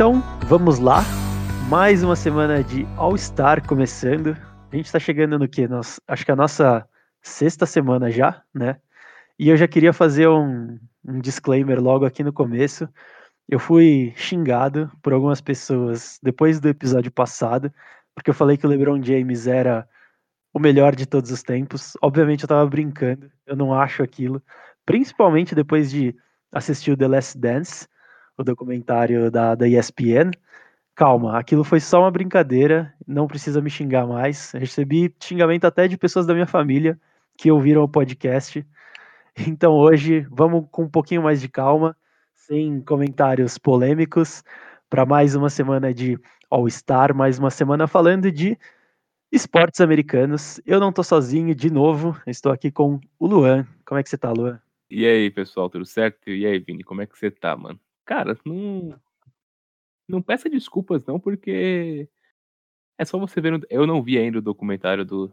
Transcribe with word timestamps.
Então, 0.00 0.22
vamos 0.46 0.78
lá. 0.78 1.02
Mais 1.68 2.02
uma 2.02 2.16
semana 2.16 2.64
de 2.64 2.86
All-Star 2.96 3.62
começando. 3.68 4.34
A 4.72 4.74
gente 4.74 4.90
tá 4.90 4.98
chegando 4.98 5.38
no 5.38 5.46
que? 5.46 5.68
Acho 6.08 6.24
que 6.24 6.32
a 6.32 6.36
nossa 6.36 6.88
sexta 7.20 7.66
semana 7.66 8.10
já, 8.10 8.42
né? 8.54 8.78
E 9.38 9.50
eu 9.50 9.58
já 9.58 9.68
queria 9.68 9.92
fazer 9.92 10.26
um, 10.26 10.78
um 11.04 11.20
disclaimer 11.20 11.78
logo 11.82 12.06
aqui 12.06 12.24
no 12.24 12.32
começo. 12.32 12.88
Eu 13.46 13.58
fui 13.58 14.14
xingado 14.16 14.90
por 15.02 15.12
algumas 15.12 15.42
pessoas 15.42 16.18
depois 16.22 16.58
do 16.58 16.70
episódio 16.70 17.12
passado, 17.12 17.70
porque 18.14 18.30
eu 18.30 18.34
falei 18.34 18.56
que 18.56 18.66
o 18.66 18.70
LeBron 18.70 19.02
James 19.02 19.46
era 19.46 19.86
o 20.50 20.58
melhor 20.58 20.96
de 20.96 21.04
todos 21.04 21.30
os 21.30 21.42
tempos. 21.42 21.92
Obviamente 22.00 22.44
eu 22.44 22.48
tava 22.48 22.66
brincando, 22.66 23.30
eu 23.46 23.54
não 23.54 23.74
acho 23.78 24.02
aquilo. 24.02 24.42
Principalmente 24.86 25.54
depois 25.54 25.90
de 25.90 26.16
assistir 26.50 26.90
o 26.90 26.96
The 26.96 27.06
Last 27.06 27.36
Dance, 27.36 27.86
o 28.40 28.44
documentário 28.44 29.30
da, 29.30 29.54
da 29.54 29.68
ESPN. 29.68 30.30
Calma, 30.94 31.38
aquilo 31.38 31.62
foi 31.62 31.80
só 31.80 32.00
uma 32.00 32.10
brincadeira, 32.10 32.92
não 33.06 33.26
precisa 33.26 33.60
me 33.60 33.70
xingar 33.70 34.06
mais. 34.06 34.52
Recebi 34.52 35.14
xingamento 35.22 35.64
até 35.66 35.86
de 35.86 35.96
pessoas 35.96 36.26
da 36.26 36.34
minha 36.34 36.46
família 36.46 36.98
que 37.36 37.50
ouviram 37.50 37.82
o 37.82 37.88
podcast. 37.88 38.66
Então 39.46 39.72
hoje 39.72 40.26
vamos 40.30 40.66
com 40.70 40.82
um 40.82 40.88
pouquinho 40.88 41.22
mais 41.22 41.40
de 41.40 41.48
calma, 41.48 41.96
sem 42.34 42.80
comentários 42.80 43.56
polêmicos, 43.56 44.42
para 44.90 45.06
mais 45.06 45.36
uma 45.36 45.48
semana 45.48 45.94
de 45.94 46.18
All-Star, 46.50 47.14
mais 47.14 47.38
uma 47.38 47.48
semana 47.48 47.86
falando 47.86 48.30
de 48.30 48.58
esportes 49.30 49.80
americanos. 49.80 50.60
Eu 50.66 50.80
não 50.80 50.92
tô 50.92 51.02
sozinho 51.02 51.54
de 51.54 51.70
novo, 51.70 52.20
estou 52.26 52.50
aqui 52.50 52.70
com 52.70 53.00
o 53.18 53.26
Luan. 53.26 53.66
Como 53.86 54.00
é 54.00 54.02
que 54.02 54.10
você 54.10 54.18
tá, 54.18 54.32
Luan? 54.32 54.60
E 54.90 55.06
aí, 55.06 55.30
pessoal, 55.30 55.70
tudo 55.70 55.86
certo? 55.86 56.28
E 56.28 56.44
aí, 56.44 56.58
Vini, 56.58 56.82
como 56.82 57.00
é 57.00 57.06
que 57.06 57.16
você 57.16 57.30
tá, 57.30 57.56
mano? 57.56 57.78
Cara, 58.10 58.36
não. 58.44 59.00
Não 60.08 60.20
peça 60.20 60.50
desculpas, 60.50 61.06
não, 61.06 61.20
porque. 61.20 62.08
É 62.98 63.04
só 63.04 63.16
você 63.18 63.40
ver. 63.40 63.64
Eu 63.70 63.86
não 63.86 64.02
vi 64.02 64.18
ainda 64.18 64.38
o 64.38 64.42
documentário 64.42 65.04
do, 65.04 65.32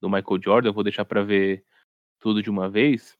do 0.00 0.08
Michael 0.08 0.42
Jordan, 0.42 0.70
eu 0.70 0.72
vou 0.74 0.84
deixar 0.84 1.04
pra 1.04 1.22
ver 1.22 1.66
tudo 2.18 2.42
de 2.42 2.48
uma 2.50 2.70
vez. 2.70 3.18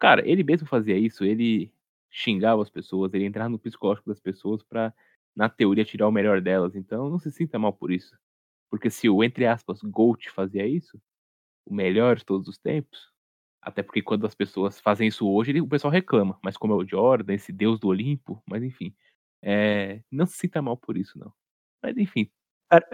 Cara, 0.00 0.28
ele 0.28 0.42
mesmo 0.44 0.66
fazia 0.66 0.98
isso, 0.98 1.24
ele 1.24 1.72
xingava 2.10 2.60
as 2.62 2.70
pessoas, 2.70 3.14
ele 3.14 3.24
entrava 3.24 3.50
no 3.50 3.58
psicológico 3.58 4.08
das 4.10 4.20
pessoas 4.20 4.64
pra, 4.64 4.92
na 5.36 5.48
teoria, 5.48 5.84
tirar 5.84 6.08
o 6.08 6.12
melhor 6.12 6.40
delas. 6.40 6.74
Então, 6.74 7.08
não 7.08 7.20
se 7.20 7.30
sinta 7.30 7.56
mal 7.56 7.72
por 7.72 7.92
isso. 7.92 8.18
Porque 8.70 8.90
se 8.90 9.08
o, 9.08 9.22
entre 9.22 9.46
aspas, 9.46 9.80
Gold 9.82 10.28
fazia 10.30 10.66
isso, 10.66 11.00
o 11.66 11.72
melhor 11.74 12.16
de 12.16 12.24
todos 12.24 12.48
os 12.48 12.58
tempos, 12.58 13.12
até 13.62 13.82
porque 13.82 14.02
quando 14.02 14.26
as 14.26 14.34
pessoas 14.34 14.80
fazem 14.80 15.08
isso 15.08 15.28
hoje, 15.28 15.60
o 15.60 15.68
pessoal 15.68 15.92
reclama. 15.92 16.38
Mas 16.42 16.56
como 16.56 16.72
é 16.72 16.76
o 16.76 16.86
Jordan, 16.86 17.34
esse 17.34 17.52
deus 17.52 17.78
do 17.78 17.88
Olimpo, 17.88 18.42
mas 18.46 18.62
enfim. 18.62 18.94
É, 19.42 20.00
não 20.10 20.26
se 20.26 20.36
sinta 20.36 20.60
mal 20.62 20.76
por 20.76 20.96
isso, 20.96 21.18
não. 21.18 21.32
Mas 21.82 21.96
enfim. 21.96 22.30
Cara, 22.70 22.86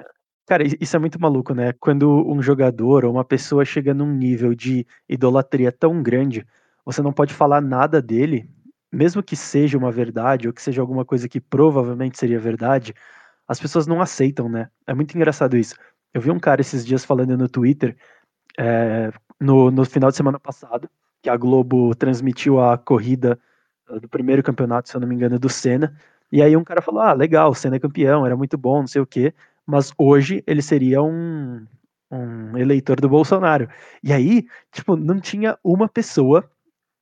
cara, 0.47 0.65
isso 0.65 0.97
é 0.97 0.99
muito 0.99 1.21
maluco, 1.21 1.55
né? 1.55 1.73
Quando 1.75 2.09
um 2.31 2.43
jogador 2.43 3.05
ou 3.05 3.13
uma 3.13 3.25
pessoa 3.25 3.65
chega 3.65 3.95
num 3.95 4.13
nível 4.13 4.55
de 4.55 4.87
idolatria 5.09 5.73
tão 5.73 6.03
grande, 6.03 6.47
você 6.85 7.03
não 7.03 7.13
pode 7.13 7.33
falar 7.33 7.61
nada 7.61 8.01
dele, 8.03 8.49
mesmo 8.93 9.23
que 9.23 9.37
seja 9.37 9.79
uma 9.79 9.91
verdade, 9.91 10.47
ou 10.47 10.55
que 10.55 10.63
seja 10.63 10.81
alguma 10.81 11.05
coisa 11.05 11.29
que 11.29 11.41
provavelmente 11.41 12.19
seria 12.19 12.39
verdade, 12.39 12.95
as 13.49 13.61
pessoas 13.61 13.87
não 13.87 14.01
aceitam, 14.01 14.49
né? 14.49 14.71
É 14.87 14.95
muito 14.95 15.15
engraçado 15.15 15.57
isso. 15.57 15.75
Eu 16.13 16.21
vi 16.21 16.31
um 16.31 16.39
cara 16.39 16.61
esses 16.61 16.85
dias 16.85 17.05
falando 17.05 17.37
no 17.37 17.49
Twitter, 17.49 17.97
é, 18.59 19.11
no, 19.41 19.71
no 19.71 19.85
final 19.85 20.11
de 20.11 20.17
semana 20.17 20.39
passado, 20.39 20.89
que 21.23 21.29
a 21.31 21.37
Globo 21.37 21.95
transmitiu 21.95 22.61
a 22.61 22.79
corrida 22.79 23.39
uh, 23.89 24.01
do 24.01 24.09
primeiro 24.09 24.43
campeonato, 24.43 24.89
se 24.89 24.97
eu 24.97 25.01
não 25.01 25.09
me 25.09 25.15
engano, 25.15 25.39
do 25.39 25.49
Senna. 25.49 25.97
E 26.33 26.43
aí 26.43 26.57
um 26.57 26.65
cara 26.65 26.83
falou: 26.83 27.01
ah, 27.03 27.13
legal, 27.13 27.51
o 27.51 27.55
Senna 27.55 27.77
é 27.77 27.81
campeão, 27.81 28.27
era 28.27 28.37
muito 28.37 28.59
bom, 28.59 28.81
não 28.81 28.87
sei 28.87 29.01
o 29.03 29.07
quê. 29.07 29.35
Mas 29.67 29.93
hoje 29.99 30.43
ele 30.47 30.63
seria 30.63 31.03
um, 31.03 31.67
um 32.11 32.57
eleitor 32.59 33.01
do 33.01 33.09
Bolsonaro. 33.09 33.69
E 34.03 34.13
aí, 34.13 34.47
tipo, 34.73 34.97
não 34.97 35.21
tinha 35.21 35.59
uma 35.65 35.89
pessoa 35.89 36.49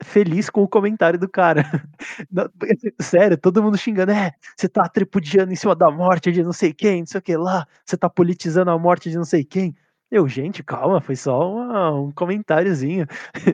feliz 0.02 0.50
com 0.50 0.62
o 0.62 0.68
comentário 0.68 1.18
do 1.18 1.28
cara. 1.28 1.64
Sério, 3.00 3.36
todo 3.38 3.62
mundo 3.62 3.78
xingando, 3.78 4.12
é, 4.12 4.32
você 4.56 4.68
tá 4.68 4.88
tripudiando 4.88 5.52
em 5.52 5.56
cima 5.56 5.74
da 5.74 5.90
morte 5.90 6.32
de 6.32 6.42
não 6.42 6.52
sei 6.52 6.72
quem, 6.72 7.00
não 7.00 7.06
sei 7.06 7.18
o 7.20 7.22
que 7.22 7.36
lá, 7.36 7.66
você 7.84 7.96
tá 7.96 8.08
politizando 8.08 8.70
a 8.70 8.78
morte 8.78 9.10
de 9.10 9.16
não 9.16 9.24
sei 9.24 9.44
quem. 9.44 9.74
Eu, 10.12 10.28
gente, 10.28 10.62
calma, 10.62 11.00
foi 11.00 11.16
só 11.16 11.50
uma, 11.50 11.90
um 11.90 12.12
comentáriozinho. 12.12 13.06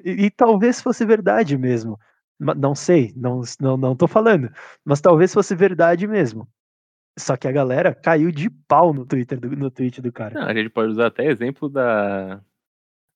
E, 0.04 0.24
e, 0.24 0.30
talvez 0.30 0.82
fosse 0.82 1.06
verdade 1.06 1.56
mesmo. 1.56 1.96
Não 2.36 2.74
sei, 2.74 3.12
não, 3.14 3.42
não, 3.60 3.76
não 3.76 3.94
tô 3.94 4.08
falando. 4.08 4.50
Mas 4.84 5.00
talvez 5.00 5.32
fosse 5.32 5.54
verdade 5.54 6.08
mesmo. 6.08 6.48
Só 7.16 7.36
que 7.36 7.46
a 7.46 7.52
galera 7.52 7.94
caiu 7.94 8.32
de 8.32 8.50
pau 8.50 8.92
no 8.92 9.06
Twitter 9.06 9.38
do, 9.38 9.48
no 9.50 9.70
tweet 9.70 10.02
do 10.02 10.12
cara. 10.12 10.34
Não, 10.34 10.48
a 10.48 10.52
gente 10.52 10.68
pode 10.68 10.90
usar 10.90 11.06
até 11.06 11.26
exemplo 11.26 11.68
da. 11.68 12.42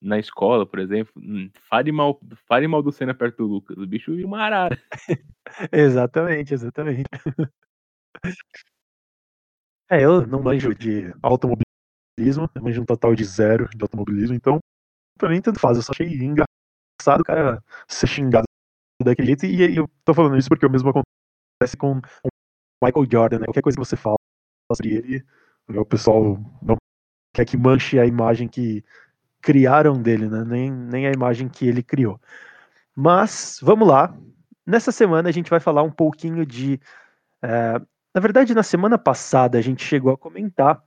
Na 0.01 0.21
escola, 0.21 0.65
por 0.65 0.79
exemplo. 0.79 1.13
Hum, 1.17 1.51
fale 1.69 1.91
mal, 1.91 2.21
fale 2.47 2.69
mal 2.69 2.81
do 2.81 2.93
Senna 2.93 3.13
perto 3.13 3.39
do 3.39 3.47
Lucas. 3.47 3.77
O 3.77 3.87
bicho 3.87 4.15
viu 4.15 4.27
uma 4.27 4.41
arara. 4.41 4.81
exatamente, 5.73 6.55
exatamente. 6.55 7.09
É, 9.91 10.03
eu 10.03 10.27
não 10.27 10.43
manjo 10.43 10.75
de 10.75 11.13
automobilismo 11.23 11.72
automobilismo, 12.31 12.51
eu 12.55 12.83
um 12.83 12.87
total 12.87 13.15
de 13.15 13.25
zero 13.25 13.69
de 13.69 13.83
automobilismo, 13.83 14.35
então 14.35 14.59
pra 15.19 15.29
mim 15.29 15.41
tanto 15.41 15.61
faz, 15.61 15.77
eu 15.77 15.83
só 15.83 15.93
achei 15.93 16.09
engraçado 16.09 17.21
o 17.21 17.25
cara 17.25 17.63
ser 17.89 18.07
xingado 18.07 18.45
daquele 19.03 19.29
jeito, 19.29 19.47
e 19.47 19.77
eu 19.77 19.89
tô 20.05 20.15
falando 20.15 20.37
isso 20.37 20.49
porque 20.49 20.67
o 20.67 20.71
mesmo 20.71 20.91
acontece 20.91 21.77
com 21.77 21.99
o 21.99 22.29
Michael 22.83 23.07
Jordan, 23.11 23.39
né? 23.41 23.45
Qualquer 23.47 23.63
coisa 23.63 23.77
que 23.77 23.85
você 23.85 23.97
fala 23.97 24.17
sobre 24.73 24.95
ele, 24.95 25.25
o 25.69 25.85
pessoal 25.85 26.39
não 26.61 26.77
quer 27.35 27.45
que 27.45 27.57
manche 27.57 27.99
a 27.99 28.07
imagem 28.07 28.49
que 28.49 28.85
criaram 29.41 30.01
dele, 30.01 30.29
né? 30.29 30.45
Nem, 30.45 30.71
nem 30.71 31.07
a 31.07 31.13
imagem 31.13 31.49
que 31.49 31.67
ele 31.67 31.83
criou. 31.83 32.21
Mas, 32.95 33.59
vamos 33.63 33.89
lá. 33.89 34.17
Nessa 34.67 34.93
semana 34.93 35.29
a 35.29 35.33
gente 35.33 35.51
vai 35.51 35.61
falar 35.61 35.83
um 35.83 35.91
pouquinho 35.91 36.47
de. 36.47 36.81
É, 37.43 37.81
na 38.15 38.21
verdade, 38.21 38.55
na 38.55 38.63
semana 38.63 38.99
passada 38.99 39.59
a 39.59 39.63
gente 39.63 39.85
chegou 39.85 40.13
a 40.13 40.19
comentar 40.19 40.83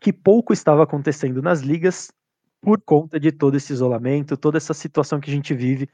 que 0.00 0.12
pouco 0.12 0.52
estava 0.52 0.82
acontecendo 0.82 1.42
nas 1.42 1.60
ligas 1.60 2.12
por 2.60 2.80
conta 2.80 3.18
de 3.18 3.32
todo 3.32 3.56
esse 3.56 3.72
isolamento, 3.72 4.36
toda 4.36 4.56
essa 4.56 4.72
situação 4.72 5.20
que 5.20 5.30
a 5.30 5.34
gente 5.34 5.52
vive. 5.52 5.88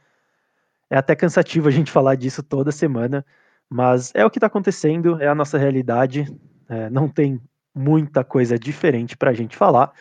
É 0.90 0.96
até 0.96 1.16
cansativo 1.16 1.68
a 1.68 1.70
gente 1.70 1.90
falar 1.90 2.14
disso 2.14 2.42
toda 2.42 2.70
semana, 2.70 3.24
mas 3.68 4.12
é 4.14 4.24
o 4.24 4.30
que 4.30 4.38
está 4.38 4.46
acontecendo, 4.46 5.20
é 5.20 5.28
a 5.28 5.34
nossa 5.34 5.58
realidade, 5.58 6.26
é, 6.68 6.88
não 6.90 7.08
tem 7.08 7.40
muita 7.74 8.24
coisa 8.24 8.58
diferente 8.58 9.16
para 9.16 9.30
a 9.30 9.34
gente 9.34 9.56
falar. 9.56 9.92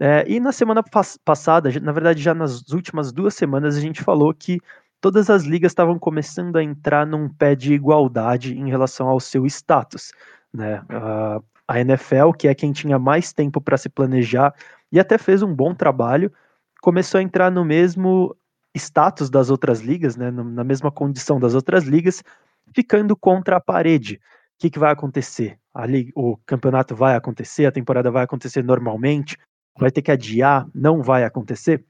É, 0.00 0.24
e 0.28 0.38
na 0.38 0.52
semana 0.52 0.82
passada, 1.24 1.70
na 1.80 1.92
verdade 1.92 2.22
já 2.22 2.32
nas 2.34 2.62
últimas 2.70 3.12
duas 3.12 3.34
semanas, 3.34 3.76
a 3.76 3.80
gente 3.80 4.02
falou 4.02 4.32
que 4.32 4.60
todas 5.00 5.28
as 5.28 5.44
ligas 5.44 5.72
estavam 5.72 5.98
começando 5.98 6.56
a 6.56 6.62
entrar 6.62 7.06
num 7.06 7.28
pé 7.28 7.54
de 7.54 7.72
igualdade 7.74 8.56
em 8.56 8.68
relação 8.68 9.08
ao 9.08 9.20
seu 9.20 9.44
status. 9.46 10.12
Né? 10.52 10.80
Uh, 10.82 11.42
a 11.68 11.78
NFL, 11.78 12.32
que 12.32 12.48
é 12.48 12.54
quem 12.54 12.72
tinha 12.72 12.98
mais 12.98 13.32
tempo 13.32 13.60
para 13.60 13.76
se 13.76 13.90
planejar 13.90 14.54
e 14.90 14.98
até 14.98 15.18
fez 15.18 15.42
um 15.42 15.54
bom 15.54 15.74
trabalho, 15.74 16.32
começou 16.80 17.18
a 17.18 17.22
entrar 17.22 17.50
no 17.50 17.62
mesmo 17.62 18.34
status 18.74 19.28
das 19.28 19.50
outras 19.50 19.80
ligas, 19.80 20.16
né, 20.16 20.30
na 20.30 20.64
mesma 20.64 20.90
condição 20.90 21.38
das 21.38 21.54
outras 21.54 21.84
ligas, 21.84 22.24
ficando 22.74 23.14
contra 23.14 23.56
a 23.56 23.60
parede. 23.60 24.14
O 24.14 24.60
que, 24.60 24.70
que 24.70 24.78
vai 24.78 24.92
acontecer? 24.92 25.58
Ali, 25.74 26.10
o 26.14 26.36
campeonato 26.38 26.96
vai 26.96 27.14
acontecer, 27.14 27.66
a 27.66 27.72
temporada 27.72 28.10
vai 28.10 28.24
acontecer 28.24 28.64
normalmente, 28.64 29.36
vai 29.78 29.90
ter 29.90 30.02
que 30.02 30.10
adiar, 30.10 30.66
não 30.74 31.02
vai 31.02 31.22
acontecer. 31.22 31.84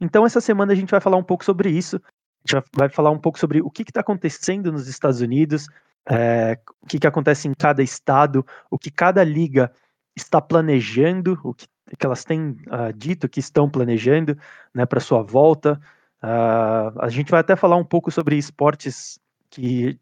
Então, 0.00 0.24
essa 0.24 0.40
semana 0.40 0.72
a 0.72 0.76
gente 0.76 0.90
vai 0.90 1.00
falar 1.00 1.16
um 1.16 1.24
pouco 1.24 1.44
sobre 1.44 1.70
isso. 1.70 1.96
A 1.96 2.56
gente 2.56 2.64
vai 2.76 2.88
falar 2.88 3.10
um 3.10 3.18
pouco 3.18 3.38
sobre 3.38 3.60
o 3.60 3.70
que 3.70 3.82
está 3.82 4.00
acontecendo 4.00 4.70
nos 4.70 4.86
Estados 4.86 5.20
Unidos, 5.20 5.66
é, 6.08 6.58
o 6.82 6.86
que, 6.86 6.98
que 6.98 7.06
acontece 7.06 7.48
em 7.48 7.54
cada 7.54 7.82
estado, 7.82 8.44
o 8.70 8.78
que 8.78 8.90
cada 8.90 9.22
liga 9.24 9.72
está 10.16 10.40
planejando, 10.40 11.38
o 11.42 11.54
que, 11.54 11.66
que 11.98 12.06
elas 12.06 12.24
têm 12.24 12.56
uh, 12.66 12.92
dito 12.94 13.28
que 13.28 13.40
estão 13.40 13.68
planejando 13.68 14.36
né, 14.74 14.84
para 14.84 15.00
sua 15.00 15.22
volta. 15.22 15.80
Uh, 16.22 16.98
a 17.00 17.08
gente 17.08 17.30
vai 17.30 17.40
até 17.40 17.54
falar 17.56 17.76
um 17.76 17.84
pouco 17.84 18.10
sobre 18.10 18.36
esportes 18.36 19.18
que 19.50 19.98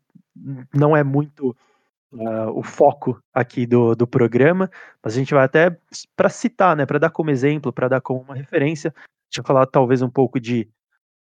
não 0.75 0.96
é 0.96 1.04
muito 1.04 1.56
uh, 2.12 2.50
o 2.54 2.62
foco 2.62 3.20
aqui 3.32 3.66
do, 3.66 3.94
do 3.94 4.06
programa, 4.06 4.70
mas 5.02 5.14
a 5.14 5.19
gente 5.19 5.34
vai 5.34 5.44
até 5.44 5.76
para 6.16 6.28
citar, 6.28 6.76
né, 6.76 6.87
para 6.87 6.98
dar 6.98 7.10
como 7.10 7.31
exemplo, 7.31 7.72
para 7.72 7.88
dar 7.88 8.00
como 8.00 8.20
uma 8.20 8.34
referência, 8.34 8.94
a 8.96 9.02
gente 9.28 9.43
vai 9.43 9.46
falar 9.46 9.66
talvez 9.66 10.02
um 10.02 10.10
pouco 10.10 10.40
de 10.40 10.69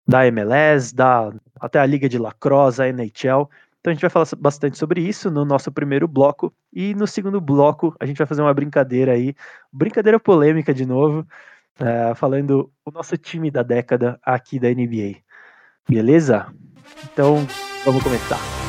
da 0.06 0.28
MLS, 0.28 0.94
da 0.94 1.31
até 1.60 1.80
a 1.80 1.86
liga 1.86 2.10
de 2.10 2.18
lacrosse, 2.18 2.81
a 2.81 2.90
NHL, 2.90 3.50
então 3.84 3.92
a 3.92 3.94
gente 3.94 4.02
vai 4.02 4.10
falar 4.10 4.26
bastante 4.38 4.78
sobre 4.78 5.02
isso 5.02 5.30
no 5.30 5.44
nosso 5.44 5.70
primeiro 5.70 6.08
bloco. 6.08 6.54
E 6.72 6.96
no 6.96 7.06
segundo 7.06 7.42
bloco 7.42 7.94
a 8.00 8.06
gente 8.06 8.18
vai 8.18 8.26
fazer 8.26 8.42
uma 8.42 8.54
brincadeira 8.54 9.12
aí, 9.12 9.36
brincadeira 9.74 10.18
polêmica 10.18 10.74
de 10.74 10.86
novo, 10.86 11.28
uh, 11.82 12.16
falando 12.16 12.72
o 12.86 12.92
nosso 12.92 13.18
time 13.18 13.52
da 13.52 13.62
década 13.62 14.18
aqui 14.24 14.58
da 14.58 14.70
NBA. 14.70 15.18
Beleza? 15.90 16.48
Então 17.04 17.46
vamos 17.84 18.02
começar. 18.02 18.62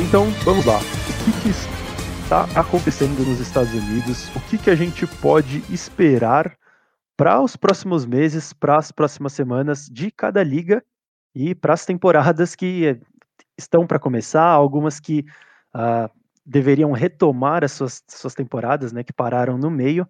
Então 0.00 0.30
vamos 0.44 0.64
lá. 0.64 0.78
O 0.78 1.24
que, 1.24 1.42
que 1.42 1.48
está 2.22 2.44
acontecendo 2.54 3.26
nos 3.26 3.40
Estados 3.40 3.74
Unidos? 3.74 4.28
O 4.36 4.40
que, 4.42 4.56
que 4.56 4.70
a 4.70 4.74
gente 4.76 5.04
pode 5.20 5.64
esperar 5.68 6.56
para 7.16 7.40
os 7.40 7.56
próximos 7.56 8.06
meses, 8.06 8.52
para 8.52 8.76
as 8.76 8.92
próximas 8.92 9.32
semanas 9.32 9.88
de 9.90 10.12
cada 10.12 10.44
liga 10.44 10.80
e 11.34 11.56
para 11.56 11.74
as 11.74 11.84
temporadas 11.84 12.54
que 12.54 13.00
estão 13.58 13.84
para 13.84 13.98
começar, 13.98 14.44
algumas 14.44 15.00
que 15.00 15.24
uh, 15.74 16.08
deveriam 16.46 16.92
retomar 16.92 17.64
as 17.64 17.72
suas, 17.72 18.04
suas 18.06 18.36
temporadas, 18.36 18.92
né, 18.92 19.02
que 19.02 19.12
pararam 19.12 19.58
no 19.58 19.68
meio. 19.72 20.06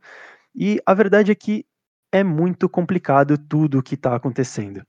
E 0.54 0.78
a 0.84 0.92
verdade 0.92 1.32
é 1.32 1.34
que 1.34 1.64
é 2.12 2.22
muito 2.22 2.68
complicado 2.68 3.38
tudo 3.38 3.78
o 3.78 3.82
que 3.82 3.94
está 3.94 4.14
acontecendo. 4.14 4.82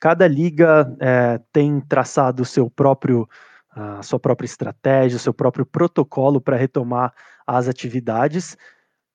Cada 0.00 0.26
liga 0.26 0.90
é, 1.00 1.38
tem 1.52 1.80
traçado 1.82 2.42
o 2.42 2.46
seu 2.46 2.70
próprio 2.70 3.28
a 3.76 4.02
sua 4.02 4.18
própria 4.18 4.46
estratégia, 4.46 5.16
o 5.16 5.20
seu 5.20 5.34
próprio 5.34 5.66
protocolo 5.66 6.40
para 6.40 6.56
retomar 6.56 7.12
as 7.46 7.68
atividades, 7.68 8.56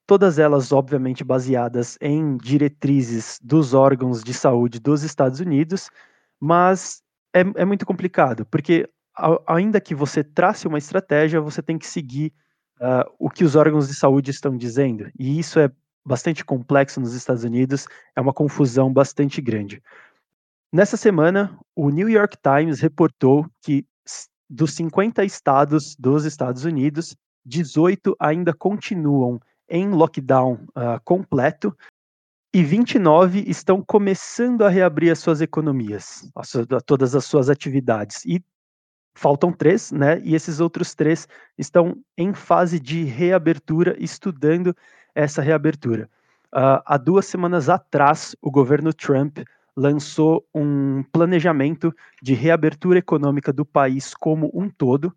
todas 0.05 0.37
elas, 0.37 0.71
obviamente, 0.71 1.23
baseadas 1.23 1.97
em 1.99 2.37
diretrizes 2.37 3.39
dos 3.41 3.73
órgãos 3.73 4.23
de 4.23 4.35
saúde 4.35 4.79
dos 4.79 5.01
Estados 5.01 5.39
Unidos, 5.39 5.89
mas 6.39 7.01
é, 7.33 7.39
é 7.55 7.65
muito 7.65 7.87
complicado, 7.87 8.45
porque 8.45 8.87
ainda 9.47 9.81
que 9.81 9.95
você 9.95 10.23
trace 10.23 10.67
uma 10.67 10.77
estratégia, 10.77 11.41
você 11.41 11.61
tem 11.63 11.79
que 11.79 11.87
seguir 11.87 12.31
uh, 12.79 13.09
o 13.17 13.31
que 13.31 13.43
os 13.43 13.55
órgãos 13.55 13.87
de 13.87 13.95
saúde 13.95 14.29
estão 14.29 14.55
dizendo, 14.55 15.09
e 15.17 15.39
isso 15.39 15.59
é 15.59 15.71
bastante 16.05 16.45
complexo 16.45 16.99
nos 16.99 17.15
Estados 17.15 17.43
Unidos, 17.43 17.87
é 18.15 18.21
uma 18.21 18.33
confusão 18.33 18.93
bastante 18.93 19.41
grande. 19.41 19.81
Nessa 20.71 20.97
semana, 20.97 21.57
o 21.75 21.89
New 21.89 22.07
York 22.07 22.37
Times 22.37 22.79
reportou 22.79 23.45
que 23.61 23.85
dos 24.51 24.73
50 24.73 25.23
estados 25.23 25.95
dos 25.95 26.25
Estados 26.25 26.65
Unidos, 26.65 27.15
18 27.45 28.15
ainda 28.19 28.53
continuam 28.53 29.39
em 29.69 29.89
lockdown 29.89 30.65
uh, 30.75 30.99
completo 31.05 31.75
e 32.53 32.61
29 32.61 33.45
estão 33.47 33.81
começando 33.81 34.63
a 34.63 34.69
reabrir 34.69 35.09
as 35.09 35.19
suas 35.19 35.39
economias, 35.39 36.29
as 36.35 36.51
todas 36.85 37.15
as 37.15 37.23
suas 37.23 37.49
atividades. 37.49 38.25
E 38.25 38.43
faltam 39.15 39.53
três, 39.53 39.89
né? 39.89 40.19
E 40.21 40.35
esses 40.35 40.59
outros 40.59 40.93
três 40.93 41.29
estão 41.57 41.97
em 42.17 42.33
fase 42.33 42.77
de 42.77 43.05
reabertura, 43.05 43.95
estudando 43.97 44.75
essa 45.15 45.41
reabertura. 45.41 46.09
Uh, 46.53 46.83
há 46.85 46.97
duas 46.97 47.25
semanas 47.25 47.69
atrás, 47.69 48.35
o 48.41 48.51
governo 48.51 48.93
Trump 48.93 49.39
lançou 49.75 50.45
um 50.53 51.03
planejamento 51.11 51.93
de 52.21 52.33
reabertura 52.33 52.99
econômica 52.99 53.53
do 53.53 53.65
país 53.65 54.13
como 54.13 54.51
um 54.53 54.69
todo. 54.69 55.15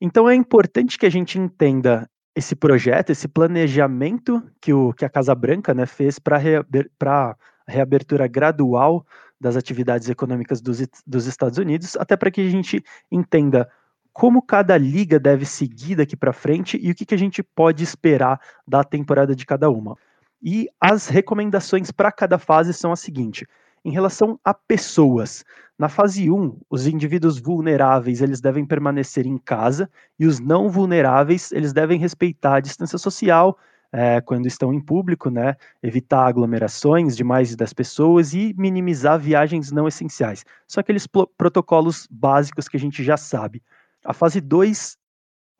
Então 0.00 0.28
é 0.28 0.34
importante 0.34 0.98
que 0.98 1.06
a 1.06 1.10
gente 1.10 1.38
entenda 1.38 2.08
esse 2.34 2.56
projeto, 2.56 3.10
esse 3.10 3.28
planejamento 3.28 4.42
que, 4.60 4.72
o, 4.72 4.92
que 4.92 5.04
a 5.04 5.10
Casa 5.10 5.34
Branca 5.34 5.74
né, 5.74 5.86
fez 5.86 6.18
para 6.18 6.38
reaber, 6.38 6.90
a 7.04 7.36
reabertura 7.66 8.26
gradual 8.26 9.06
das 9.40 9.56
atividades 9.56 10.08
econômicas 10.08 10.60
dos, 10.60 10.86
dos 11.06 11.26
Estados 11.26 11.58
Unidos, 11.58 11.96
até 11.96 12.16
para 12.16 12.30
que 12.30 12.40
a 12.40 12.50
gente 12.50 12.82
entenda 13.10 13.68
como 14.12 14.42
cada 14.42 14.76
liga 14.76 15.18
deve 15.18 15.44
seguir 15.44 15.96
daqui 15.96 16.16
para 16.16 16.32
frente 16.32 16.78
e 16.80 16.90
o 16.90 16.94
que, 16.94 17.06
que 17.06 17.14
a 17.14 17.18
gente 17.18 17.42
pode 17.42 17.82
esperar 17.82 18.40
da 18.66 18.84
temporada 18.84 19.34
de 19.34 19.46
cada 19.46 19.70
uma. 19.70 19.96
E 20.42 20.68
as 20.80 21.08
recomendações 21.08 21.90
para 21.90 22.12
cada 22.12 22.38
fase 22.38 22.74
são 22.74 22.92
as 22.92 23.00
seguintes. 23.00 23.46
Em 23.84 23.90
relação 23.90 24.38
a 24.44 24.54
pessoas, 24.54 25.44
na 25.76 25.88
fase 25.88 26.30
1, 26.30 26.60
os 26.70 26.86
indivíduos 26.86 27.40
vulneráveis 27.40 28.22
eles 28.22 28.40
devem 28.40 28.64
permanecer 28.64 29.26
em 29.26 29.36
casa 29.36 29.90
e 30.18 30.26
os 30.26 30.38
não 30.38 30.68
vulneráveis 30.68 31.50
eles 31.50 31.72
devem 31.72 31.98
respeitar 31.98 32.56
a 32.56 32.60
distância 32.60 32.96
social 32.96 33.58
é, 33.92 34.20
quando 34.20 34.46
estão 34.46 34.72
em 34.72 34.80
público, 34.80 35.28
né? 35.28 35.56
Evitar 35.82 36.26
aglomerações 36.26 37.16
de 37.16 37.24
mais 37.24 37.48
de 37.48 37.56
10 37.56 37.72
pessoas 37.72 38.32
e 38.32 38.54
minimizar 38.56 39.18
viagens 39.18 39.72
não 39.72 39.88
essenciais. 39.88 40.44
São 40.68 40.80
aqueles 40.80 41.06
protocolos 41.36 42.06
básicos 42.08 42.68
que 42.68 42.76
a 42.76 42.80
gente 42.80 43.02
já 43.02 43.16
sabe. 43.16 43.62
A 44.04 44.14
fase 44.14 44.40
2 44.40 44.96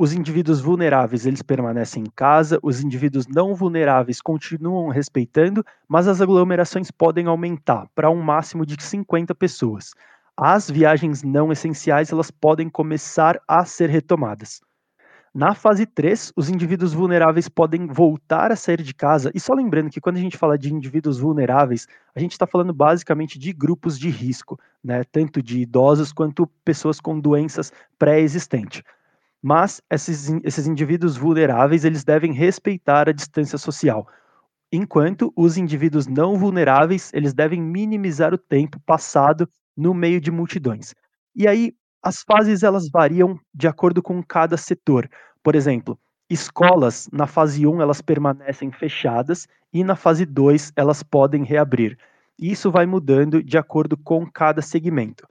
os 0.02 0.12
indivíduos 0.12 0.60
vulneráveis 0.60 1.26
eles 1.26 1.42
permanecem 1.42 2.02
em 2.02 2.10
casa, 2.16 2.58
os 2.60 2.82
indivíduos 2.82 3.28
não 3.28 3.54
vulneráveis 3.54 4.20
continuam 4.20 4.88
respeitando, 4.88 5.64
mas 5.86 6.08
as 6.08 6.20
aglomerações 6.20 6.90
podem 6.90 7.26
aumentar 7.26 7.86
para 7.94 8.10
um 8.10 8.20
máximo 8.20 8.66
de 8.66 8.82
50 8.82 9.32
pessoas. 9.32 9.92
As 10.36 10.68
viagens 10.68 11.22
não 11.22 11.52
essenciais 11.52 12.10
elas 12.10 12.32
podem 12.32 12.68
começar 12.68 13.40
a 13.46 13.64
ser 13.64 13.90
retomadas. 13.90 14.60
Na 15.32 15.54
fase 15.54 15.86
3, 15.86 16.32
os 16.34 16.50
indivíduos 16.50 16.92
vulneráveis 16.92 17.48
podem 17.48 17.86
voltar 17.86 18.50
a 18.50 18.56
sair 18.56 18.82
de 18.82 18.92
casa, 18.92 19.30
e 19.32 19.38
só 19.38 19.54
lembrando 19.54 19.88
que 19.88 20.00
quando 20.00 20.16
a 20.16 20.20
gente 20.20 20.36
fala 20.36 20.58
de 20.58 20.74
indivíduos 20.74 21.20
vulneráveis, 21.20 21.86
a 22.12 22.18
gente 22.18 22.32
está 22.32 22.44
falando 22.44 22.74
basicamente 22.74 23.38
de 23.38 23.52
grupos 23.52 23.96
de 23.96 24.10
risco, 24.10 24.58
né? 24.82 25.04
tanto 25.12 25.40
de 25.40 25.60
idosos 25.60 26.12
quanto 26.12 26.44
pessoas 26.64 26.98
com 26.98 27.20
doenças 27.20 27.72
pré-existentes 27.96 28.82
mas 29.42 29.82
esses, 29.90 30.28
esses 30.44 30.66
indivíduos 30.66 31.16
vulneráveis 31.16 31.84
eles 31.84 32.04
devem 32.04 32.32
respeitar 32.32 33.08
a 33.08 33.12
distância 33.12 33.58
social, 33.58 34.06
enquanto 34.72 35.32
os 35.36 35.56
indivíduos 35.56 36.06
não 36.06 36.36
vulneráveis 36.36 37.10
eles 37.12 37.34
devem 37.34 37.60
minimizar 37.60 38.32
o 38.32 38.38
tempo 38.38 38.80
passado 38.86 39.48
no 39.76 39.92
meio 39.92 40.20
de 40.20 40.30
multidões. 40.30 40.94
E 41.34 41.48
aí 41.48 41.74
as 42.02 42.22
fases 42.22 42.62
elas 42.62 42.88
variam 42.90 43.38
de 43.54 43.68
acordo 43.68 44.02
com 44.02 44.22
cada 44.22 44.56
setor. 44.56 45.08
Por 45.42 45.54
exemplo, 45.54 45.98
escolas 46.28 47.08
na 47.12 47.26
fase 47.26 47.66
1 47.66 47.80
elas 47.80 48.00
permanecem 48.00 48.70
fechadas 48.72 49.46
e 49.72 49.84
na 49.84 49.96
fase 49.96 50.24
2 50.24 50.72
elas 50.76 51.02
podem 51.02 51.44
reabrir. 51.44 51.98
Isso 52.38 52.70
vai 52.70 52.86
mudando 52.86 53.42
de 53.42 53.56
acordo 53.58 53.96
com 53.96 54.26
cada 54.30 54.62
segmento. 54.62 55.26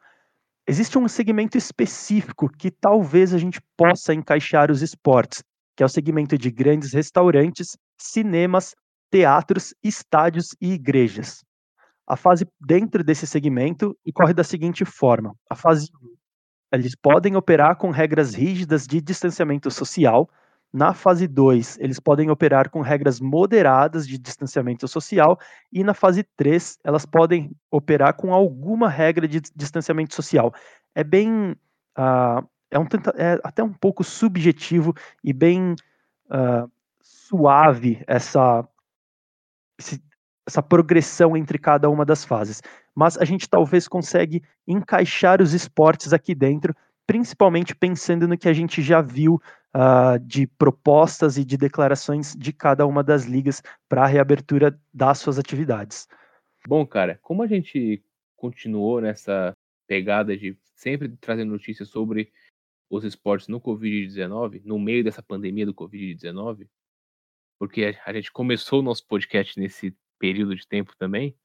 Existe 0.71 0.97
um 0.97 1.05
segmento 1.05 1.57
específico 1.57 2.47
que 2.47 2.71
talvez 2.71 3.33
a 3.33 3.37
gente 3.37 3.59
possa 3.75 4.13
encaixar 4.13 4.71
os 4.71 4.81
esportes, 4.81 5.43
que 5.75 5.83
é 5.83 5.85
o 5.85 5.89
segmento 5.89 6.37
de 6.37 6.49
grandes 6.49 6.93
restaurantes, 6.93 7.75
cinemas, 7.99 8.73
teatros, 9.11 9.73
estádios 9.83 10.55
e 10.61 10.71
igrejas. 10.71 11.43
A 12.07 12.15
fase 12.15 12.47
dentro 12.57 13.03
desse 13.03 13.27
segmento 13.27 13.93
ocorre 14.07 14.33
da 14.33 14.45
seguinte 14.45 14.85
forma: 14.85 15.35
a 15.49 15.55
fase 15.57 15.89
1, 16.01 16.77
eles 16.77 16.95
podem 16.95 17.35
operar 17.35 17.75
com 17.75 17.89
regras 17.89 18.33
rígidas 18.33 18.87
de 18.87 19.01
distanciamento 19.01 19.69
social, 19.69 20.29
na 20.73 20.93
fase 20.93 21.27
2, 21.27 21.77
eles 21.79 21.99
podem 21.99 22.29
operar 22.29 22.69
com 22.69 22.81
regras 22.81 23.19
moderadas 23.19 24.07
de 24.07 24.17
distanciamento 24.17 24.87
social, 24.87 25.37
e 25.71 25.83
na 25.83 25.93
fase 25.93 26.23
3, 26.37 26.79
elas 26.83 27.05
podem 27.05 27.51
operar 27.69 28.13
com 28.13 28.33
alguma 28.33 28.87
regra 28.87 29.27
de 29.27 29.41
distanciamento 29.55 30.15
social. 30.15 30.53
É 30.95 31.03
bem. 31.03 31.55
Uh, 31.97 32.47
é, 32.69 32.79
um, 32.79 32.85
é, 33.17 33.37
até 33.43 33.61
um 33.61 33.73
pouco 33.73 34.01
subjetivo 34.01 34.93
e 35.21 35.33
bem 35.33 35.75
uh, 36.27 36.71
suave 37.01 38.01
essa, 38.07 38.65
esse, 39.77 40.01
essa 40.47 40.63
progressão 40.63 41.35
entre 41.35 41.57
cada 41.57 41.89
uma 41.89 42.05
das 42.05 42.23
fases. 42.23 42.61
Mas 42.95 43.17
a 43.17 43.25
gente 43.25 43.49
talvez 43.49 43.89
consegue 43.89 44.41
encaixar 44.65 45.41
os 45.41 45.53
esportes 45.53 46.13
aqui 46.13 46.33
dentro 46.33 46.73
principalmente 47.11 47.75
pensando 47.75 48.25
no 48.25 48.37
que 48.37 48.47
a 48.47 48.53
gente 48.53 48.81
já 48.81 49.01
viu 49.01 49.37
uh, 49.75 50.19
de 50.19 50.47
propostas 50.47 51.37
e 51.37 51.45
de 51.45 51.57
declarações 51.57 52.35
de 52.35 52.53
cada 52.53 52.85
uma 52.85 53.03
das 53.03 53.25
ligas 53.25 53.61
para 53.87 54.03
a 54.03 54.07
reabertura 54.07 54.79
das 54.93 55.19
suas 55.19 55.39
atividades. 55.39 56.07
Bom, 56.67 56.85
cara, 56.85 57.19
como 57.21 57.41
a 57.41 57.47
gente 57.47 58.03
continuou 58.35 59.01
nessa 59.01 59.53
pegada 59.87 60.37
de 60.37 60.57
sempre 60.75 61.09
trazendo 61.17 61.51
notícias 61.51 61.89
sobre 61.89 62.31
os 62.89 63.03
esportes 63.03 63.47
no 63.47 63.61
Covid-19, 63.61 64.61
no 64.65 64.77
meio 64.77 65.03
dessa 65.03 65.23
pandemia 65.23 65.65
do 65.65 65.73
Covid-19, 65.73 66.67
porque 67.59 67.95
a 68.05 68.13
gente 68.13 68.31
começou 68.31 68.79
o 68.79 68.83
nosso 68.83 69.05
podcast 69.07 69.59
nesse 69.59 69.95
período 70.19 70.55
de 70.55 70.67
tempo 70.67 70.95
também. 70.97 71.35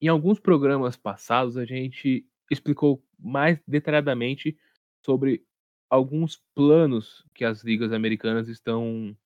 Em 0.00 0.08
alguns 0.08 0.38
programas 0.38 0.96
passados, 0.96 1.56
a 1.56 1.64
gente 1.64 2.26
explicou 2.50 3.02
mais 3.18 3.58
detalhadamente 3.66 4.56
sobre 5.04 5.44
alguns 5.90 6.42
planos 6.54 7.24
que 7.34 7.44
as 7.44 7.62
ligas 7.62 7.92
americanas 7.92 8.48
estão 8.48 9.16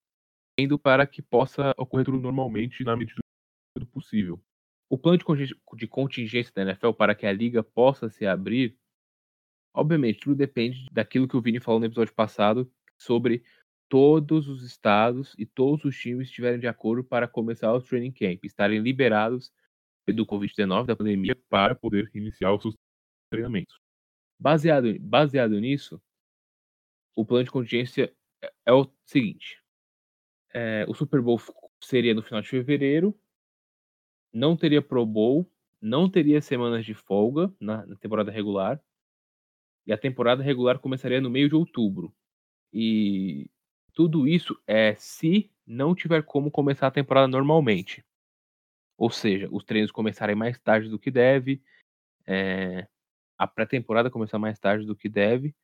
tendo 0.56 0.78
para 0.78 1.06
que 1.06 1.22
possa 1.22 1.74
ocorrer 1.76 2.04
tudo 2.04 2.20
normalmente 2.20 2.84
na 2.84 2.96
medida 2.96 3.20
do 3.78 3.86
possível. 3.86 4.40
O 4.90 4.98
plano 4.98 5.18
de 5.18 5.86
contingência 5.86 6.52
da 6.54 6.62
NFL 6.62 6.92
para 6.92 7.14
que 7.14 7.26
a 7.26 7.32
liga 7.32 7.62
possa 7.62 8.10
se 8.10 8.26
abrir, 8.26 8.76
obviamente, 9.74 10.20
tudo 10.20 10.34
depende 10.34 10.86
daquilo 10.92 11.28
que 11.28 11.36
o 11.36 11.40
Vini 11.40 11.60
falou 11.60 11.80
no 11.80 11.86
episódio 11.86 12.12
passado 12.12 12.70
sobre 12.98 13.42
todos 13.88 14.48
os 14.48 14.62
estados 14.62 15.34
e 15.38 15.46
todos 15.46 15.84
os 15.84 15.96
times 15.96 16.28
estiverem 16.28 16.60
de 16.60 16.66
acordo 16.66 17.02
para 17.02 17.26
começar 17.26 17.72
o 17.72 17.80
training 17.80 18.12
camp, 18.12 18.44
estarem 18.44 18.80
liberados 18.80 19.52
do 20.08 20.26
Covid-19, 20.26 20.86
da 20.86 20.96
pandemia, 20.96 21.36
para 21.48 21.74
poder 21.74 22.10
iniciar 22.14 22.52
os 22.52 22.62
seus 22.62 22.74
treinamentos. 23.30 23.80
Baseado, 24.40 24.98
baseado 25.00 25.58
nisso, 25.60 26.00
o 27.14 27.24
plano 27.24 27.44
de 27.44 27.50
contingência 27.50 28.12
é, 28.42 28.52
é 28.66 28.72
o 28.72 28.90
seguinte: 29.04 29.62
é, 30.52 30.84
o 30.88 30.94
Super 30.94 31.20
Bowl 31.20 31.40
seria 31.82 32.14
no 32.14 32.22
final 32.22 32.40
de 32.40 32.48
fevereiro, 32.48 33.18
não 34.32 34.56
teria 34.56 34.82
Pro 34.82 35.04
Bowl, 35.04 35.50
não 35.80 36.10
teria 36.10 36.40
semanas 36.40 36.84
de 36.84 36.94
folga 36.94 37.52
na, 37.60 37.86
na 37.86 37.96
temporada 37.96 38.30
regular, 38.30 38.82
e 39.86 39.92
a 39.92 39.98
temporada 39.98 40.42
regular 40.42 40.78
começaria 40.78 41.20
no 41.20 41.30
meio 41.30 41.48
de 41.48 41.54
outubro. 41.54 42.14
E 42.72 43.50
tudo 43.92 44.28
isso 44.28 44.60
é 44.66 44.94
se 44.94 45.50
não 45.66 45.94
tiver 45.94 46.22
como 46.22 46.50
começar 46.50 46.86
a 46.86 46.92
temporada 46.92 47.26
normalmente. 47.26 48.04
Ou 48.96 49.10
seja, 49.10 49.48
os 49.50 49.64
treinos 49.64 49.90
começarem 49.90 50.36
mais 50.36 50.58
tarde 50.58 50.88
do 50.88 50.98
que 50.98 51.10
deve, 51.10 51.62
é, 52.26 52.86
a 53.38 53.46
pré-temporada 53.46 54.10
começar 54.10 54.38
mais 54.38 54.58
tarde 54.58 54.84
do 54.84 54.94
que 54.94 55.08
deve, 55.08 55.54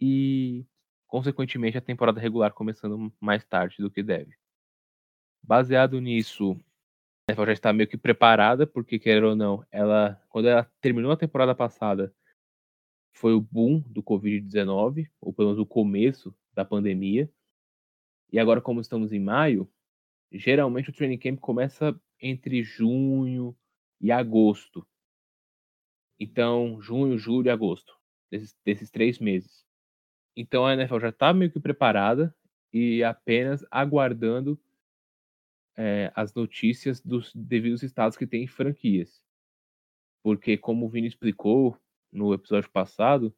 e, 0.00 0.66
consequentemente, 1.06 1.78
a 1.78 1.82
temporada 1.82 2.20
regular 2.20 2.52
começando 2.52 3.12
mais 3.20 3.44
tarde 3.44 3.76
do 3.78 3.90
que 3.90 4.02
deve. 4.02 4.36
Baseado 5.42 6.00
nisso, 6.00 6.52
a 7.28 7.32
NFL 7.32 7.46
já 7.46 7.52
está 7.52 7.72
meio 7.72 7.88
que 7.88 7.96
preparada, 7.96 8.66
porque, 8.66 8.98
quer 8.98 9.22
ou 9.24 9.36
não, 9.36 9.64
ela, 9.70 10.20
quando 10.28 10.48
ela 10.48 10.64
terminou 10.80 11.12
a 11.12 11.16
temporada 11.16 11.54
passada, 11.54 12.14
foi 13.12 13.34
o 13.34 13.40
boom 13.40 13.80
do 13.80 14.02
Covid-19, 14.02 15.10
ou 15.20 15.32
pelo 15.32 15.48
menos 15.48 15.60
o 15.60 15.66
começo 15.66 16.34
da 16.54 16.64
pandemia. 16.64 17.30
E 18.32 18.38
agora, 18.38 18.60
como 18.60 18.80
estamos 18.80 19.12
em 19.12 19.20
maio, 19.20 19.68
geralmente 20.30 20.90
o 20.90 20.92
training 20.92 21.18
camp 21.18 21.40
começa 21.40 21.98
entre 22.20 22.62
junho 22.62 23.56
e 24.00 24.12
agosto. 24.12 24.86
Então, 26.20 26.80
junho, 26.80 27.16
julho 27.16 27.46
e 27.46 27.50
agosto, 27.50 27.96
desses, 28.30 28.56
desses 28.64 28.90
três 28.90 29.18
meses. 29.18 29.67
Então 30.40 30.64
a 30.64 30.72
NFL 30.72 31.00
já 31.00 31.08
está 31.08 31.34
meio 31.34 31.50
que 31.50 31.58
preparada 31.58 32.32
e 32.72 33.02
apenas 33.02 33.66
aguardando 33.72 34.56
é, 35.76 36.12
as 36.14 36.32
notícias 36.32 37.00
dos 37.00 37.34
devidos 37.34 37.82
estados 37.82 38.16
que 38.16 38.24
têm 38.24 38.46
franquias. 38.46 39.20
Porque, 40.22 40.56
como 40.56 40.86
o 40.86 40.88
Vini 40.88 41.08
explicou 41.08 41.76
no 42.12 42.32
episódio 42.32 42.70
passado, 42.70 43.34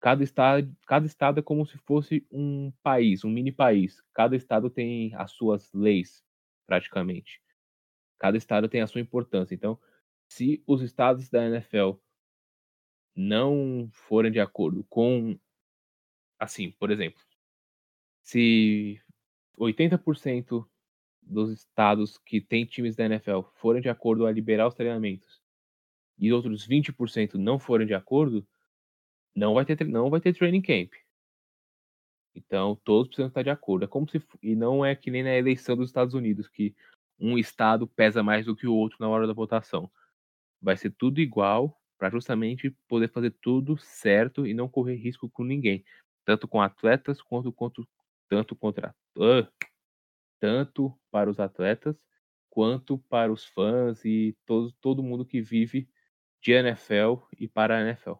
cada 0.00 0.22
estado, 0.22 0.72
cada 0.86 1.06
estado 1.06 1.40
é 1.40 1.42
como 1.42 1.66
se 1.66 1.76
fosse 1.78 2.24
um 2.30 2.72
país, 2.84 3.24
um 3.24 3.30
mini 3.30 3.50
país. 3.50 4.00
Cada 4.14 4.36
estado 4.36 4.70
tem 4.70 5.12
as 5.16 5.32
suas 5.32 5.72
leis, 5.72 6.24
praticamente. 6.68 7.42
Cada 8.20 8.36
estado 8.36 8.68
tem 8.68 8.80
a 8.80 8.86
sua 8.86 9.00
importância. 9.00 9.56
Então, 9.56 9.76
se 10.28 10.62
os 10.68 10.82
estados 10.82 11.28
da 11.28 11.44
NFL 11.44 11.94
não 13.16 13.90
forem 13.92 14.30
de 14.30 14.38
acordo 14.38 14.84
com, 14.88 15.36
assim, 16.42 16.72
por 16.72 16.90
exemplo, 16.90 17.22
se 18.20 19.00
80% 19.56 20.66
dos 21.22 21.52
estados 21.52 22.18
que 22.18 22.40
têm 22.40 22.66
times 22.66 22.96
da 22.96 23.04
NFL 23.04 23.42
forem 23.54 23.80
de 23.80 23.88
acordo 23.88 24.26
a 24.26 24.32
liberar 24.32 24.66
os 24.66 24.74
treinamentos 24.74 25.40
e 26.18 26.32
outros 26.32 26.66
20% 26.66 27.34
não 27.34 27.60
forem 27.60 27.86
de 27.86 27.94
acordo, 27.94 28.46
não 29.34 29.54
vai 29.54 29.64
ter 29.64 29.86
não 29.86 30.10
vai 30.10 30.20
ter 30.20 30.34
training 30.34 30.62
camp. 30.62 30.92
Então, 32.34 32.74
todos 32.82 33.08
precisam 33.08 33.28
estar 33.28 33.42
de 33.42 33.50
acordo. 33.50 33.84
É 33.84 33.88
como 33.88 34.08
se 34.08 34.20
e 34.42 34.56
não 34.56 34.84
é 34.84 34.96
que 34.96 35.12
nem 35.12 35.22
na 35.22 35.36
eleição 35.36 35.76
dos 35.76 35.90
Estados 35.90 36.14
Unidos 36.14 36.48
que 36.48 36.74
um 37.20 37.38
estado 37.38 37.86
pesa 37.86 38.20
mais 38.20 38.46
do 38.46 38.56
que 38.56 38.66
o 38.66 38.74
outro 38.74 38.96
na 38.98 39.08
hora 39.08 39.28
da 39.28 39.32
votação. 39.32 39.88
Vai 40.60 40.76
ser 40.76 40.90
tudo 40.90 41.20
igual 41.20 41.80
para 42.02 42.10
justamente 42.10 42.70
poder 42.88 43.08
fazer 43.12 43.30
tudo 43.40 43.76
certo 43.78 44.44
e 44.44 44.52
não 44.52 44.68
correr 44.68 44.96
risco 44.96 45.30
com 45.30 45.44
ninguém, 45.44 45.84
tanto 46.24 46.46
com 46.48 46.60
atletas 46.60 47.20
quanto, 47.20 47.54
tanto 48.28 48.56
contra 48.56 48.94
uh, 49.16 49.46
tanto 50.40 50.92
para 51.10 51.30
os 51.30 51.38
atletas 51.38 51.96
quanto 52.50 52.98
para 52.98 53.32
os 53.32 53.44
fãs 53.46 54.04
e 54.04 54.36
todo, 54.44 54.72
todo 54.80 55.02
mundo 55.02 55.24
que 55.24 55.40
vive 55.40 55.88
de 56.42 56.52
NFL 56.52 57.22
e 57.38 57.48
para 57.48 57.78
a 57.78 57.80
NFL. 57.80 58.14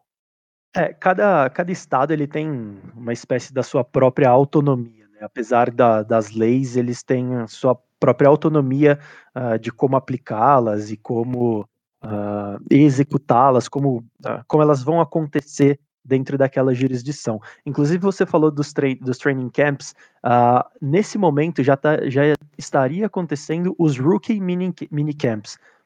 É, 0.75 0.91
cada, 0.91 1.47
cada 1.51 1.71
estado 1.71 2.11
ele 2.11 2.25
tem 2.25 2.49
uma 2.95 3.13
espécie 3.13 3.53
da 3.53 3.61
sua 3.61 3.83
própria 3.83 4.29
autonomia, 4.29 5.07
né? 5.09 5.19
apesar 5.21 5.69
da, 5.69 6.01
das 6.01 6.31
leis, 6.31 6.75
eles 6.75 7.03
têm 7.03 7.35
a 7.35 7.47
sua 7.47 7.75
própria 7.99 8.27
autonomia 8.27 8.99
uh, 9.35 9.59
de 9.59 9.71
como 9.71 9.95
aplicá-las 9.95 10.89
e 10.89 10.97
como 10.97 11.61
uh, 12.03 12.59
executá-las, 12.71 13.67
como, 13.67 13.97
uh, 13.97 14.43
como 14.47 14.63
elas 14.63 14.81
vão 14.81 14.99
acontecer 14.99 15.79
dentro 16.03 16.37
daquela 16.37 16.73
jurisdição. 16.73 17.39
Inclusive, 17.65 17.99
você 17.99 18.25
falou 18.25 18.51
dos, 18.51 18.73
dos 19.01 19.17
training 19.17 19.49
camps. 19.49 19.95
Uh, 20.23 20.63
nesse 20.81 21.17
momento 21.17 21.63
já, 21.63 21.77
tá, 21.77 22.09
já 22.09 22.23
estaria 22.57 23.05
acontecendo 23.05 23.75
os 23.77 23.97
rookie 23.97 24.39
mini, 24.39 24.73
mini 24.91 25.15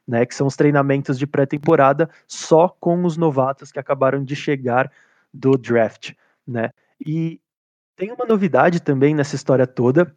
né, 0.07 0.25
que 0.25 0.33
são 0.33 0.47
os 0.47 0.55
treinamentos 0.55 1.19
de 1.19 1.27
pré-temporada 1.27 2.09
só 2.25 2.69
com 2.79 3.03
os 3.03 3.17
novatos 3.17 3.71
que 3.71 3.79
acabaram 3.79 4.23
de 4.23 4.35
chegar 4.35 4.91
do 5.33 5.57
draft. 5.57 6.13
Né? 6.47 6.71
E 7.05 7.39
tem 7.95 8.11
uma 8.11 8.25
novidade 8.25 8.79
também 8.79 9.13
nessa 9.13 9.35
história 9.35 9.67
toda. 9.67 10.15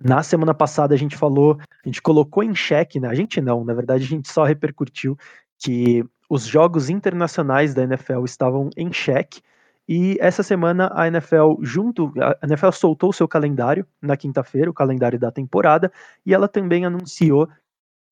Na 0.00 0.22
semana 0.22 0.54
passada 0.54 0.94
a 0.94 0.98
gente 0.98 1.16
falou, 1.16 1.58
a 1.60 1.88
gente 1.88 2.02
colocou 2.02 2.42
em 2.42 2.54
xeque, 2.54 3.00
né? 3.00 3.08
a 3.08 3.14
gente 3.14 3.40
não, 3.40 3.64
na 3.64 3.72
verdade 3.72 4.04
a 4.04 4.06
gente 4.06 4.30
só 4.30 4.44
repercutiu 4.44 5.16
que 5.58 6.04
os 6.28 6.44
jogos 6.44 6.90
internacionais 6.90 7.74
da 7.74 7.82
NFL 7.82 8.24
estavam 8.24 8.70
em 8.76 8.92
xeque. 8.92 9.40
E 9.88 10.18
essa 10.20 10.42
semana 10.42 10.90
a 10.94 11.06
NFL 11.08 11.54
junto, 11.62 12.12
a 12.20 12.46
NFL 12.46 12.72
soltou 12.72 13.12
seu 13.12 13.26
calendário 13.26 13.86
na 14.02 14.16
quinta-feira, 14.16 14.70
o 14.70 14.74
calendário 14.74 15.18
da 15.18 15.30
temporada, 15.30 15.90
e 16.26 16.34
ela 16.34 16.46
também 16.46 16.84
anunciou 16.84 17.48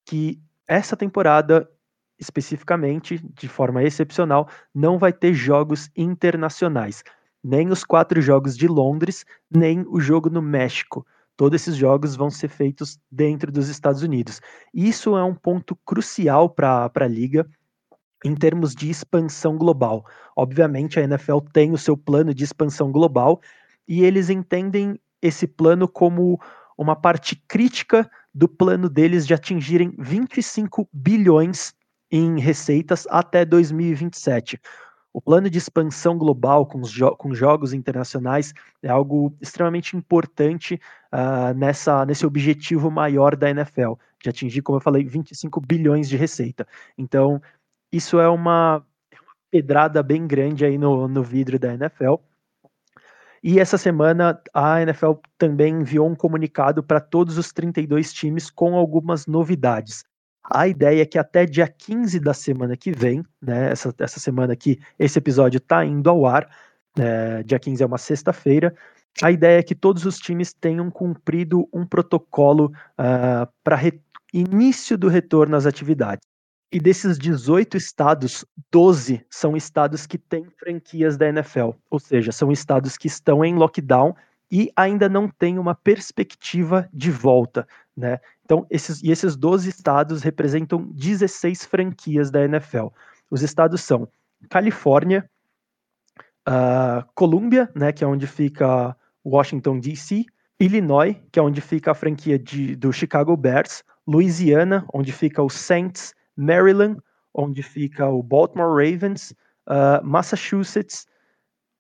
que 0.05 0.41
essa 0.67 0.97
temporada 0.97 1.69
especificamente, 2.19 3.19
de 3.19 3.49
forma 3.49 3.83
excepcional, 3.83 4.49
não 4.75 4.99
vai 4.99 5.13
ter 5.13 5.35
jogos 5.35 5.91
internacionais, 5.97 7.03
nem 7.43 7.71
os 7.71 7.85
quatro 7.85 8.21
jogos 8.21 8.57
de 8.57 8.67
Londres, 8.67 9.25
nem 9.51 9.85
o 9.89 10.01
jogo 10.01 10.31
no 10.31 10.43
México. 10.43 11.07
Todos 11.37 11.61
esses 11.61 11.77
jogos 11.77 12.17
vão 12.17 12.31
ser 12.31 12.49
feitos 12.49 12.99
dentro 13.11 13.53
dos 13.53 13.69
Estados 13.69 14.03
Unidos. 14.03 14.41
Isso 14.73 15.17
é 15.17 15.23
um 15.23 15.35
ponto 15.35 15.77
crucial 15.85 16.49
para 16.49 16.91
a 16.95 17.07
liga, 17.07 17.47
em 18.27 18.35
termos 18.35 18.75
de 18.75 18.91
expansão 18.91 19.57
global. 19.57 20.05
Obviamente, 20.35 20.99
a 20.99 21.05
NFL 21.05 21.39
tem 21.53 21.73
o 21.73 21.79
seu 21.79 21.97
plano 21.97 22.35
de 22.35 22.43
expansão 22.43 22.91
global 22.91 23.41
e 23.87 24.03
eles 24.03 24.29
entendem 24.29 24.99
esse 25.23 25.47
plano 25.47 25.87
como 25.87 26.41
uma 26.77 26.97
parte 26.97 27.37
crítica 27.47 28.11
do 28.35 28.49
plano 28.49 28.91
deles 28.91 29.27
de 29.27 29.33
atingirem 29.33 29.95
25 29.97 30.89
bilhões 30.93 31.73
em 32.11 32.41
receitas 32.41 33.07
até 33.09 33.45
2027. 33.45 34.61
O 35.13 35.21
plano 35.21 35.49
de 35.49 35.57
expansão 35.57 36.19
global 36.19 36.67
com, 36.67 36.83
jo 36.83 37.17
com 37.17 37.33
jogos 37.33 37.73
internacionais 37.73 38.53
é 38.83 38.89
algo 38.89 39.35
extremamente 39.41 39.97
importante 39.97 40.79
uh, 41.13 41.57
nessa, 41.57 42.05
nesse 42.05 42.27
objetivo 42.27 42.91
maior 42.91 43.35
da 43.35 43.49
NFL, 43.49 43.95
de 44.23 44.29
atingir, 44.29 44.61
como 44.61 44.77
eu 44.77 44.83
falei, 44.83 45.05
25 45.05 45.61
bilhões 45.61 46.09
de 46.09 46.17
receita. 46.17 46.67
Então, 46.99 47.41
isso 47.93 48.19
é 48.19 48.29
uma, 48.29 48.85
é 49.11 49.17
uma 49.17 49.35
pedrada 49.51 50.03
bem 50.03 50.27
grande 50.27 50.65
aí 50.65 50.79
no, 50.79 51.09
no 51.09 51.23
vidro 51.23 51.59
da 51.59 51.75
NFL. 51.75 52.17
E 53.43 53.61
essa 53.61 53.79
semana 53.79 54.41
a 54.53 54.83
NFL 54.83 55.13
também 55.39 55.81
enviou 55.81 56.09
um 56.09 56.15
comunicado 56.15 56.83
para 56.83 57.01
todos 57.01 57.39
os 57.39 57.53
32 57.53 58.13
times 58.13 58.51
com 58.51 58.75
algumas 58.75 59.27
novidades. 59.27 60.05
A 60.51 60.67
ideia 60.67 61.03
é 61.03 61.07
que 61.07 61.19
até 61.19 61.45
dia 61.45 61.69
15 61.69 62.21
da 62.21 62.33
semana 62.33 62.77
que 62.77 62.93
vem, 62.93 63.25
né, 63.43 63.71
essa, 63.71 63.95
essa 63.99 64.21
semana 64.21 64.57
que 64.57 64.81
esse 64.99 65.19
episódio 65.19 65.59
está 65.59 65.85
indo 65.85 66.09
ao 66.09 66.25
ar, 66.27 66.49
é, 66.99 67.43
dia 67.43 67.59
15 67.59 67.83
é 67.83 67.87
uma 67.87 67.99
sexta-feira, 67.99 68.75
a 69.23 69.31
ideia 69.31 69.59
é 69.59 69.63
que 69.63 69.75
todos 69.75 70.05
os 70.05 70.19
times 70.19 70.53
tenham 70.53 70.91
cumprido 70.91 71.69
um 71.73 71.87
protocolo 71.87 72.67
uh, 72.67 72.73
ah, 72.99 73.49
para 73.65 73.81
início 74.33 74.99
do 74.99 75.09
retorno 75.09 75.57
às 75.57 75.65
atividades. 75.65 76.27
E 76.71 76.81
desses 76.81 77.17
18 77.19 77.77
estados, 77.77 78.45
12 78.73 79.25
são 79.31 79.57
estados 79.57 80.07
que 80.07 80.19
têm 80.19 80.47
franquias 80.59 81.17
da 81.17 81.29
NFL, 81.29 81.71
ou 81.89 82.01
seja, 82.01 82.33
são 82.33 82.51
estados 82.51 82.97
que 82.97 83.07
estão 83.07 83.45
em 83.45 83.55
lockdown 83.55 84.15
e 84.51 84.71
ainda 84.77 85.09
não 85.09 85.29
têm 85.29 85.59
uma 85.59 85.75
perspectiva 85.75 86.89
de 86.93 87.11
volta, 87.11 87.67
né? 87.97 88.21
Então, 88.45 88.67
esses, 88.71 89.03
e 89.03 89.11
esses 89.11 89.37
12 89.37 89.69
estados 89.69 90.23
representam 90.23 90.89
16 90.93 91.65
franquias 91.65 92.31
da 92.31 92.45
NFL. 92.45 92.89
Os 93.31 93.43
estados 93.43 93.81
são 93.81 94.09
Califórnia, 94.49 95.29
uh, 96.49 97.05
Colômbia, 97.15 97.69
né, 97.75 97.93
que 97.93 98.05
é 98.05 98.07
onde 98.07 98.27
fica 98.27 98.97
Washington 99.25 99.81
DC, 99.81 100.25
Illinois, 100.61 101.17
que 101.33 101.39
é 101.39 101.43
onde 101.43 101.61
fica 101.61 101.91
a 101.91 101.95
franquia 101.95 102.39
de, 102.39 102.77
do 102.77 102.93
Chicago 102.93 103.37
Bears, 103.37 103.83
Louisiana, 104.07 104.87
onde 104.95 105.13
fica 105.13 105.43
o 105.43 105.51
Saints, 105.51 106.15
Maryland, 106.37 106.99
onde 107.35 107.63
fica 107.63 108.09
o 108.09 108.23
Baltimore 108.23 108.71
Ravens, 108.71 109.33
uh, 109.67 110.05
Massachusetts, 110.05 111.07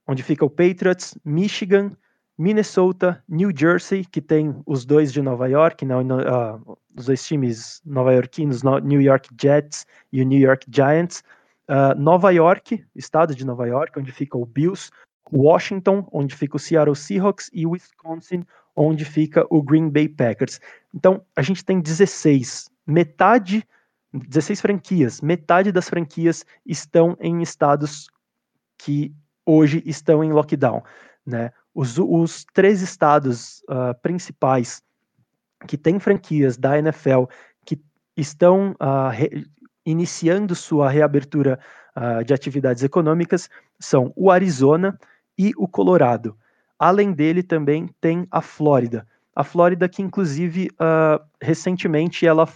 onde 0.06 0.22
fica 0.22 0.44
o 0.44 0.50
Patriots, 0.50 1.16
Michigan, 1.24 1.96
Minnesota, 2.38 3.22
New 3.28 3.50
Jersey, 3.56 4.04
que 4.04 4.20
tem 4.20 4.54
os 4.66 4.84
dois 4.84 5.12
de 5.12 5.22
Nova 5.22 5.48
York, 5.48 5.84
né, 5.84 5.96
uh, 5.96 6.78
os 6.94 7.06
dois 7.06 7.24
times 7.24 7.80
nova-iorquinos, 7.84 8.62
New 8.82 9.00
York 9.00 9.30
Jets 9.40 9.86
e 10.12 10.20
o 10.20 10.24
New 10.24 10.38
York 10.38 10.66
Giants, 10.70 11.22
uh, 11.68 11.98
Nova 11.98 12.30
York, 12.30 12.84
estado 12.94 13.34
de 13.34 13.44
Nova 13.44 13.66
York, 13.66 13.98
onde 13.98 14.12
fica 14.12 14.36
o 14.36 14.44
Bills, 14.44 14.90
Washington, 15.32 16.06
onde 16.12 16.34
fica 16.34 16.56
o 16.56 16.60
Seattle 16.60 16.94
Seahawks, 16.94 17.50
e 17.52 17.66
Wisconsin, 17.66 18.44
onde 18.76 19.04
fica 19.04 19.46
o 19.50 19.62
Green 19.62 19.88
Bay 19.88 20.08
Packers. 20.08 20.60
Então, 20.94 21.22
a 21.34 21.42
gente 21.42 21.64
tem 21.64 21.80
16, 21.80 22.70
metade, 22.86 23.66
16 24.12 24.60
franquias, 24.60 25.20
metade 25.20 25.72
das 25.72 25.88
franquias 25.88 26.44
estão 26.64 27.16
em 27.20 27.42
estados 27.42 28.08
que 28.78 29.14
hoje 29.44 29.82
estão 29.86 30.22
em 30.22 30.32
lockdown, 30.32 30.82
né? 31.24 31.52
Os, 31.74 31.98
os 31.98 32.46
três 32.54 32.80
estados 32.80 33.62
uh, 33.68 33.94
principais 34.00 34.82
que 35.66 35.76
têm 35.76 35.98
franquias 35.98 36.56
da 36.56 36.78
NFL 36.78 37.24
que 37.66 37.78
estão 38.16 38.70
uh, 38.72 39.10
re, 39.10 39.46
iniciando 39.84 40.54
sua 40.54 40.88
reabertura 40.88 41.58
uh, 41.94 42.24
de 42.24 42.32
atividades 42.32 42.82
econômicas 42.82 43.50
são 43.78 44.10
o 44.16 44.30
Arizona 44.30 44.98
e 45.38 45.52
o 45.58 45.68
Colorado. 45.68 46.36
Além 46.78 47.12
dele, 47.12 47.42
também 47.42 47.90
tem 48.00 48.26
a 48.30 48.40
Flórida. 48.40 49.06
A 49.34 49.44
Flórida, 49.44 49.86
que 49.86 50.00
inclusive 50.00 50.70
recentemente 51.42 52.26
ela 52.26 52.48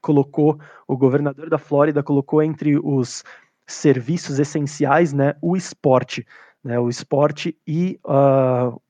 colocou, 0.00 0.58
o 0.86 0.96
governador 0.96 1.48
da 1.50 1.58
Flórida 1.58 2.02
colocou 2.02 2.42
entre 2.42 2.78
os 2.78 3.24
serviços 3.66 4.38
essenciais 4.38 5.12
né, 5.12 5.34
o 5.42 5.56
esporte 5.56 6.26
né, 6.62 6.78
o 6.78 6.88
esporte 6.88 7.56
e 7.66 7.98
uh, 8.04 8.80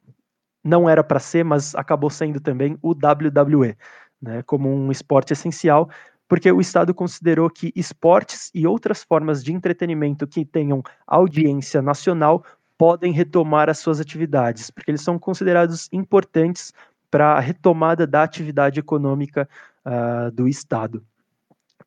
não 0.65 0.89
era 0.89 1.05
para 1.05 1.21
ser, 1.21 1.45
mas 1.45 1.75
acabou 1.75 2.11
sendo 2.11 2.41
também 2.41 2.79
o 2.83 2.91
WWE, 2.91 3.77
né, 4.21 4.43
como 4.43 4.69
um 4.69 4.91
esporte 4.91 5.33
essencial, 5.33 5.89
porque 6.27 6.51
o 6.51 6.61
Estado 6.61 6.93
considerou 6.93 7.49
que 7.49 7.73
esportes 7.75 8.51
e 8.55 8.67
outras 8.67 9.03
formas 9.03 9.43
de 9.43 9.53
entretenimento 9.53 10.27
que 10.27 10.45
tenham 10.45 10.83
audiência 11.07 11.81
nacional 11.81 12.45
podem 12.77 13.13
retomar 13.13 13.69
as 13.69 13.79
suas 13.79 14.01
atividades, 14.01 14.71
porque 14.71 14.91
eles 14.91 15.03
são 15.03 15.19
considerados 15.19 15.89
importantes 15.93 16.73
para 17.11 17.33
a 17.35 17.41
retomada 17.41 18.07
da 18.07 18.23
atividade 18.23 18.79
econômica 18.79 19.49
uh, 19.89 20.31
do 20.31 20.47
Estado 20.47 21.03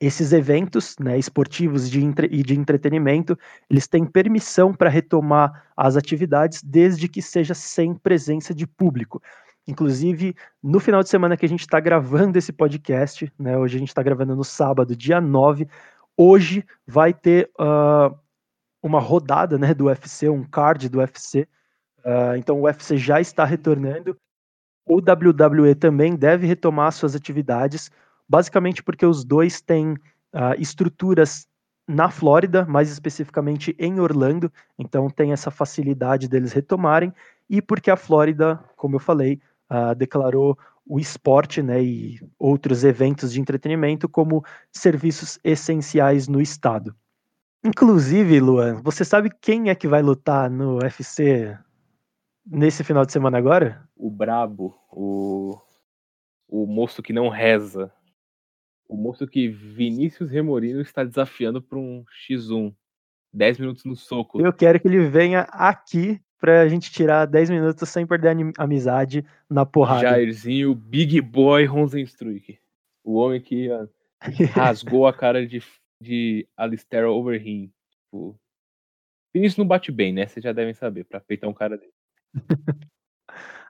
esses 0.01 0.33
eventos 0.33 0.95
né, 0.99 1.19
esportivos 1.19 1.87
de 1.87 2.01
e 2.31 2.41
de 2.41 2.59
entretenimento, 2.59 3.37
eles 3.69 3.87
têm 3.87 4.03
permissão 4.03 4.73
para 4.73 4.89
retomar 4.89 5.67
as 5.77 5.95
atividades 5.95 6.63
desde 6.63 7.07
que 7.07 7.21
seja 7.21 7.53
sem 7.53 7.93
presença 7.93 8.51
de 8.51 8.65
público. 8.65 9.21
Inclusive, 9.67 10.35
no 10.61 10.79
final 10.79 11.03
de 11.03 11.09
semana 11.09 11.37
que 11.37 11.45
a 11.45 11.49
gente 11.49 11.59
está 11.59 11.79
gravando 11.79 12.35
esse 12.35 12.51
podcast, 12.51 13.31
né, 13.37 13.55
hoje 13.55 13.75
a 13.75 13.79
gente 13.79 13.89
está 13.89 14.01
gravando 14.01 14.35
no 14.35 14.43
sábado, 14.43 14.95
dia 14.95 15.21
9, 15.21 15.67
hoje 16.17 16.65
vai 16.87 17.13
ter 17.13 17.51
uh, 17.59 18.17
uma 18.81 18.99
rodada 18.99 19.55
né, 19.59 19.71
do 19.71 19.85
UFC, 19.85 20.27
um 20.27 20.43
card 20.43 20.89
do 20.89 20.97
UFC. 20.97 21.47
Uh, 21.99 22.35
então 22.37 22.59
o 22.59 22.63
UFC 22.63 22.97
já 22.97 23.21
está 23.21 23.45
retornando. 23.45 24.17
O 24.85 24.97
WWE 24.97 25.75
também 25.75 26.15
deve 26.15 26.47
retomar 26.47 26.91
suas 26.91 27.15
atividades 27.15 27.91
basicamente 28.31 28.81
porque 28.81 29.05
os 29.05 29.25
dois 29.25 29.59
têm 29.59 29.91
uh, 29.91 30.55
estruturas 30.57 31.45
na 31.85 32.09
Flórida, 32.09 32.65
mais 32.65 32.89
especificamente 32.89 33.75
em 33.77 33.99
Orlando, 33.99 34.49
então 34.79 35.09
tem 35.09 35.33
essa 35.33 35.51
facilidade 35.51 36.29
deles 36.29 36.53
retomarem, 36.53 37.13
e 37.49 37.61
porque 37.61 37.91
a 37.91 37.97
Flórida, 37.97 38.63
como 38.77 38.95
eu 38.95 38.99
falei, 38.99 39.41
uh, 39.69 39.93
declarou 39.93 40.57
o 40.87 40.97
esporte 40.97 41.61
né, 41.61 41.83
e 41.83 42.21
outros 42.39 42.85
eventos 42.85 43.33
de 43.33 43.41
entretenimento 43.41 44.07
como 44.07 44.45
serviços 44.71 45.37
essenciais 45.43 46.29
no 46.29 46.41
estado. 46.41 46.95
Inclusive, 47.63 48.39
Luan, 48.39 48.81
você 48.81 49.03
sabe 49.03 49.29
quem 49.41 49.69
é 49.69 49.75
que 49.75 49.87
vai 49.89 50.01
lutar 50.01 50.49
no 50.49 50.77
UFC 50.77 51.57
nesse 52.45 52.83
final 52.83 53.05
de 53.05 53.11
semana 53.11 53.37
agora? 53.37 53.87
O 53.95 54.09
Brabo, 54.09 54.77
o, 54.91 55.57
o 56.47 56.65
moço 56.65 57.01
que 57.01 57.13
não 57.13 57.29
reza. 57.29 57.91
O 58.87 58.97
moço 58.97 59.25
que 59.25 59.47
Vinícius 59.47 60.29
Remorino 60.29 60.81
está 60.81 61.03
desafiando 61.03 61.61
para 61.61 61.77
um 61.77 62.03
X1. 62.27 62.73
10 63.33 63.59
minutos 63.59 63.85
no 63.85 63.95
soco. 63.95 64.41
Eu 64.41 64.51
quero 64.51 64.79
que 64.79 64.87
ele 64.87 65.07
venha 65.07 65.41
aqui 65.51 66.19
pra 66.37 66.67
gente 66.67 66.91
tirar 66.91 67.25
10 67.25 67.49
minutos 67.51 67.87
sem 67.87 68.05
perder 68.05 68.35
a 68.57 68.63
amizade 68.63 69.25
na 69.49 69.65
porrada. 69.65 70.01
Jairzinho, 70.01 70.75
Big 70.75 71.21
Boy 71.21 71.65
Rosenstruik. 71.65 72.59
O 73.03 73.15
homem 73.15 73.39
que 73.39 73.69
ó, 73.71 73.87
rasgou 74.53 75.07
a 75.07 75.13
cara 75.13 75.45
de, 75.45 75.63
de 76.01 76.47
Alistair 76.57 77.05
Overeem. 77.05 77.71
Tipo, 77.89 78.37
Vinícius 79.33 79.57
não 79.57 79.67
bate 79.67 79.91
bem, 79.91 80.11
né? 80.11 80.27
Vocês 80.27 80.43
já 80.43 80.51
devem 80.51 80.73
saber, 80.73 81.05
pra 81.05 81.19
peitar 81.19 81.49
um 81.49 81.53
cara 81.53 81.77
dele. 81.77 81.93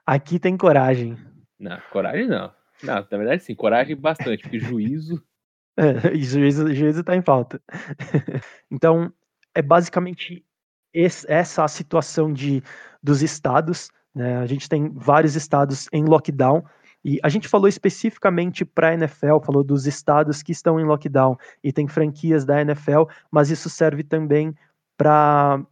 Aqui 0.06 0.38
tem 0.38 0.56
coragem. 0.56 1.16
Não, 1.58 1.80
coragem 1.90 2.26
não. 2.26 2.52
Não, 2.82 2.94
na 2.94 3.18
verdade, 3.18 3.44
sim, 3.44 3.54
coragem 3.54 3.96
bastante, 3.96 4.42
porque 4.42 4.58
juízo. 4.58 5.22
É, 5.74 6.14
juízo, 6.18 6.70
juízo 6.74 7.02
tá 7.02 7.16
em 7.16 7.22
falta. 7.22 7.58
então, 8.70 9.10
é 9.54 9.62
basicamente 9.62 10.44
esse, 10.92 11.26
essa 11.32 11.64
a 11.64 11.68
situação 11.68 12.30
de, 12.30 12.62
dos 13.02 13.22
estados. 13.22 13.90
Né? 14.14 14.36
A 14.36 14.44
gente 14.44 14.68
tem 14.68 14.90
vários 14.90 15.34
estados 15.34 15.88
em 15.90 16.04
lockdown. 16.04 16.62
E 17.02 17.18
a 17.22 17.30
gente 17.30 17.48
falou 17.48 17.68
especificamente 17.68 18.66
para 18.66 18.90
a 18.90 18.92
NFL, 18.92 19.38
falou 19.42 19.64
dos 19.64 19.86
estados 19.86 20.42
que 20.42 20.52
estão 20.52 20.78
em 20.78 20.84
lockdown 20.84 21.38
e 21.64 21.72
tem 21.72 21.88
franquias 21.88 22.44
da 22.44 22.60
NFL, 22.60 23.04
mas 23.30 23.50
isso 23.50 23.70
serve 23.70 24.04
também 24.04 24.54
para 24.94 25.64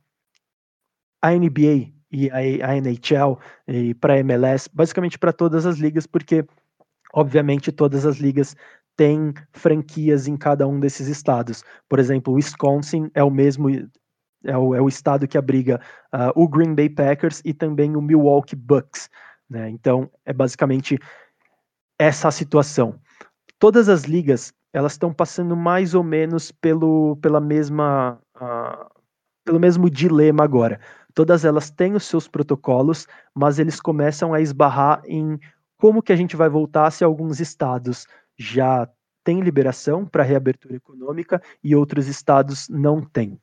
a 1.20 1.30
NBA 1.30 1.99
e 2.10 2.30
a, 2.30 2.70
a 2.70 2.76
NHL 2.76 3.38
e 3.68 3.94
para 3.94 4.14
a 4.14 4.18
MLS, 4.18 4.68
basicamente 4.72 5.18
para 5.18 5.32
todas 5.32 5.66
as 5.66 5.78
ligas, 5.78 6.06
porque 6.06 6.44
Obviamente, 7.12 7.72
todas 7.72 8.06
as 8.06 8.18
ligas 8.18 8.56
têm 8.96 9.34
franquias 9.52 10.28
em 10.28 10.36
cada 10.36 10.66
um 10.66 10.78
desses 10.78 11.08
estados. 11.08 11.64
Por 11.88 11.98
exemplo, 11.98 12.32
o 12.32 12.36
Wisconsin 12.36 13.10
é 13.14 13.22
o 13.22 13.30
mesmo, 13.30 13.68
é 14.44 14.56
o, 14.56 14.74
é 14.74 14.80
o 14.80 14.88
estado 14.88 15.26
que 15.26 15.38
abriga 15.38 15.80
uh, 16.14 16.40
o 16.40 16.48
Green 16.48 16.74
Bay 16.74 16.88
Packers 16.88 17.40
e 17.44 17.52
também 17.52 17.96
o 17.96 18.02
Milwaukee 18.02 18.56
Bucks. 18.56 19.08
Né? 19.48 19.68
Então, 19.70 20.10
é 20.24 20.32
basicamente 20.32 20.98
essa 21.98 22.28
a 22.28 22.32
situação. 22.32 22.98
Todas 23.58 23.88
as 23.88 24.04
ligas 24.04 24.52
elas 24.72 24.92
estão 24.92 25.12
passando 25.12 25.56
mais 25.56 25.94
ou 25.94 26.04
menos 26.04 26.52
pelo, 26.52 27.16
pela 27.16 27.40
mesma, 27.40 28.20
uh, 28.36 28.88
pelo 29.44 29.58
mesmo 29.58 29.90
dilema 29.90 30.44
agora. 30.44 30.78
Todas 31.14 31.44
elas 31.44 31.70
têm 31.70 31.94
os 31.94 32.04
seus 32.04 32.28
protocolos, 32.28 33.06
mas 33.34 33.58
eles 33.58 33.80
começam 33.80 34.32
a 34.32 34.40
esbarrar 34.40 35.02
em 35.04 35.38
como 35.76 36.02
que 36.02 36.12
a 36.12 36.16
gente 36.16 36.36
vai 36.36 36.48
voltar 36.48 36.90
se 36.90 37.02
alguns 37.02 37.40
estados 37.40 38.06
já 38.38 38.88
têm 39.24 39.40
liberação 39.40 40.06
para 40.06 40.22
reabertura 40.22 40.76
econômica 40.76 41.42
e 41.62 41.74
outros 41.74 42.06
estados 42.06 42.68
não 42.68 43.00
têm? 43.00 43.38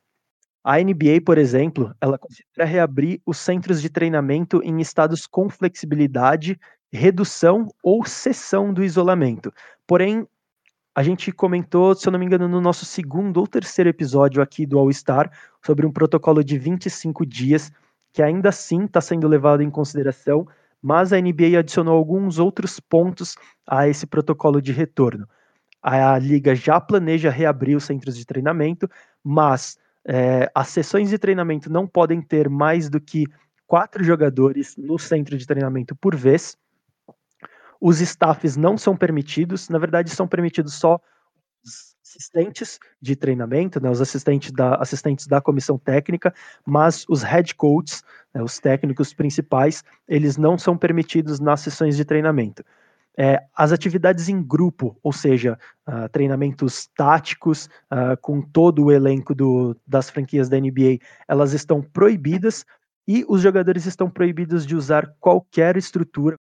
A 0.63 0.79
NBA, 0.81 1.21
por 1.25 1.37
exemplo, 1.37 1.95
ela 2.01 2.17
considera 2.17 2.65
reabrir 2.65 3.21
os 3.25 3.37
centros 3.37 3.81
de 3.81 3.89
treinamento 3.89 4.61
em 4.63 4.81
estados 4.81 5.25
com 5.25 5.49
flexibilidade, 5.49 6.59
redução 6.91 7.67
ou 7.81 8.05
cessão 8.05 8.73
do 8.73 8.83
isolamento. 8.83 9.51
Porém, 9.87 10.27
a 10.97 11.03
gente 11.03 11.31
comentou, 11.31 11.93
se 11.93 12.07
eu 12.07 12.11
não 12.11 12.17
me 12.17 12.25
engano, 12.25 12.47
no 12.47 12.59
nosso 12.59 12.83
segundo 12.83 13.37
ou 13.37 13.45
terceiro 13.45 13.87
episódio 13.87 14.41
aqui 14.41 14.65
do 14.65 14.79
All 14.79 14.91
Star, 14.91 15.31
sobre 15.63 15.85
um 15.85 15.91
protocolo 15.91 16.43
de 16.43 16.57
25 16.57 17.23
dias, 17.23 17.71
que 18.11 18.23
ainda 18.23 18.49
assim 18.49 18.85
está 18.85 18.99
sendo 18.99 19.27
levado 19.27 19.61
em 19.61 19.69
consideração, 19.69 20.47
mas 20.81 21.13
a 21.13 21.21
NBA 21.21 21.59
adicionou 21.59 21.95
alguns 21.95 22.39
outros 22.39 22.79
pontos 22.79 23.35
a 23.67 23.87
esse 23.87 24.07
protocolo 24.07 24.59
de 24.59 24.71
retorno. 24.71 25.29
A 25.83 26.17
liga 26.17 26.55
já 26.55 26.81
planeja 26.81 27.29
reabrir 27.29 27.75
os 27.75 27.83
centros 27.83 28.17
de 28.17 28.25
treinamento, 28.25 28.89
mas 29.23 29.77
é, 30.03 30.49
as 30.55 30.69
sessões 30.69 31.11
de 31.11 31.19
treinamento 31.19 31.71
não 31.71 31.85
podem 31.85 32.23
ter 32.23 32.49
mais 32.49 32.89
do 32.89 32.99
que 32.99 33.25
quatro 33.67 34.03
jogadores 34.03 34.75
no 34.75 34.97
centro 34.97 35.37
de 35.37 35.45
treinamento 35.45 35.95
por 35.95 36.15
vez. 36.15 36.57
Os 37.79 38.01
staffs 38.01 38.57
não 38.57 38.77
são 38.77 38.95
permitidos, 38.95 39.69
na 39.69 39.77
verdade, 39.77 40.09
são 40.09 40.27
permitidos 40.27 40.73
só 40.73 40.99
assistentes 42.07 42.79
de 43.01 43.15
treinamento, 43.15 43.79
né, 43.81 43.89
os 43.89 44.01
assistentes 44.01 44.51
da, 44.51 44.75
assistentes 44.75 45.27
da 45.27 45.41
comissão 45.41 45.77
técnica, 45.77 46.33
mas 46.65 47.05
os 47.09 47.21
head 47.21 47.53
coaches, 47.55 48.03
né, 48.33 48.41
os 48.41 48.59
técnicos 48.59 49.13
principais, 49.13 49.83
eles 50.07 50.37
não 50.37 50.57
são 50.57 50.77
permitidos 50.77 51.39
nas 51.39 51.61
sessões 51.61 51.95
de 51.95 52.05
treinamento. 52.05 52.63
É, 53.19 53.43
as 53.55 53.71
atividades 53.71 54.29
em 54.29 54.41
grupo, 54.41 54.95
ou 55.01 55.11
seja, 55.11 55.57
uh, 55.87 56.07
treinamentos 56.09 56.87
táticos 56.95 57.67
uh, 57.91 58.15
com 58.21 58.41
todo 58.41 58.85
o 58.85 58.91
elenco 58.91 59.33
do, 59.33 59.75
das 59.87 60.07
franquias 60.07 60.47
da 60.47 60.59
NBA, 60.59 60.99
elas 61.27 61.51
estão 61.51 61.81
proibidas, 61.81 62.63
e 63.07 63.25
os 63.27 63.41
jogadores 63.41 63.85
estão 63.85 64.09
proibidos 64.09 64.65
de 64.65 64.75
usar 64.75 65.15
qualquer 65.19 65.77
estrutura, 65.77 66.37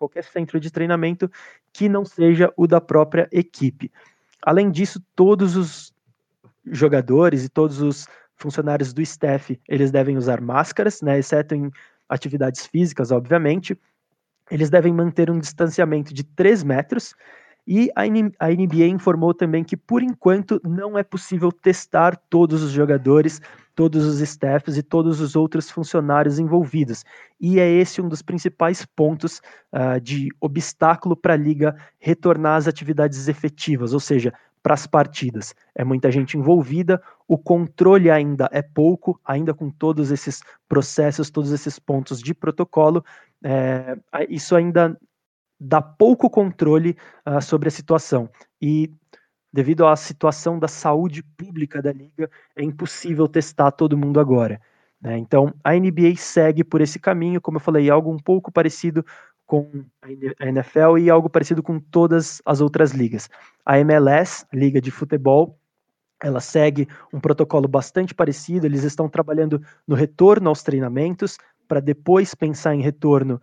qualquer 0.00 0.24
centro 0.24 0.58
de 0.58 0.70
treinamento 0.70 1.30
que 1.74 1.86
não 1.86 2.06
seja 2.06 2.50
o 2.56 2.66
da 2.66 2.80
própria 2.80 3.28
equipe. 3.30 3.92
Além 4.42 4.70
disso, 4.70 4.98
todos 5.14 5.56
os 5.56 5.94
jogadores 6.64 7.44
e 7.44 7.50
todos 7.50 7.82
os 7.82 8.08
funcionários 8.34 8.94
do 8.94 9.02
staff, 9.02 9.60
eles 9.68 9.90
devem 9.90 10.16
usar 10.16 10.40
máscaras, 10.40 11.02
né, 11.02 11.18
exceto 11.18 11.54
em 11.54 11.70
atividades 12.08 12.66
físicas, 12.66 13.12
obviamente. 13.12 13.78
Eles 14.50 14.70
devem 14.70 14.94
manter 14.94 15.30
um 15.30 15.38
distanciamento 15.38 16.14
de 16.14 16.24
3 16.24 16.64
metros 16.64 17.14
e 17.66 17.90
a 17.94 18.06
NBA 18.06 18.86
informou 18.86 19.34
também 19.34 19.62
que, 19.62 19.76
por 19.76 20.02
enquanto, 20.02 20.58
não 20.64 20.98
é 20.98 21.02
possível 21.02 21.52
testar 21.52 22.16
todos 22.30 22.62
os 22.62 22.70
jogadores, 22.70 23.40
todos 23.80 24.04
os 24.04 24.20
staffs 24.20 24.76
e 24.76 24.82
todos 24.82 25.22
os 25.22 25.34
outros 25.34 25.70
funcionários 25.70 26.38
envolvidos. 26.38 27.02
E 27.40 27.58
é 27.58 27.66
esse 27.66 27.98
um 27.98 28.10
dos 28.10 28.20
principais 28.20 28.84
pontos 28.84 29.40
uh, 29.72 29.98
de 29.98 30.28
obstáculo 30.38 31.16
para 31.16 31.32
a 31.32 31.36
liga 31.38 31.74
retornar 31.98 32.58
às 32.58 32.68
atividades 32.68 33.26
efetivas, 33.26 33.94
ou 33.94 33.98
seja, 33.98 34.34
para 34.62 34.74
as 34.74 34.86
partidas. 34.86 35.54
É 35.74 35.82
muita 35.82 36.10
gente 36.10 36.36
envolvida, 36.36 37.00
o 37.26 37.38
controle 37.38 38.10
ainda 38.10 38.50
é 38.52 38.60
pouco, 38.60 39.18
ainda 39.24 39.54
com 39.54 39.70
todos 39.70 40.10
esses 40.10 40.42
processos, 40.68 41.30
todos 41.30 41.50
esses 41.50 41.78
pontos 41.78 42.20
de 42.20 42.34
protocolo, 42.34 43.02
é, 43.42 43.96
isso 44.28 44.54
ainda 44.54 44.94
dá 45.58 45.80
pouco 45.80 46.28
controle 46.28 46.94
uh, 47.26 47.40
sobre 47.40 47.68
a 47.68 47.72
situação. 47.72 48.28
E 48.60 48.92
devido 49.52 49.86
à 49.86 49.96
situação 49.96 50.58
da 50.58 50.68
saúde 50.68 51.22
pública 51.22 51.82
da 51.82 51.92
liga, 51.92 52.30
é 52.56 52.62
impossível 52.62 53.26
testar 53.26 53.70
todo 53.70 53.96
mundo 53.96 54.20
agora. 54.20 54.60
Né? 55.00 55.18
Então, 55.18 55.52
a 55.64 55.72
NBA 55.72 56.16
segue 56.16 56.62
por 56.62 56.80
esse 56.80 56.98
caminho, 56.98 57.40
como 57.40 57.56
eu 57.56 57.60
falei, 57.60 57.90
algo 57.90 58.12
um 58.12 58.18
pouco 58.18 58.52
parecido 58.52 59.04
com 59.46 59.84
a 60.02 60.46
NFL 60.46 60.98
e 61.00 61.10
algo 61.10 61.28
parecido 61.28 61.62
com 61.62 61.80
todas 61.80 62.40
as 62.46 62.60
outras 62.60 62.92
ligas. 62.92 63.28
A 63.66 63.78
MLS, 63.80 64.46
Liga 64.52 64.80
de 64.80 64.92
Futebol, 64.92 65.58
ela 66.22 66.38
segue 66.38 66.86
um 67.12 67.18
protocolo 67.18 67.66
bastante 67.66 68.14
parecido, 68.14 68.66
eles 68.66 68.84
estão 68.84 69.08
trabalhando 69.08 69.60
no 69.88 69.96
retorno 69.96 70.48
aos 70.48 70.62
treinamentos, 70.62 71.38
para 71.66 71.80
depois 71.80 72.34
pensar 72.34 72.74
em 72.74 72.82
retorno 72.82 73.40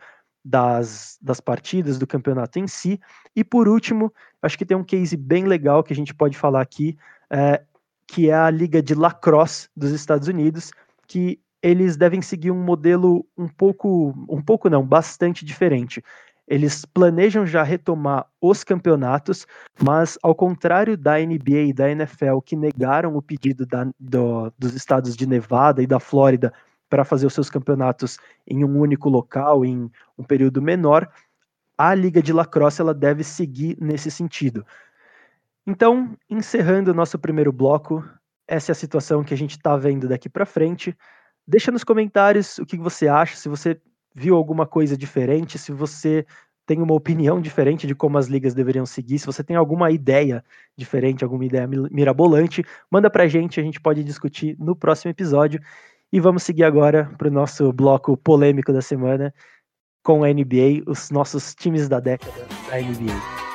das, 0.48 1.18
das 1.22 1.42
partidas, 1.42 2.00
do 2.00 2.08
campeonato 2.08 2.58
em 2.58 2.68
si. 2.68 3.00
E 3.36 3.44
por 3.44 3.68
último, 3.68 4.14
acho 4.42 4.58
que 4.58 4.66
tem 4.66 4.78
um 4.78 4.84
case 4.84 5.18
bem 5.18 5.44
legal 5.44 5.84
que 5.84 5.92
a 5.92 5.96
gente 5.96 6.14
pode 6.14 6.38
falar 6.38 6.62
aqui, 6.62 6.98
é, 7.30 7.62
que 8.08 8.30
é 8.30 8.34
a 8.34 8.50
Liga 8.50 8.82
de 8.82 8.96
Lacrosse 8.96 9.70
dos 9.76 9.92
Estados 9.92 10.28
Unidos, 10.28 10.72
que 11.06 11.40
eles 11.62 11.98
devem 11.98 12.22
seguir 12.22 12.52
um 12.52 12.64
modelo 12.64 13.26
um 13.38 13.48
pouco, 13.48 14.14
um 14.30 14.42
pouco 14.42 14.70
não, 14.70 14.86
bastante 14.86 15.44
diferente. 15.44 16.02
Eles 16.48 16.86
planejam 16.86 17.46
já 17.46 17.62
retomar 17.62 18.26
os 18.40 18.64
campeonatos, 18.64 19.46
mas 19.84 20.18
ao 20.24 20.34
contrário 20.34 20.96
da 20.96 21.20
NBA 21.20 21.60
e 21.68 21.74
da 21.74 21.92
NFL, 21.92 22.40
que 22.40 22.56
negaram 22.56 23.18
o 23.18 23.22
pedido 23.22 23.66
da, 23.66 23.86
do, 24.00 24.50
dos 24.58 24.74
estados 24.74 25.14
de 25.18 25.28
Nevada 25.28 25.84
e 25.84 25.88
da 25.88 26.00
Flórida 26.00 26.54
para 26.90 27.06
fazer 27.06 27.26
os 27.28 27.34
seus 27.34 27.50
campeonatos 27.50 28.18
em 28.48 28.64
um 28.64 28.80
único 28.80 29.10
local, 29.10 29.66
em 29.66 29.92
um 30.18 30.24
período 30.24 30.62
menor, 30.62 31.10
a 31.78 31.94
Liga 31.94 32.22
de 32.22 32.34
Lacrosse 32.34 32.82
ela 32.82 32.94
deve 32.94 33.24
seguir 33.24 33.78
nesse 33.80 34.10
sentido. 34.10 34.66
Então, 35.66 36.18
encerrando 36.30 36.92
o 36.92 36.94
nosso 36.94 37.20
primeiro 37.20 37.52
bloco, 37.52 38.04
essa 38.48 38.72
é 38.72 38.74
a 38.74 38.76
situação 38.76 39.24
que 39.24 39.34
a 39.34 39.38
gente 39.38 39.52
está 39.52 39.76
vendo 39.76 40.08
daqui 40.08 40.30
para 40.30 40.46
frente. 40.46 40.98
Deixa 41.46 41.72
nos 41.72 41.84
comentários 41.84 42.58
o 42.58 42.66
que 42.66 42.78
você 42.78 43.08
acha, 43.08 43.36
se 43.36 43.50
você 43.50 43.80
viu 44.16 44.36
alguma 44.36 44.66
coisa 44.66 44.98
diferente, 44.98 45.60
se 45.60 45.72
você 45.72 46.26
tem 46.66 46.82
uma 46.82 46.94
opinião 46.94 47.40
diferente 47.40 47.88
de 47.88 47.96
como 47.96 48.18
as 48.18 48.28
ligas 48.28 48.54
deveriam 48.54 48.86
seguir, 48.86 49.20
se 49.20 49.26
você 49.26 49.44
tem 49.44 49.56
alguma 49.56 49.90
ideia 49.90 50.44
diferente, 50.76 51.24
alguma 51.24 51.46
ideia 51.46 51.68
mirabolante, 51.68 52.64
manda 52.92 53.10
pra 53.10 53.28
gente, 53.28 53.60
a 53.60 53.64
gente 53.64 53.80
pode 53.80 54.04
discutir 54.04 54.58
no 54.60 54.76
próximo 54.76 55.12
episódio. 55.12 55.62
E 56.12 56.20
vamos 56.20 56.44
seguir 56.44 56.64
agora 56.64 57.12
para 57.18 57.28
o 57.28 57.32
nosso 57.32 57.72
bloco 57.74 58.16
polêmico 58.18 58.72
da 58.72 58.82
semana 58.82 59.34
com 60.04 60.24
a 60.24 60.28
NBA, 60.28 60.84
os 60.88 61.12
nossos 61.12 61.54
times 61.54 61.90
da 61.90 62.00
década 62.00 62.48
da 62.70 62.82
NBA. 62.82 63.48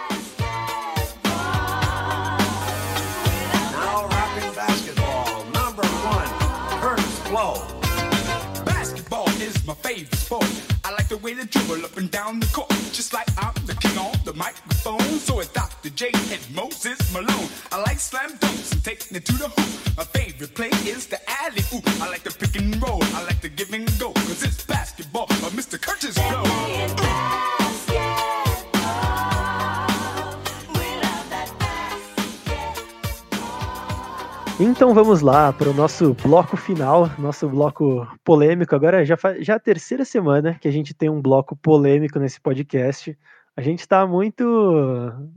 my 9.64 9.74
favorite 9.74 10.12
sport. 10.14 10.71
I 11.22 11.24
like 11.24 11.36
the 11.36 11.40
way 11.40 11.44
to 11.44 11.58
dribble 11.58 11.84
up 11.84 11.96
and 11.96 12.10
down 12.10 12.40
the 12.40 12.46
court, 12.46 12.68
just 12.92 13.12
like 13.12 13.28
I'm 13.38 13.54
the 13.66 13.74
king 13.74 13.96
on 13.96 14.12
the 14.24 14.32
microphone. 14.34 15.00
So 15.20 15.40
it's 15.40 15.52
Dr. 15.52 15.90
J 15.90 16.10
and 16.30 16.54
Moses 16.54 16.98
Malone. 17.12 17.48
I 17.70 17.80
like 17.82 18.00
slam 18.00 18.32
dunks 18.38 18.72
and 18.72 18.84
taking 18.84 19.16
it 19.16 19.24
to 19.26 19.32
the 19.34 19.48
hoop. 19.48 19.96
My 19.96 20.04
favorite 20.04 20.54
play 20.54 20.70
is 20.84 21.06
the 21.06 21.20
alley 21.42 21.62
oop. 21.74 21.86
I 22.00 22.08
like 22.08 22.24
the 22.24 22.30
pick 22.30 22.56
and 22.56 22.82
roll. 22.82 23.02
I 23.14 23.24
like 23.24 23.40
the 23.40 23.48
give 23.48 23.72
and 23.72 23.86
go, 23.98 24.12
cause 24.12 24.42
it's 24.42 24.64
basketball. 24.64 25.26
But 25.28 25.52
Mr. 25.52 25.80
Curtis 25.80 26.14
Blow. 26.14 27.71
Então 34.64 34.94
vamos 34.94 35.22
lá 35.22 35.52
para 35.52 35.68
o 35.68 35.74
nosso 35.74 36.14
bloco 36.14 36.56
final, 36.56 37.10
nosso 37.18 37.48
bloco 37.48 38.06
polêmico. 38.22 38.76
Agora 38.76 39.04
já, 39.04 39.16
já 39.40 39.54
é 39.54 39.56
a 39.56 39.60
terceira 39.60 40.04
semana 40.04 40.56
que 40.56 40.68
a 40.68 40.70
gente 40.70 40.94
tem 40.94 41.10
um 41.10 41.20
bloco 41.20 41.56
polêmico 41.56 42.20
nesse 42.20 42.40
podcast. 42.40 43.18
A 43.56 43.60
gente 43.60 43.80
está 43.80 44.06
muito 44.06 44.44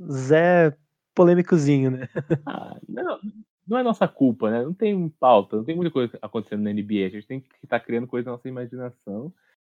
Zé 0.07 0.77
polêmicozinho, 1.15 1.89
né? 1.89 2.07
Ah, 2.45 2.77
não, 2.87 3.19
não 3.67 3.77
é 3.79 3.83
nossa 3.83 4.07
culpa, 4.07 4.51
né? 4.51 4.61
Não 4.61 4.75
tem 4.75 5.09
pauta, 5.19 5.57
não 5.57 5.63
tem 5.63 5.75
muita 5.75 5.89
coisa 5.89 6.15
acontecendo 6.21 6.61
na 6.61 6.71
NBA. 6.71 7.07
A 7.07 7.09
gente 7.09 7.25
tem 7.25 7.39
que 7.39 7.47
estar 7.63 7.79
tá 7.79 7.83
criando 7.83 8.05
coisa 8.05 8.27
na 8.27 8.33
nossa 8.33 8.47
imaginação 8.47 9.33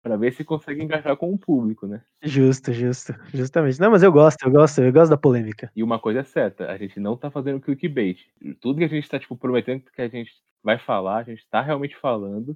para 0.05 0.17
ver 0.17 0.31
se 0.33 0.43
consegue 0.43 0.83
engajar 0.83 1.17
com 1.17 1.33
o 1.33 1.37
público, 1.37 1.87
né? 1.87 1.99
Justo, 2.21 2.71
justo, 2.71 3.11
justamente. 3.33 3.79
Não, 3.79 3.89
mas 3.89 4.03
eu 4.03 4.11
gosto, 4.11 4.37
eu 4.45 4.51
gosto, 4.51 4.79
eu 4.79 4.93
gosto 4.93 5.09
da 5.09 5.17
polêmica. 5.17 5.71
E 5.75 5.81
uma 5.81 5.97
coisa 5.97 6.19
é 6.19 6.23
certa, 6.23 6.69
a 6.69 6.77
gente 6.77 6.99
não 6.99 7.17
tá 7.17 7.31
fazendo 7.31 7.59
clickbait. 7.59 8.19
Tudo 8.61 8.77
que 8.77 8.83
a 8.83 8.87
gente 8.87 9.09
tá, 9.09 9.17
tipo, 9.17 9.35
prometendo 9.35 9.81
que 9.91 9.99
a 10.03 10.07
gente 10.07 10.31
vai 10.63 10.77
falar, 10.77 11.17
a 11.17 11.23
gente 11.23 11.43
tá 11.49 11.59
realmente 11.59 11.97
falando, 11.97 12.55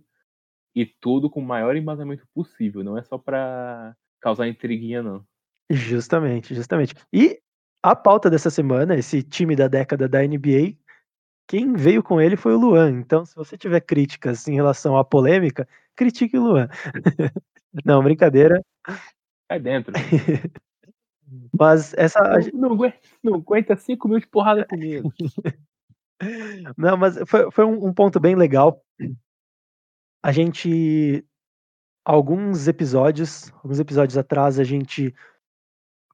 e 0.76 0.86
tudo 0.86 1.28
com 1.28 1.40
o 1.40 1.44
maior 1.44 1.76
embasamento 1.76 2.24
possível, 2.36 2.84
não 2.84 2.96
é 2.96 3.02
só 3.02 3.18
pra 3.18 3.96
causar 4.22 4.48
intriguinha, 4.48 5.02
não. 5.02 5.26
Justamente, 5.72 6.54
justamente. 6.54 6.94
E 7.12 7.40
a 7.82 7.96
pauta 7.96 8.30
dessa 8.30 8.52
semana, 8.52 8.96
esse 8.96 9.24
time 9.24 9.56
da 9.56 9.68
década 9.68 10.08
da 10.08 10.22
NBA, 10.22 10.78
quem 11.50 11.74
veio 11.74 12.04
com 12.04 12.22
ele 12.22 12.38
foi 12.38 12.54
o 12.54 12.60
Luan. 12.60 12.92
Então, 12.92 13.26
se 13.26 13.36
você 13.36 13.58
tiver 13.58 13.82
críticas 13.82 14.48
em 14.48 14.54
relação 14.54 14.96
à 14.96 15.04
polêmica, 15.04 15.68
critique 15.96 16.38
o 16.38 16.44
Luan. 16.44 16.70
Não, 17.84 18.04
brincadeira. 18.04 18.64
Cai 19.50 19.60
dentro. 19.60 19.92
Mas 21.60 21.94
essa. 21.96 22.20
Não, 22.54 22.76
não, 22.76 22.94
não 23.24 23.36
aguenta 23.36 23.76
cinco 23.76 24.08
mil 24.08 24.20
de 24.20 24.28
porrada 24.28 24.66
comigo. 24.66 25.12
Não, 26.76 26.98
mas 26.98 27.18
foi, 27.28 27.50
foi 27.50 27.64
um, 27.64 27.86
um 27.86 27.94
ponto 27.94 28.20
bem 28.20 28.36
legal. 28.36 28.84
A 30.22 30.32
gente. 30.34 31.24
Alguns 32.04 32.68
episódios, 32.68 33.54
alguns 33.64 33.80
episódios 33.80 34.18
atrás, 34.18 34.60
a 34.60 34.64
gente 34.64 35.16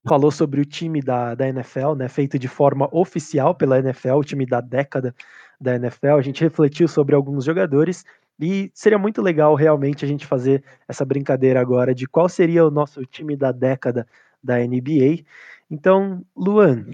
falou 0.07 0.31
sobre 0.31 0.61
o 0.61 0.65
time 0.65 1.01
da, 1.01 1.33
da 1.33 1.47
NFL, 1.47 1.93
né, 1.95 2.07
feito 2.07 2.37
de 2.37 2.47
forma 2.47 2.87
oficial 2.91 3.55
pela 3.55 3.79
NFL, 3.79 4.13
o 4.13 4.23
time 4.23 4.45
da 4.45 4.61
década 4.61 5.13
da 5.59 5.75
NFL. 5.75 6.17
A 6.17 6.21
gente 6.21 6.43
refletiu 6.43 6.87
sobre 6.87 7.15
alguns 7.15 7.43
jogadores 7.43 8.05
e 8.39 8.69
seria 8.73 8.97
muito 8.97 9.21
legal 9.21 9.55
realmente 9.55 10.05
a 10.05 10.07
gente 10.07 10.25
fazer 10.25 10.63
essa 10.87 11.05
brincadeira 11.05 11.59
agora 11.59 11.95
de 11.95 12.07
qual 12.07 12.29
seria 12.29 12.65
o 12.65 12.71
nosso 12.71 13.03
time 13.05 13.35
da 13.35 13.51
década 13.51 14.07
da 14.43 14.59
NBA. 14.59 15.23
Então, 15.71 16.23
Luan, 16.35 16.85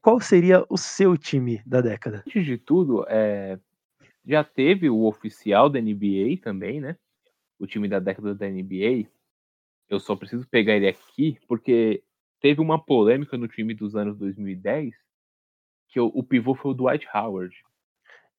qual 0.00 0.20
seria 0.20 0.64
o 0.68 0.76
seu 0.76 1.16
time 1.16 1.60
da 1.66 1.80
década? 1.80 2.22
Antes 2.26 2.44
de 2.44 2.56
tudo, 2.58 3.04
é... 3.08 3.58
já 4.24 4.44
teve 4.44 4.88
o 4.88 5.04
oficial 5.04 5.68
da 5.68 5.80
NBA 5.80 6.38
também, 6.42 6.80
né? 6.80 6.96
O 7.58 7.66
time 7.66 7.88
da 7.88 7.98
década 7.98 8.34
da 8.34 8.46
NBA. 8.46 9.08
Eu 9.88 9.98
só 9.98 10.14
preciso 10.14 10.46
pegar 10.48 10.74
ele 10.74 10.88
aqui 10.88 11.38
porque 11.48 12.02
teve 12.44 12.60
uma 12.60 12.78
polêmica 12.78 13.38
no 13.38 13.48
time 13.48 13.72
dos 13.72 13.96
anos 13.96 14.18
2010 14.18 14.94
que 15.88 15.98
o, 15.98 16.08
o 16.08 16.22
pivô 16.22 16.54
foi 16.54 16.72
o 16.72 16.74
Dwight 16.74 17.08
Howard. 17.14 17.56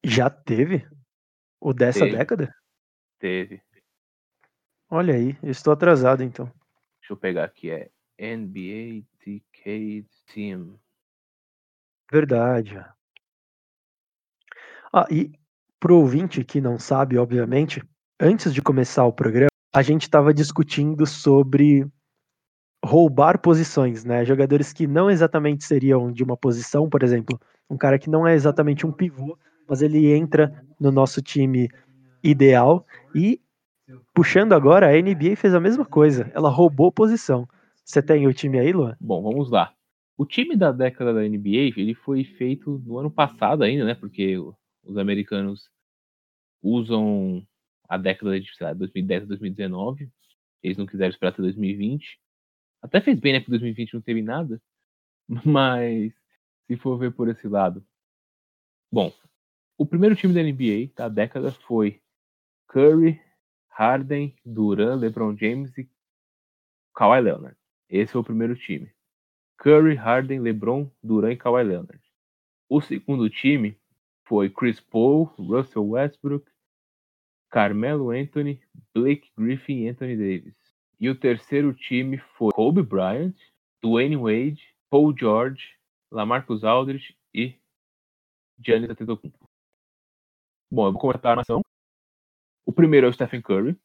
Já 0.04 0.30
teve? 0.30 0.86
O 1.60 1.72
dessa 1.72 2.04
teve. 2.04 2.16
década? 2.16 2.54
Teve. 3.18 3.60
Olha 4.88 5.12
aí, 5.12 5.36
eu 5.42 5.50
estou 5.50 5.72
atrasado 5.72 6.22
então. 6.22 6.46
Deixa 7.00 7.14
eu 7.14 7.16
pegar 7.16 7.46
aqui, 7.46 7.68
é 7.68 7.90
NBA 8.16 9.04
Decade 9.24 10.06
Team. 10.32 10.78
Verdade. 12.08 12.78
Ah, 14.92 15.08
e 15.10 15.32
pro 15.80 15.96
ouvinte 15.96 16.44
que 16.44 16.60
não 16.60 16.78
sabe, 16.78 17.18
obviamente, 17.18 17.82
antes 18.20 18.54
de 18.54 18.62
começar 18.62 19.04
o 19.04 19.12
programa, 19.12 19.50
a 19.74 19.82
gente 19.82 20.02
estava 20.02 20.32
discutindo 20.32 21.04
sobre 21.06 21.84
roubar 22.86 23.40
posições, 23.40 24.04
né? 24.04 24.24
Jogadores 24.24 24.72
que 24.72 24.86
não 24.86 25.10
exatamente 25.10 25.64
seriam 25.64 26.10
de 26.10 26.22
uma 26.22 26.36
posição, 26.36 26.88
por 26.88 27.02
exemplo, 27.02 27.38
um 27.68 27.76
cara 27.76 27.98
que 27.98 28.08
não 28.08 28.26
é 28.26 28.34
exatamente 28.34 28.86
um 28.86 28.92
pivô, 28.92 29.36
mas 29.68 29.82
ele 29.82 30.12
entra 30.14 30.64
no 30.80 30.92
nosso 30.92 31.20
time 31.20 31.68
ideal 32.22 32.86
e 33.14 33.40
puxando 34.14 34.52
agora, 34.52 34.88
a 34.88 35.00
NBA 35.00 35.36
fez 35.36 35.54
a 35.54 35.60
mesma 35.60 35.84
coisa, 35.84 36.30
ela 36.34 36.48
roubou 36.48 36.90
posição. 36.90 37.46
Você 37.84 38.02
tem 38.02 38.26
o 38.26 38.32
time 38.32 38.58
aí, 38.58 38.72
Luan? 38.72 38.96
Bom, 39.00 39.22
vamos 39.22 39.50
lá. 39.50 39.72
O 40.16 40.24
time 40.24 40.56
da 40.56 40.72
década 40.72 41.12
da 41.12 41.20
NBA, 41.20 41.72
ele 41.76 41.94
foi 41.94 42.24
feito 42.24 42.82
no 42.84 42.98
ano 42.98 43.10
passado 43.10 43.62
ainda, 43.62 43.84
né? 43.84 43.94
Porque 43.94 44.36
os 44.82 44.96
americanos 44.96 45.68
usam 46.62 47.46
a 47.88 47.96
década 47.96 48.40
de 48.40 48.50
lá, 48.60 48.72
2010 48.72 49.22
a 49.24 49.26
2019. 49.26 50.08
Eles 50.62 50.76
não 50.76 50.86
quiseram 50.86 51.10
esperar 51.10 51.30
até 51.30 51.42
2020. 51.42 52.18
Até 52.82 53.00
fez 53.00 53.18
bem, 53.18 53.32
né? 53.32 53.40
Que 53.40 53.50
2020 53.50 53.94
não 53.94 54.00
teve 54.00 54.22
nada. 54.22 54.60
Mas 55.44 56.12
se 56.66 56.76
for 56.76 56.98
ver 56.98 57.12
por 57.12 57.28
esse 57.28 57.48
lado. 57.48 57.84
Bom, 58.90 59.12
o 59.78 59.84
primeiro 59.84 60.16
time 60.16 60.32
da 60.32 60.42
NBA 60.42 60.92
da 60.94 61.08
década 61.08 61.52
foi 61.52 62.00
Curry, 62.68 63.20
Harden, 63.68 64.34
Duran, 64.44 64.96
LeBron 64.96 65.36
James 65.36 65.76
e 65.76 65.88
Kawhi 66.94 67.20
Leonard. 67.20 67.56
Esse 67.88 68.12
foi 68.12 68.20
o 68.20 68.24
primeiro 68.24 68.56
time. 68.56 68.90
Curry, 69.58 69.94
Harden, 69.94 70.40
LeBron, 70.40 70.90
Duran 71.02 71.32
e 71.32 71.36
Kawhi 71.36 71.62
Leonard. 71.62 72.02
O 72.68 72.80
segundo 72.80 73.28
time 73.30 73.78
foi 74.24 74.50
Chris 74.50 74.80
Paul, 74.80 75.24
Russell 75.38 75.88
Westbrook, 75.88 76.50
Carmelo 77.50 78.10
Anthony, 78.10 78.60
Blake 78.94 79.30
Griffin 79.36 79.84
e 79.84 79.88
Anthony 79.88 80.16
Davis. 80.16 80.56
E 80.98 81.10
o 81.10 81.18
terceiro 81.18 81.74
time 81.74 82.18
foi 82.18 82.52
Kobe 82.52 82.82
Bryant, 82.82 83.36
Dwayne 83.82 84.16
Wade, 84.16 84.74
Paul 84.88 85.14
George, 85.16 85.78
Lamarcus 86.10 86.64
Aldridge 86.64 87.16
e 87.34 87.54
Giannis 88.58 88.88
Antetokounmpo. 88.88 89.50
Bom, 90.70 90.86
eu 90.86 90.92
vou 90.92 91.00
comentar 91.00 91.26
a 91.26 91.32
armação. 91.32 91.60
O 92.64 92.72
primeiro 92.72 93.06
é 93.06 93.10
o 93.10 93.12
Stephen 93.12 93.42
Curry, 93.42 93.78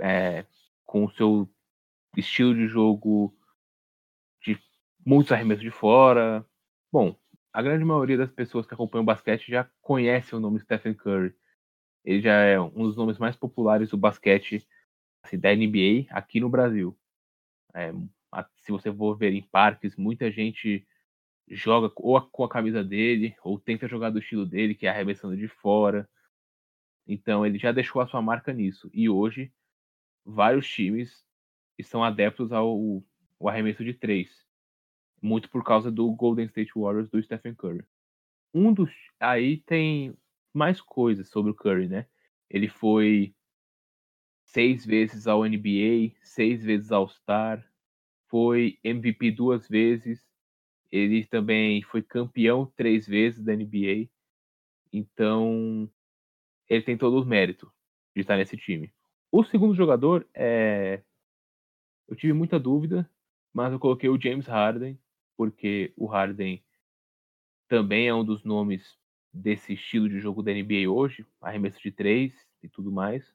é, 0.00 0.46
com 0.84 1.04
o 1.04 1.10
seu 1.12 1.48
estilo 2.16 2.54
de 2.54 2.68
jogo 2.68 3.34
de 4.42 4.58
muitos 5.04 5.32
arremessos 5.32 5.62
de 5.62 5.70
fora. 5.70 6.46
Bom, 6.92 7.18
a 7.52 7.62
grande 7.62 7.84
maioria 7.84 8.18
das 8.18 8.30
pessoas 8.30 8.66
que 8.66 8.74
acompanham 8.74 9.02
o 9.02 9.06
basquete 9.06 9.50
já 9.50 9.64
conhece 9.80 10.34
o 10.34 10.40
nome 10.40 10.60
Stephen 10.60 10.94
Curry. 10.94 11.34
Ele 12.04 12.20
já 12.20 12.34
é 12.34 12.60
um 12.60 12.84
dos 12.84 12.96
nomes 12.96 13.18
mais 13.18 13.34
populares 13.34 13.90
do 13.90 13.96
basquete 13.96 14.66
assim, 15.22 15.38
da 15.38 15.54
NBA 15.54 16.06
aqui 16.10 16.40
no 16.40 16.48
Brasil. 16.48 16.96
É, 17.74 17.92
se 18.56 18.72
você 18.72 18.92
for 18.92 19.16
ver 19.16 19.32
em 19.32 19.42
parques, 19.42 19.96
muita 19.96 20.30
gente 20.30 20.86
joga 21.48 21.92
ou 21.96 22.20
com 22.20 22.44
a 22.44 22.48
camisa 22.48 22.82
dele, 22.82 23.34
ou 23.42 23.58
tenta 23.58 23.88
jogar 23.88 24.10
do 24.10 24.18
estilo 24.18 24.46
dele, 24.46 24.74
que 24.74 24.86
é 24.86 24.90
arremessando 24.90 25.36
de 25.36 25.48
fora. 25.48 26.08
Então 27.06 27.44
ele 27.44 27.58
já 27.58 27.72
deixou 27.72 28.00
a 28.00 28.06
sua 28.06 28.22
marca 28.22 28.52
nisso. 28.52 28.90
E 28.92 29.08
hoje, 29.08 29.52
vários 30.24 30.66
times 30.68 31.24
estão 31.78 32.02
adeptos 32.02 32.52
ao, 32.52 33.02
ao 33.40 33.48
arremesso 33.48 33.84
de 33.84 33.92
três. 33.92 34.46
Muito 35.20 35.48
por 35.50 35.64
causa 35.64 35.90
do 35.90 36.10
Golden 36.12 36.46
State 36.46 36.72
Warriors 36.74 37.08
do 37.10 37.22
Stephen 37.22 37.54
Curry. 37.54 37.84
Um 38.54 38.72
dos. 38.72 38.90
Aí 39.20 39.58
tem 39.58 40.16
mais 40.52 40.80
coisas 40.80 41.28
sobre 41.28 41.52
o 41.52 41.54
Curry, 41.54 41.88
né? 41.88 42.06
Ele 42.50 42.68
foi 42.68 43.34
seis 44.52 44.84
vezes 44.84 45.26
ao 45.26 45.44
NBA, 45.44 46.12
seis 46.22 46.62
vezes 46.62 46.92
ao 46.92 47.08
Star, 47.08 47.66
foi 48.28 48.78
MVP 48.84 49.30
duas 49.30 49.66
vezes, 49.66 50.26
ele 50.90 51.24
também 51.24 51.82
foi 51.82 52.02
campeão 52.02 52.66
três 52.76 53.06
vezes 53.06 53.42
da 53.42 53.56
NBA, 53.56 54.08
então 54.92 55.90
ele 56.68 56.82
tem 56.82 56.98
todo 56.98 57.20
o 57.20 57.24
mérito 57.24 57.72
de 58.14 58.20
estar 58.20 58.36
nesse 58.36 58.56
time. 58.56 58.92
O 59.30 59.42
segundo 59.42 59.74
jogador 59.74 60.28
é. 60.34 61.02
Eu 62.06 62.14
tive 62.14 62.34
muita 62.34 62.60
dúvida, 62.60 63.08
mas 63.54 63.72
eu 63.72 63.78
coloquei 63.78 64.10
o 64.10 64.20
James 64.20 64.46
Harden, 64.46 64.98
porque 65.34 65.94
o 65.96 66.04
Harden 66.04 66.62
também 67.68 68.06
é 68.06 68.14
um 68.14 68.24
dos 68.24 68.44
nomes 68.44 68.98
desse 69.32 69.72
estilo 69.72 70.10
de 70.10 70.20
jogo 70.20 70.42
da 70.42 70.52
NBA 70.52 70.90
hoje, 70.90 71.24
arremesso 71.40 71.80
de 71.80 71.90
três 71.90 72.34
e 72.62 72.68
tudo 72.68 72.92
mais. 72.92 73.34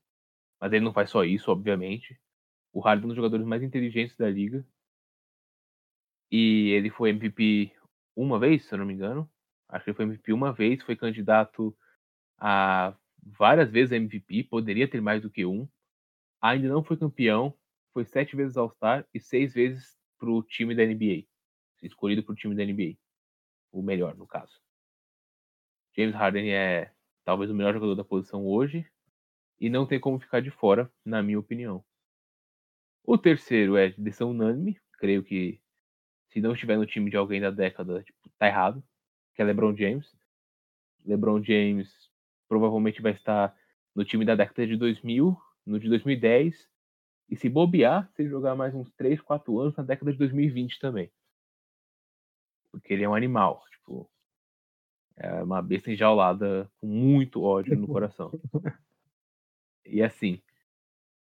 Mas 0.60 0.74
ele 0.74 0.86
não 0.86 0.94
faz 0.94 1.10
só 1.10 1.24
isso, 1.24 1.52
obviamente. 1.52 2.20
O 2.74 2.80
Harden 2.80 3.04
é 3.04 3.06
um 3.06 3.08
dos 3.10 3.16
jogadores 3.16 3.46
mais 3.46 3.64
inteligentes 3.64 4.16
da 4.18 4.30
liga. 4.30 4.66
E 6.32 6.70
ele 6.72 6.90
foi 6.90 7.12
MVP 7.12 7.72
uma 8.16 8.40
vez, 8.40 8.66
se 8.66 8.74
eu 8.74 8.80
não 8.80 8.86
me 8.86 8.94
engano. 8.94 9.30
Acho 9.70 9.86
que 9.86 9.90
ele 9.92 9.98
foi 9.98 10.06
MVP 10.06 10.34
uma 10.34 10.52
vez, 10.52 10.84
foi 10.84 10.96
candidato 10.96 11.76
a 12.38 12.96
várias 13.22 13.70
vezes 13.70 13.92
a 13.94 13.98
MVP, 13.98 14.44
poderia 14.46 14.88
ter 14.90 15.02
mais 15.02 15.22
do 15.22 15.30
que 15.30 15.46
um. 15.46 15.68
Ainda 16.42 16.68
não 16.68 16.84
foi 16.84 16.98
campeão, 16.98 17.54
foi 17.94 18.06
sete 18.06 18.36
vezes 18.36 18.58
All-Star 18.58 19.08
e 19.14 19.20
seis 19.20 19.54
vezes 19.54 19.98
para 20.18 20.30
o 20.30 20.44
time 20.44 20.76
da 20.76 20.86
NBA. 20.86 21.26
Escolhido 21.82 22.24
para 22.24 22.34
o 22.34 22.36
time 22.36 22.56
da 22.56 22.66
NBA. 22.66 22.98
O 23.72 23.82
melhor, 23.82 24.16
no 24.16 24.28
caso. 24.28 24.60
James 25.96 26.16
Harden 26.16 26.54
é 26.54 26.94
talvez 27.24 27.50
o 27.50 27.56
melhor 27.56 27.74
jogador 27.74 27.96
da 27.96 28.04
posição 28.04 28.46
hoje 28.46 28.86
e 29.60 29.70
não 29.70 29.86
tem 29.86 30.00
como 30.00 30.20
ficar 30.20 30.42
de 30.42 30.52
fora, 30.52 30.92
na 31.04 31.22
minha 31.24 31.40
opinião. 31.40 31.84
O 33.04 33.18
terceiro 33.18 33.78
é 33.78 33.90
decisão 33.98 34.32
unânime, 34.32 34.80
creio 34.94 35.24
que 35.24 35.60
se 36.30 36.42
não 36.42 36.54
estiver 36.54 36.78
no 36.78 36.86
time 36.86 37.10
de 37.10 37.18
alguém 37.18 37.40
da 37.40 37.50
década, 37.50 38.04
tipo, 38.04 38.30
tá 38.38 38.48
errado, 38.48 38.84
que 39.34 39.42
é 39.42 39.46
LeBron 39.46 39.76
James. 39.76 40.16
LeBron 41.06 41.42
James 41.42 41.90
provavelmente 42.48 43.02
vai 43.02 43.14
estar 43.14 43.56
no 43.96 44.04
time 44.04 44.26
da 44.26 44.36
década 44.36 44.68
de 44.68 44.76
2000, 44.76 45.38
no 45.66 45.80
de 45.80 45.90
2010, 45.90 46.70
e 47.30 47.36
se 47.36 47.50
bobear, 47.50 48.10
se 48.14 48.22
ele 48.22 48.30
jogar 48.30 48.56
mais 48.56 48.74
uns 48.76 48.92
3, 48.92 49.22
4 49.22 49.60
anos 49.60 49.76
na 49.76 49.84
década 49.84 50.12
de 50.12 50.18
2020 50.18 50.80
também. 50.80 51.12
Porque 52.72 52.94
ele 52.94 53.04
é 53.04 53.10
um 53.10 53.16
animal, 53.16 53.64
tipo, 53.72 54.10
é 55.16 55.42
uma 55.42 55.62
besta 55.62 55.92
enjaulada 55.92 56.70
com 56.78 56.88
muito 56.88 57.42
ódio 57.42 57.76
no 57.78 57.88
coração. 57.88 58.32
E 59.90 60.02
assim, 60.02 60.42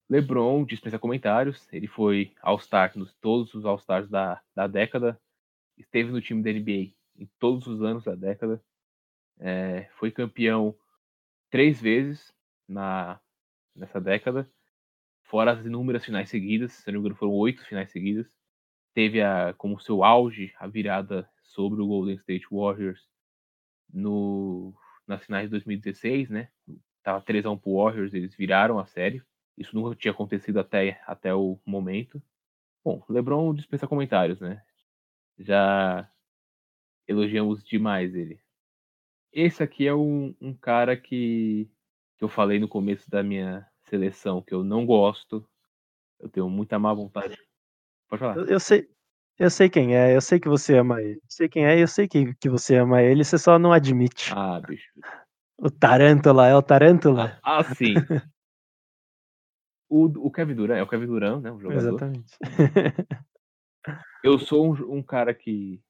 LeBron 0.09 0.65
dispensa 0.65 0.99
comentários. 0.99 1.67
Ele 1.71 1.87
foi 1.87 2.33
All-Star 2.41 2.97
nos 2.97 3.13
todos 3.15 3.53
os 3.53 3.65
All-Stars 3.65 4.09
da, 4.09 4.41
da 4.55 4.67
década. 4.67 5.19
Esteve 5.77 6.11
no 6.11 6.21
time 6.21 6.41
da 6.41 6.51
NBA 6.51 6.93
em 7.17 7.29
todos 7.39 7.67
os 7.67 7.81
anos 7.81 8.03
da 8.03 8.15
década. 8.15 8.63
É, 9.39 9.89
foi 9.97 10.11
campeão 10.11 10.75
três 11.49 11.79
vezes 11.81 12.33
na, 12.67 13.19
nessa 13.75 13.99
década. 13.99 14.49
Fora 15.23 15.51
as 15.51 15.65
inúmeras 15.65 16.05
finais 16.05 16.29
seguidas. 16.29 16.73
Se 16.73 16.87
não 16.87 16.93
me 16.93 16.99
engano, 16.99 17.15
foram 17.15 17.33
oito 17.33 17.65
finais 17.65 17.91
seguidas. 17.91 18.27
Teve 18.93 19.21
a, 19.21 19.53
como 19.53 19.79
seu 19.79 20.03
auge 20.03 20.53
a 20.57 20.67
virada 20.67 21.29
sobre 21.43 21.81
o 21.81 21.87
Golden 21.87 22.15
State 22.15 22.47
Warriors 22.51 23.07
no, 23.93 24.73
nas 25.05 25.23
finais 25.23 25.45
de 25.45 25.51
2016, 25.51 26.29
né? 26.29 26.49
Tava 27.07 27.21
3x1 27.21 27.57
pro 27.57 27.77
Warriors, 27.77 28.13
eles 28.13 28.35
viraram 28.35 28.77
a 28.79 28.85
série. 28.85 29.23
Isso 29.57 29.73
nunca 29.73 29.95
tinha 29.95 30.11
acontecido 30.11 30.59
até, 30.59 31.01
até 31.07 31.33
o 31.33 31.57
momento. 31.65 32.21
Bom, 32.83 33.01
LeBron 33.07 33.53
dispensa 33.53 33.87
comentários, 33.87 34.41
né? 34.41 34.61
Já 35.39 36.11
elogiamos 37.07 37.63
demais 37.63 38.13
ele. 38.13 38.41
Esse 39.31 39.63
aqui 39.63 39.87
é 39.87 39.95
um, 39.95 40.35
um 40.41 40.53
cara 40.53 40.97
que, 40.97 41.71
que 42.17 42.25
eu 42.25 42.27
falei 42.27 42.59
no 42.59 42.67
começo 42.67 43.09
da 43.09 43.23
minha 43.23 43.65
seleção, 43.83 44.41
que 44.41 44.53
eu 44.53 44.61
não 44.61 44.85
gosto. 44.85 45.47
Eu 46.19 46.27
tenho 46.27 46.49
muita 46.49 46.77
má 46.77 46.93
vontade. 46.93 47.41
Pode 48.09 48.19
falar. 48.19 48.35
Eu, 48.35 48.47
eu 48.47 48.59
sei, 48.59 48.85
eu 49.39 49.49
sei 49.49 49.69
quem 49.69 49.95
é, 49.95 50.13
eu 50.13 50.19
sei 50.19 50.41
que 50.41 50.49
você 50.49 50.77
ama 50.77 51.01
ele. 51.01 51.21
Eu 51.23 51.29
sei 51.29 51.47
quem 51.47 51.65
é, 51.65 51.81
eu 51.81 51.87
sei 51.87 52.05
que, 52.05 52.35
que 52.35 52.49
você 52.49 52.75
ama 52.75 53.01
ele, 53.01 53.23
você 53.23 53.37
só 53.37 53.57
não 53.57 53.71
admite. 53.71 54.33
Ah, 54.35 54.59
bicho. 54.59 54.91
O 55.59 55.71
Tarântula, 55.71 56.47
é 56.47 56.55
o 56.55 56.61
Tarântula? 56.61 57.39
Ah, 57.43 57.59
ah 57.59 57.63
sim. 57.75 57.95
o, 59.89 60.05
o 60.27 60.31
Kevin 60.31 60.53
Durant, 60.53 60.77
é 60.77 60.83
o 60.83 60.87
Kevin 60.87 61.07
Durant, 61.07 61.41
né? 61.41 61.51
O 61.51 61.59
jogador. 61.59 61.79
Exatamente. 61.79 62.37
eu 64.23 64.37
sou 64.37 64.71
um, 64.71 64.97
um, 64.97 65.03
cara 65.03 65.33
que. 65.33 65.81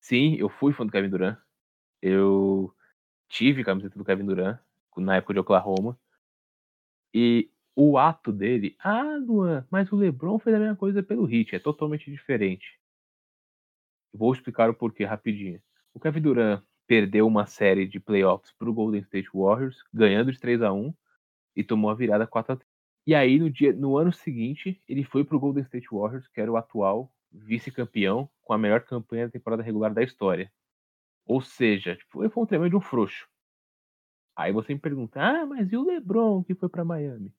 Sim, 0.00 0.36
eu 0.36 0.48
fui 0.48 0.72
fã 0.72 0.86
do 0.86 0.92
Kevin 0.92 1.10
Durant. 1.10 1.38
Eu 2.00 2.72
tive 3.28 3.64
camiseta 3.64 3.98
do 3.98 4.04
Kevin 4.04 4.24
Durant 4.24 4.60
na 4.96 5.16
época 5.16 5.34
de 5.34 5.40
Oklahoma. 5.40 5.98
E 7.12 7.50
o 7.74 7.98
ato 7.98 8.30
dele. 8.32 8.76
Ah, 8.78 9.16
Luan, 9.16 9.66
mas 9.68 9.90
o 9.90 9.96
LeBron 9.96 10.38
fez 10.38 10.54
a 10.54 10.60
mesma 10.60 10.76
coisa 10.76 11.02
pelo 11.02 11.24
Hit. 11.24 11.56
É 11.56 11.58
totalmente 11.58 12.08
diferente. 12.08 12.78
Vou 14.12 14.32
explicar 14.32 14.70
o 14.70 14.74
porquê 14.74 15.04
rapidinho. 15.04 15.60
O 15.92 15.98
Kevin 15.98 16.20
Durant 16.20 16.62
perdeu 16.90 17.24
uma 17.24 17.46
série 17.46 17.86
de 17.86 18.00
playoffs 18.00 18.50
para 18.58 18.68
o 18.68 18.74
Golden 18.74 19.00
State 19.02 19.28
Warriors, 19.32 19.80
ganhando 19.94 20.32
de 20.32 20.40
3 20.40 20.60
a 20.60 20.72
1 20.72 20.92
e 21.54 21.62
tomou 21.62 21.88
a 21.88 21.94
virada 21.94 22.26
4 22.26 22.54
a 22.54 22.56
3. 22.56 22.68
E 23.06 23.14
aí 23.14 23.38
no 23.38 23.48
dia 23.48 23.72
no 23.72 23.96
ano 23.96 24.12
seguinte, 24.12 24.82
ele 24.88 25.04
foi 25.04 25.22
pro 25.22 25.38
Golden 25.38 25.62
State 25.62 25.86
Warriors, 25.92 26.26
que 26.26 26.40
era 26.40 26.50
o 26.50 26.56
atual 26.56 27.08
vice-campeão 27.30 28.28
com 28.42 28.52
a 28.52 28.58
melhor 28.58 28.80
campanha 28.80 29.26
da 29.26 29.30
temporada 29.30 29.62
regular 29.62 29.94
da 29.94 30.02
história. 30.02 30.52
Ou 31.24 31.40
seja, 31.40 31.94
tipo, 31.94 32.24
ele 32.24 32.30
foi 32.30 32.42
um 32.42 32.46
tremendo 32.46 32.70
de 32.70 32.76
um 32.76 32.80
frouxo. 32.80 33.28
Aí 34.34 34.52
você 34.52 34.74
me 34.74 34.80
pergunta: 34.80 35.20
"Ah, 35.22 35.46
mas 35.46 35.70
e 35.70 35.76
o 35.76 35.84
LeBron 35.84 36.42
que 36.42 36.56
foi 36.56 36.68
para 36.68 36.84
Miami?" 36.84 37.32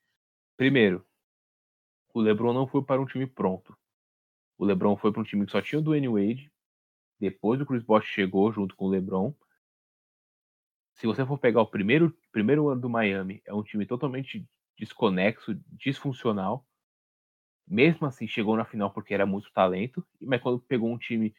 Primeiro, 0.56 1.06
o 2.14 2.22
LeBron 2.22 2.54
não 2.54 2.68
foi 2.68 2.82
para 2.86 3.02
um 3.02 3.06
time 3.06 3.28
pronto. 3.28 3.78
O 4.58 4.64
LeBron 4.64 4.96
foi 4.96 5.12
para 5.12 5.20
um 5.20 5.26
time 5.26 5.46
que 5.46 5.52
só 5.52 5.62
tinha 5.62 5.80
o 5.80 5.84
Dwayne 5.84 6.08
Wade. 6.08 6.50
Depois 7.22 7.62
o 7.62 7.66
Chris 7.68 7.84
Bosh 7.84 8.08
chegou 8.08 8.52
junto 8.52 8.76
com 8.76 8.86
o 8.86 8.90
LeBron. 8.90 9.32
Se 10.96 11.06
você 11.06 11.24
for 11.24 11.38
pegar 11.38 11.62
o 11.62 11.68
primeiro, 11.68 12.18
primeiro 12.32 12.68
ano 12.68 12.82
do 12.82 12.90
Miami, 12.90 13.44
é 13.46 13.54
um 13.54 13.62
time 13.62 13.86
totalmente 13.86 14.44
desconexo, 14.76 15.54
disfuncional. 15.68 16.68
Mesmo 17.68 18.08
assim, 18.08 18.28
chegou 18.28 18.58
na 18.58 18.66
final 18.66 18.92
porque 18.92 19.14
era 19.14 19.28
muito 19.28 19.54
talento. 19.54 20.04
Mas 20.20 20.42
quando 20.42 20.62
pegou 20.62 20.92
um 20.92 20.98
time 20.98 21.32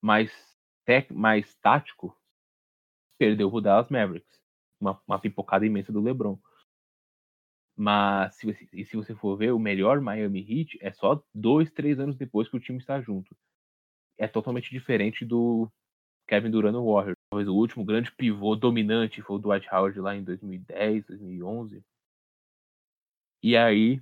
mais, 0.00 0.32
tec, 0.86 1.10
mais 1.10 1.54
tático, 1.56 2.18
perdeu 3.18 3.52
o 3.52 3.60
Dallas 3.60 3.90
Mavericks. 3.90 4.40
Uma, 4.80 4.98
uma 5.06 5.18
pipocada 5.18 5.66
imensa 5.66 5.92
do 5.92 6.00
LeBron. 6.00 6.38
Mas 7.76 8.34
se 8.36 8.68
e 8.72 8.86
se 8.86 8.96
você 8.96 9.14
for 9.14 9.36
ver, 9.36 9.52
o 9.52 9.58
melhor 9.58 10.00
Miami 10.00 10.40
Heat 10.40 10.78
é 10.80 10.90
só 10.90 11.22
dois, 11.34 11.70
três 11.70 12.00
anos 12.00 12.16
depois 12.16 12.48
que 12.48 12.56
o 12.56 12.60
time 12.60 12.78
está 12.78 12.98
junto. 12.98 13.36
É 14.18 14.28
totalmente 14.28 14.70
diferente 14.70 15.24
do 15.24 15.70
Kevin 16.28 16.50
Durant 16.50 16.72
no 16.72 16.84
Warriors. 16.84 17.16
Talvez 17.30 17.48
o 17.48 17.54
último 17.54 17.84
grande 17.84 18.12
pivô 18.12 18.54
dominante 18.54 19.22
foi 19.22 19.36
o 19.36 19.38
Dwight 19.38 19.68
Howard 19.72 19.98
lá 20.00 20.14
em 20.14 20.22
2010, 20.22 21.06
2011. 21.06 21.82
E 23.42 23.56
aí 23.56 24.00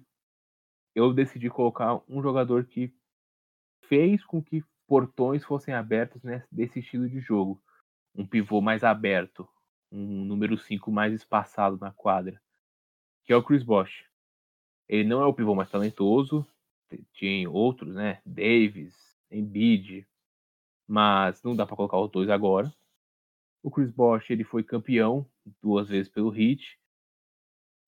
eu 0.95 1.13
decidi 1.13 1.49
colocar 1.49 2.01
um 2.09 2.21
jogador 2.23 2.65
que 2.67 2.93
fez 3.85 4.25
com 4.25 4.43
que 4.43 4.63
portões 4.87 5.45
fossem 5.45 5.73
abertos 5.73 6.23
nesse, 6.23 6.47
desse 6.53 6.79
estilo 6.81 7.09
de 7.09 7.21
jogo. 7.21 7.63
Um 8.15 8.27
pivô 8.27 8.61
mais 8.61 8.85
aberto, 8.85 9.49
um 9.91 10.25
número 10.25 10.59
5 10.59 10.91
mais 10.91 11.15
espaçado 11.15 11.79
na 11.79 11.93
quadra 11.93 12.41
que 13.31 13.33
é 13.33 13.37
o 13.37 13.45
Chris 13.45 13.63
Bosh. 13.63 14.05
Ele 14.89 15.09
não 15.09 15.23
é 15.23 15.25
o 15.25 15.33
pivô 15.33 15.55
mais 15.55 15.71
talentoso, 15.71 16.45
tem 17.17 17.47
outros, 17.47 17.95
né? 17.95 18.21
Davis, 18.27 19.10
Embiid, 19.31 20.07
mas 20.87 21.43
não 21.43 21.55
dá 21.55 21.67
para 21.67 21.77
colocar 21.77 21.99
os 21.99 22.11
dois 22.11 22.29
agora. 22.29 22.73
O 23.63 23.71
Chris 23.71 23.91
Bosh 23.91 24.31
ele 24.31 24.45
foi 24.45 24.65
campeão 24.65 25.29
duas 25.63 25.89
vezes 25.89 26.11
pelo 26.11 26.35
Heat 26.35 26.79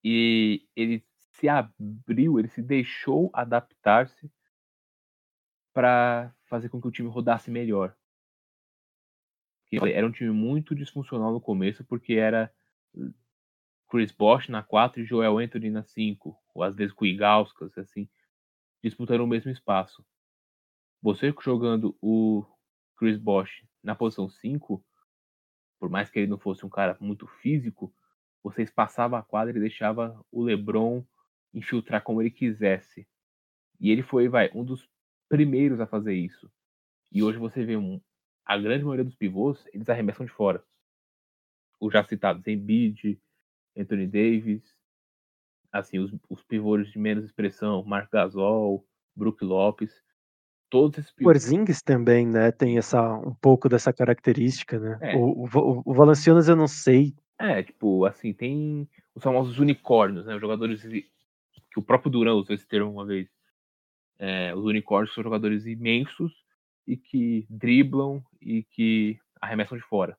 e 0.05 0.69
ele 0.77 1.05
se 1.17 1.49
abriu, 1.49 2.39
ele 2.39 2.49
se 2.49 2.63
deixou 2.63 3.31
adaptar-se 3.33 4.31
para 5.73 6.35
fazer 6.45 6.69
com 6.69 6.81
que 6.81 6.89
o 6.89 6.93
time 6.93 7.09
rodasse 7.09 7.51
melhor. 7.51 7.97
Era 9.73 10.07
um 10.07 10.13
time 10.13 10.31
muito 10.31 10.75
disfuncional 10.75 11.33
no 11.33 11.41
começo 11.41 11.83
porque 11.85 12.13
era 12.13 12.55
Chris 13.89 14.13
Bosh 14.13 14.49
na 14.49 14.63
4 14.63 15.01
e 15.01 15.05
Joel 15.05 15.39
Anthony 15.39 15.71
na 15.71 15.83
5, 15.83 16.39
ou 16.55 16.63
às 16.63 16.77
vezes 16.77 16.93
Kuigauskas, 16.93 17.77
assim, 17.79 18.07
disputando 18.83 19.23
o 19.23 19.27
mesmo 19.27 19.51
espaço. 19.51 20.05
Você 21.03 21.35
jogando 21.43 21.97
o 22.01 22.47
Chris 22.97 23.19
Bosh 23.19 23.67
na 23.83 23.97
posição 23.97 24.29
5, 24.29 24.85
por 25.81 25.91
mais 25.91 26.09
que 26.09 26.21
ele 26.21 26.29
não 26.29 26.38
fosse 26.38 26.65
um 26.65 26.69
cara 26.69 26.97
muito 27.01 27.27
físico, 27.27 27.93
você 28.41 28.62
espaçava 28.62 29.19
a 29.19 29.23
quadra 29.23 29.57
e 29.57 29.61
deixava 29.61 30.25
o 30.31 30.45
LeBron 30.45 31.05
infiltrar 31.53 32.05
como 32.05 32.23
ele 32.23 32.31
quisesse. 32.31 33.05
E 33.81 33.91
ele 33.91 34.05
foi, 34.05 34.29
vai, 34.29 34.49
um 34.55 34.65
dos 34.65 34.88
primeiros 35.29 35.81
a 35.81 35.88
fazer 35.88 36.15
isso. 36.15 36.49
E 37.11 37.21
hoje 37.21 37.37
você 37.37 37.65
vê 37.65 37.77
um, 37.77 38.01
a 38.45 38.57
grande 38.57 38.85
maioria 38.85 39.05
dos 39.05 39.17
pivôs, 39.17 39.67
eles 39.75 39.88
arremessam 39.88 40.25
de 40.25 40.31
fora. 40.31 40.65
Os 41.81 41.93
já 41.93 42.05
citados 42.05 42.47
Embiid, 42.47 43.21
Anthony 43.77 44.07
Davis, 44.07 44.62
assim, 45.73 45.99
os, 45.99 46.15
os 46.29 46.45
pivôs 46.45 46.88
de 46.93 46.99
menos 46.99 47.25
expressão, 47.25 47.83
Mark 47.83 48.09
Gasol, 48.09 48.87
Brook 49.17 49.45
Lopes, 49.45 49.93
todos 50.73 50.99
esses. 50.99 51.13
O 51.13 51.25
Porzingis 51.25 51.83
também, 51.83 52.27
né, 52.27 52.51
tem 52.51 52.79
essa, 52.79 53.15
um 53.19 53.35
pouco 53.35 53.69
dessa 53.69 53.93
característica, 53.93 54.79
né? 54.79 54.99
É. 55.03 55.15
O, 55.15 55.45
o, 55.45 55.83
o 55.85 55.95
Valanciunas 55.95 56.49
eu 56.49 56.57
não 56.57 56.67
sei. 56.67 57.15
É, 57.39 57.63
tipo, 57.63 58.07
assim, 58.07 58.33
tem 58.33 58.89
os 59.15 59.23
famosos 59.23 59.59
unicórnios, 59.59 60.25
né, 60.25 60.35
os 60.35 60.41
jogadores 60.41 60.83
que 60.83 61.79
o 61.79 61.83
próprio 61.83 62.11
Duran 62.11 62.35
usou 62.35 62.55
esse 62.55 62.67
termo 62.67 62.91
uma 62.91 63.05
vez. 63.05 63.29
É, 64.19 64.55
os 64.55 64.65
unicórnios 64.65 65.13
são 65.15 65.23
jogadores 65.23 65.67
imensos 65.67 66.33
e 66.87 66.97
que 66.97 67.47
driblam 67.51 68.25
e 68.41 68.63
que 68.63 69.19
arremessam 69.43 69.77
de 69.77 69.85
fora. 69.85 70.17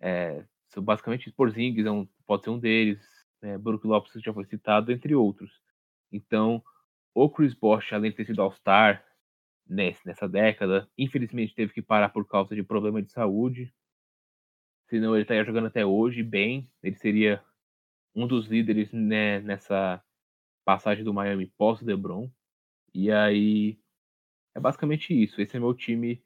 É, 0.00 0.42
são 0.68 0.82
basicamente 0.82 1.30
Porzingis 1.32 1.84
é 1.84 1.90
um 1.90 2.08
pode 2.26 2.44
ser 2.44 2.50
um 2.50 2.58
deles, 2.58 3.00
né? 3.42 3.58
Brook 3.58 3.86
Lopes 3.86 4.12
já 4.22 4.32
foi 4.32 4.46
citado, 4.46 4.90
entre 4.90 5.14
outros. 5.14 5.52
Então, 6.10 6.62
o 7.14 7.28
Chris 7.28 7.52
Bosh, 7.52 7.92
além 7.92 8.10
de 8.10 8.16
ter 8.16 8.26
sido 8.26 8.40
All-Star 8.40 9.04
nessa 9.66 10.28
década, 10.28 10.88
infelizmente 10.96 11.54
teve 11.54 11.72
que 11.72 11.82
parar 11.82 12.10
por 12.10 12.26
causa 12.26 12.54
de 12.54 12.62
problema 12.62 13.02
de 13.02 13.10
saúde. 13.10 13.72
Senão 14.88 15.14
ele 15.14 15.22
estaria 15.22 15.44
jogando 15.44 15.66
até 15.66 15.84
hoje 15.84 16.22
bem. 16.22 16.70
Ele 16.82 16.96
seria 16.96 17.42
um 18.14 18.26
dos 18.26 18.46
líderes 18.46 18.92
né, 18.92 19.40
nessa 19.40 20.02
passagem 20.64 21.04
do 21.04 21.14
Miami 21.14 21.46
pós-LeBron. 21.56 22.30
E 22.92 23.10
aí, 23.10 23.78
é 24.54 24.60
basicamente 24.60 25.12
isso. 25.12 25.40
Esse 25.40 25.56
é 25.56 25.60
meu 25.60 25.74
time 25.74 26.22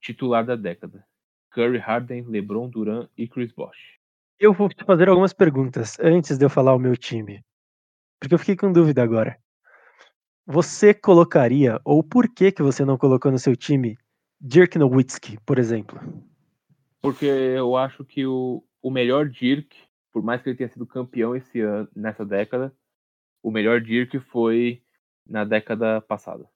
titular 0.00 0.44
da 0.44 0.56
década. 0.56 1.06
Curry, 1.50 1.78
Harden, 1.78 2.24
LeBron, 2.28 2.68
Duran 2.68 3.08
e 3.16 3.28
Chris 3.28 3.52
Bosh. 3.52 3.98
Eu 4.38 4.52
vou 4.52 4.68
te 4.68 4.84
fazer 4.84 5.08
algumas 5.08 5.32
perguntas 5.32 5.98
antes 6.00 6.36
de 6.36 6.44
eu 6.44 6.50
falar 6.50 6.74
o 6.74 6.78
meu 6.78 6.96
time. 6.96 7.42
Porque 8.20 8.34
eu 8.34 8.38
fiquei 8.38 8.56
com 8.56 8.72
dúvida 8.72 9.02
agora. 9.02 9.38
Você 10.46 10.92
colocaria, 10.92 11.80
ou 11.84 12.02
por 12.02 12.28
que, 12.28 12.52
que 12.52 12.62
você 12.62 12.84
não 12.84 12.98
colocou 12.98 13.32
no 13.32 13.38
seu 13.38 13.56
time, 13.56 13.96
Dirk 14.38 14.78
Nowitzki, 14.78 15.38
por 15.46 15.58
exemplo? 15.58 15.98
Porque 17.00 17.24
eu 17.24 17.76
acho 17.76 18.04
que 18.04 18.26
o, 18.26 18.62
o 18.82 18.90
melhor 18.90 19.28
Dirk, 19.28 19.74
por 20.12 20.22
mais 20.22 20.42
que 20.42 20.50
ele 20.50 20.56
tenha 20.56 20.68
sido 20.68 20.86
campeão 20.86 21.34
esse 21.34 21.60
ano, 21.60 21.88
nessa 21.96 22.26
década, 22.26 22.74
o 23.42 23.50
melhor 23.50 23.80
Dirk 23.80 24.18
foi 24.20 24.82
na 25.26 25.44
década 25.44 26.02
passada. 26.02 26.46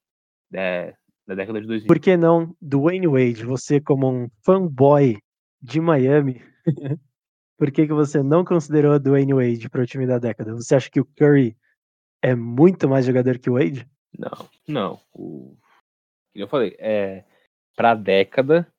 É, 0.53 0.95
na 1.27 1.35
década 1.35 1.61
de 1.61 1.67
2000. 1.67 1.87
Por 1.87 1.99
que 1.99 2.17
não 2.17 2.55
Dwayne 2.61 3.07
Wade? 3.07 3.45
Você, 3.45 3.81
como 3.81 4.11
um 4.11 4.29
fanboy 4.45 5.17
de 5.63 5.81
Miami, 5.81 6.43
por 7.57 7.71
que, 7.71 7.87
que 7.87 7.93
você 7.93 8.23
não 8.23 8.45
considerou 8.45 8.93
a 8.93 8.99
Dwayne 8.99 9.33
Wade 9.35 9.69
para 9.71 9.83
o 9.83 9.87
time 9.87 10.07
da 10.07 10.19
década? 10.19 10.55
Você 10.55 10.75
acha 10.75 10.91
que 10.91 11.01
o 11.01 11.05
Curry 11.17 11.57
é 12.23 12.35
muito 12.35 12.89
mais 12.89 13.07
jogador 13.07 13.39
que 13.39 13.51
o 13.51 13.55
Wade? 13.55 13.89
Não, 14.17 14.51
não. 14.67 15.01
O... 15.13 15.57
Eu 16.35 16.49
falei, 16.49 16.77
é, 16.79 17.25
para 17.77 17.93
a 17.93 17.95
década, 17.95 18.73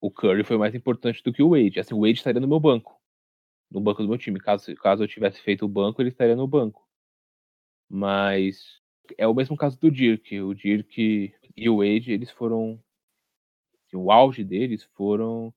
o 0.00 0.10
Curry 0.10 0.44
foi 0.44 0.56
mais 0.56 0.74
importante 0.74 1.22
do 1.22 1.32
que 1.32 1.42
o 1.42 1.50
Wade. 1.50 1.80
Assim, 1.80 1.94
o 1.94 2.00
Wade 2.00 2.18
estaria 2.18 2.40
no 2.40 2.48
meu 2.48 2.60
banco, 2.60 3.00
no 3.70 3.80
banco 3.80 4.02
do 4.02 4.08
meu 4.08 4.18
time. 4.18 4.38
Caso, 4.38 4.74
caso 4.76 5.02
eu 5.02 5.08
tivesse 5.08 5.40
feito 5.40 5.64
o 5.64 5.68
banco, 5.68 6.00
ele 6.00 6.08
estaria 6.08 6.36
no 6.36 6.46
banco. 6.46 6.86
Mas 7.88 8.80
é 9.18 9.26
o 9.26 9.34
mesmo 9.34 9.56
caso 9.56 9.78
do 9.78 9.90
Dirk. 9.90 10.40
O 10.40 10.54
Dirk 10.54 11.34
e 11.56 11.68
o 11.68 11.78
Wade, 11.78 12.12
eles 12.12 12.30
foram. 12.30 12.82
O 13.92 14.12
auge 14.12 14.44
deles 14.44 14.84
foram 14.94 15.52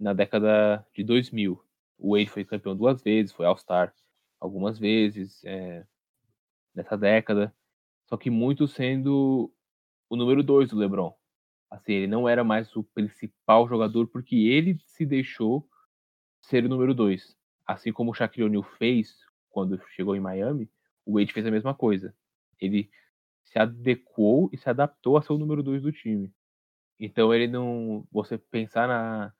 na 0.00 0.12
década 0.12 0.84
de 0.94 1.04
2000. 1.04 1.62
O 1.98 2.16
Wade 2.16 2.30
foi 2.30 2.44
campeão 2.44 2.74
duas 2.74 3.02
vezes, 3.02 3.32
foi 3.32 3.44
All-Star 3.44 3.94
algumas 4.44 4.78
vezes 4.78 5.42
é, 5.42 5.86
nessa 6.74 6.98
década. 6.98 7.54
Só 8.06 8.16
que 8.16 8.28
muito 8.28 8.68
sendo 8.68 9.50
o 10.08 10.16
número 10.16 10.42
dois 10.42 10.68
do 10.68 10.76
LeBron. 10.76 11.14
Assim, 11.70 11.92
ele 11.94 12.06
não 12.06 12.28
era 12.28 12.44
mais 12.44 12.76
o 12.76 12.84
principal 12.84 13.66
jogador 13.66 14.06
porque 14.06 14.36
ele 14.36 14.78
se 14.86 15.06
deixou 15.06 15.66
ser 16.42 16.64
o 16.64 16.68
número 16.68 16.94
dois. 16.94 17.34
Assim 17.66 17.90
como 17.90 18.10
o 18.10 18.14
Shaquille 18.14 18.44
O'Neal 18.44 18.62
fez 18.62 19.16
quando 19.48 19.80
chegou 19.94 20.14
em 20.14 20.20
Miami, 20.20 20.70
o 21.06 21.14
Wade 21.14 21.32
fez 21.32 21.46
a 21.46 21.50
mesma 21.50 21.74
coisa. 21.74 22.14
Ele 22.60 22.90
se 23.44 23.58
adequou 23.58 24.50
e 24.52 24.58
se 24.58 24.68
adaptou 24.68 25.16
a 25.16 25.22
ser 25.22 25.32
o 25.32 25.38
número 25.38 25.62
dois 25.62 25.80
do 25.80 25.90
time. 25.90 26.30
Então 27.00 27.32
ele 27.32 27.46
não. 27.46 28.06
Você 28.12 28.36
pensar 28.36 28.86
na, 28.86 29.32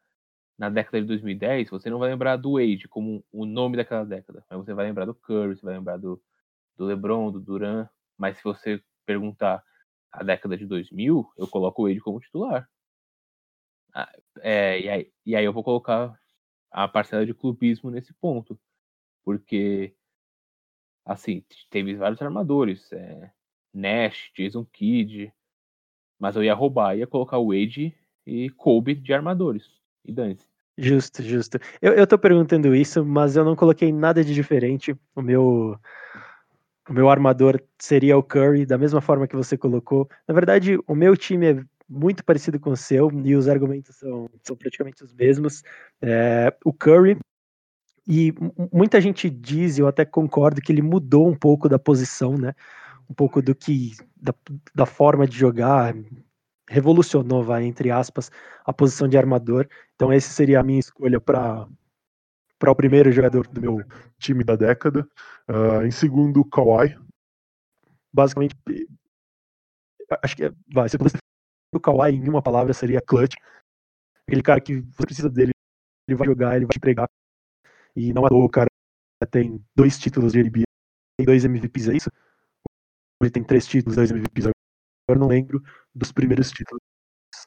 na 0.59 0.69
década 0.69 1.01
de 1.01 1.07
2010, 1.07 1.71
você 1.71 1.91
não 1.91 1.99
vai 1.99 2.11
lembrar 2.11 2.37
do 2.37 2.53
Wade 2.55 2.89
como 2.89 3.25
o 3.33 3.45
nome 3.45 3.77
daquela 3.77 4.05
década, 4.05 4.45
mas 4.49 4.59
você 4.59 4.73
vai 4.73 4.87
lembrar 4.87 5.05
do 5.05 5.15
Curry, 5.15 5.57
você 5.57 5.65
vai 5.65 5.75
lembrar 5.75 5.97
do, 5.97 6.23
do 6.77 6.85
LeBron, 6.85 7.33
do 7.33 7.41
Duran, 7.41 7.89
mas 8.17 8.37
se 8.39 8.45
você 8.45 8.83
perguntar 9.05 9.63
a 10.13 10.23
década 10.23 10.57
de 10.57 10.67
2000, 10.67 11.29
eu 11.37 11.49
coloco 11.49 11.83
o 11.83 11.89
Wade 11.89 12.01
como 12.01 12.21
titular. 12.21 12.69
Ah, 13.93 14.13
é, 14.41 14.81
e, 14.81 14.89
aí, 14.89 15.13
e 15.27 15.37
aí 15.37 15.45
eu 15.45 15.53
vou 15.53 15.63
colocar 15.65 16.19
a 16.71 16.89
parcela 16.89 17.25
de 17.25 17.35
clubismo 17.35 17.91
nesse 17.91 18.13
ponto. 18.15 18.59
Porque, 19.25 19.95
assim, 21.05 21.45
teve 21.71 21.95
vários 21.97 22.21
armadores. 22.21 22.93
É, 22.93 23.33
Nash, 23.73 24.31
Jason 24.37 24.65
Kidd. 24.67 25.33
Mas 26.19 26.37
eu 26.37 26.45
ia 26.45 26.55
roubar, 26.55 26.97
ia 26.97 27.07
colocar 27.07 27.39
o 27.39 27.49
Wade 27.49 27.97
e 28.27 28.51
Kobe 28.51 28.95
de 28.95 29.13
armadores. 29.13 29.84
E 30.05 30.13
dane-se. 30.13 30.47
Justo, 30.77 31.23
justo. 31.23 31.59
Eu, 31.81 31.93
eu 31.93 32.07
tô 32.07 32.19
perguntando 32.19 32.75
isso, 32.75 33.05
mas 33.05 33.37
eu 33.37 33.45
não 33.45 33.55
coloquei 33.55 33.93
nada 33.93 34.25
de 34.25 34.35
diferente. 34.35 34.97
O 35.15 35.23
meu, 35.23 35.79
o 36.89 36.93
meu 36.93 37.09
armador 37.09 37.61
seria 37.79 38.19
o 38.19 38.23
Curry, 38.23 38.67
da 38.67 38.77
mesma 38.77 39.01
forma 39.01 39.29
que 39.29 39.37
você 39.37 39.57
colocou. 39.57 40.09
Na 40.27 40.35
verdade, 40.35 40.79
o 40.87 40.95
meu 40.95 41.17
time 41.17 41.53
é 41.53 41.65
muito 41.89 42.25
parecido 42.25 42.59
com 42.59 42.71
o 42.71 42.77
seu, 42.77 43.11
e 43.25 43.37
os 43.37 43.49
argumentos 43.49 43.97
são, 43.97 44.29
são 44.43 44.57
praticamente 44.57 45.05
os 45.05 45.13
mesmos. 45.13 45.63
É, 46.03 46.53
o 46.65 46.73
Curry, 46.73 47.19
e 48.07 48.35
muita 48.73 49.01
gente 49.01 49.31
diz, 49.31 49.79
eu 49.79 49.87
até 49.87 50.05
concordo, 50.05 50.61
que 50.61 50.73
ele 50.73 50.83
mudou 50.83 51.29
um 51.29 51.37
pouco 51.37 51.69
da 51.69 51.79
posição, 51.79 52.37
né? 52.37 52.53
Um 53.09 53.15
pouco 53.15 53.41
do 53.41 53.55
que. 53.55 53.93
da, 54.17 54.35
da 54.75 54.87
forma 54.87 55.27
de 55.27 55.37
jogar, 55.37 55.95
revolucionou, 56.69 57.45
vai, 57.45 57.65
entre 57.65 57.91
aspas, 57.91 58.31
a 58.65 58.73
posição 58.73 59.09
de 59.09 59.17
armador. 59.17 59.69
Então, 59.95 60.13
esse 60.13 60.31
seria 60.31 60.61
a 60.61 60.63
minha 60.63 60.81
escolha 60.81 61.21
para 61.21 61.67
para 62.59 62.71
o 62.71 62.77
primeiro 62.77 63.13
jogador 63.13 63.47
do 63.49 63.61
meu 63.61 63.85
time 64.19 64.43
da 64.43 64.57
década. 64.57 65.07
Uh, 65.49 65.85
em 65.85 65.91
segundo, 65.91 66.45
Kawhi. 66.45 66.97
Basicamente, 68.13 68.57
acho 70.23 70.37
que 70.37 70.51
vai, 70.73 70.89
se 70.89 70.97
eu 70.97 70.99
pudesse 70.99 71.19
o 71.75 71.81
Kawhi 71.81 72.15
em 72.15 72.29
uma 72.29 72.41
palavra 72.41 72.73
seria 72.73 73.03
clutch. 73.03 73.35
Aquele 74.27 74.43
cara 74.43 74.61
que 74.61 74.81
você 74.81 75.03
precisa 75.05 75.29
dele, 75.29 75.53
ele 76.09 76.17
vai 76.17 76.27
jogar, 76.27 76.57
ele 76.57 76.65
vai 76.65 76.73
te 76.73 76.81
pregar. 76.81 77.09
E 77.95 78.13
não 78.13 78.27
é 78.27 78.33
o 78.33 78.49
cara 78.49 78.69
tem 79.31 79.63
dois 79.75 79.99
títulos 79.99 80.33
de 80.33 80.43
NBA 80.43 80.65
e 81.21 81.25
dois 81.25 81.45
MVPs, 81.45 81.89
é 81.89 81.97
isso? 81.97 82.11
Ele 83.21 83.31
tem 83.31 83.43
três 83.43 83.67
títulos, 83.67 83.97
dois 83.97 84.11
MVPs. 84.11 84.54
Agora 85.07 85.21
não 85.21 85.29
lembro 85.29 85.63
dos 85.95 86.13
primeiros 86.13 86.51
títulos. 86.51 86.81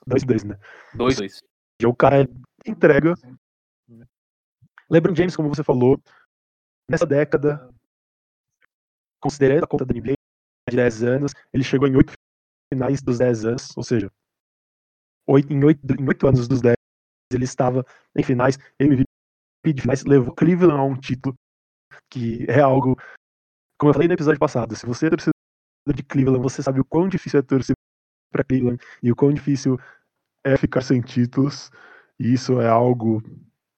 Dois, 0.05 0.23
dois, 0.23 0.43
né? 0.43 0.57
Dois, 0.93 1.17
dois. 1.17 1.41
O 1.83 1.95
cara 1.95 2.27
entrega. 2.65 3.13
LeBron 4.89 5.15
James, 5.15 5.35
como 5.35 5.49
você 5.49 5.63
falou, 5.63 6.01
nessa 6.89 7.05
década, 7.05 7.69
considerando 9.19 9.63
a 9.63 9.67
conta 9.67 9.85
da 9.85 9.93
NBA 9.93 10.13
de 10.69 10.75
10 10.75 11.03
anos, 11.03 11.31
ele 11.53 11.63
chegou 11.63 11.87
em 11.87 11.95
oito 11.95 12.13
finais 12.73 13.01
dos 13.01 13.17
10 13.17 13.45
anos, 13.45 13.75
ou 13.75 13.83
seja, 13.83 14.11
oito, 15.27 15.51
em, 15.51 15.63
oito, 15.63 15.81
em 15.99 16.07
oito 16.07 16.27
anos 16.27 16.47
dos 16.47 16.61
10 16.61 16.75
ele 17.33 17.43
estava 17.43 17.85
em 18.15 18.23
finais, 18.23 18.57
MVP 18.79 19.03
de 19.73 19.81
finais, 19.81 20.05
levou 20.05 20.33
Cleveland 20.33 20.79
a 20.79 20.83
um 20.83 20.97
título, 20.97 21.35
que 22.09 22.45
é 22.49 22.61
algo, 22.61 22.95
como 23.77 23.89
eu 23.89 23.93
falei 23.93 24.07
no 24.07 24.13
episódio 24.13 24.39
passado, 24.39 24.75
se 24.75 24.85
você 24.85 25.07
é 25.07 25.09
torcedor 25.09 25.36
de 25.93 26.03
Cleveland, 26.03 26.41
você 26.41 26.61
sabe 26.61 26.79
o 26.79 26.85
quão 26.85 27.07
difícil 27.07 27.39
é 27.39 27.43
torcer 27.43 27.75
para 28.31 28.43
Cleveland 28.43 28.81
e 29.01 29.11
o 29.11 29.15
quão 29.15 29.31
difícil 29.31 29.79
é 30.43 30.57
ficar 30.57 30.81
sem 30.81 31.01
títulos, 31.01 31.69
e 32.19 32.33
isso 32.33 32.61
é 32.61 32.67
algo 32.67 33.21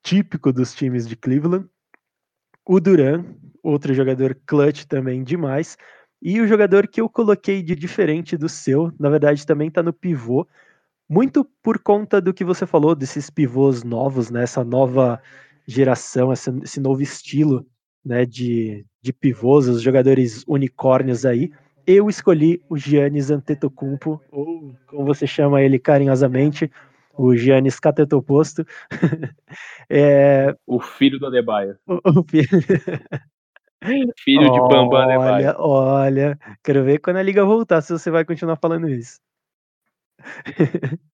típico 0.04 0.52
dos 0.54 0.74
times 0.74 1.08
de 1.08 1.16
Cleveland. 1.16 1.68
O 2.66 2.80
Duran, 2.80 3.26
outro 3.64 3.94
jogador 3.94 4.40
clutch 4.46 4.86
também 4.86 5.24
demais, 5.24 5.78
e 6.22 6.42
o 6.42 6.48
jogador 6.48 6.88
que 6.88 7.02
eu 7.02 7.10
coloquei 7.10 7.64
de 7.64 7.76
diferente 7.76 8.38
do 8.38 8.50
seu, 8.50 8.92
na 9.00 9.10
verdade 9.10 9.46
também 9.46 9.70
está 9.70 9.82
no 9.82 9.94
pivô, 9.94 10.48
muito 11.08 11.44
por 11.64 11.80
conta 11.80 12.22
do 12.22 12.34
que 12.34 12.44
você 12.44 12.68
falou 12.68 12.94
desses 12.94 13.30
pivôs 13.30 13.84
novos, 13.84 14.30
né, 14.30 14.44
essa 14.44 14.64
nova 14.64 15.20
geração, 15.66 16.32
esse, 16.32 16.52
esse 16.64 16.80
novo 16.80 17.02
estilo 17.02 17.66
né, 18.06 18.26
de, 18.26 18.86
de 19.02 19.12
pivôs, 19.14 19.68
os 19.68 19.82
jogadores 19.82 20.44
unicórnios 20.48 21.26
aí. 21.26 21.52
Eu 21.92 22.08
escolhi 22.08 22.62
o 22.70 22.78
Giannis 22.78 23.32
Antetokounmpo, 23.32 24.22
ou 24.30 24.76
como 24.86 25.06
você 25.06 25.26
chama 25.26 25.60
ele 25.60 25.80
carinhosamente, 25.80 26.72
o 27.18 27.36
Giannis 27.36 27.80
Catetoposto. 27.80 28.64
é... 29.90 30.56
O 30.68 30.80
filho 30.80 31.18
do 31.18 31.26
Adebayo. 31.26 31.80
O, 31.88 32.20
o 32.20 32.24
filho... 32.30 32.48
Filho 34.20 34.52
de 34.52 34.60
Bamba 34.60 35.08
Olha, 35.08 35.56
olha, 35.58 36.40
quero 36.62 36.84
ver 36.84 37.00
quando 37.00 37.16
a 37.16 37.24
liga 37.24 37.46
voltar 37.46 37.82
se 37.82 37.94
você 37.94 38.12
vai 38.12 38.26
continuar 38.26 38.58
falando 38.58 38.90
isso. 38.90 39.20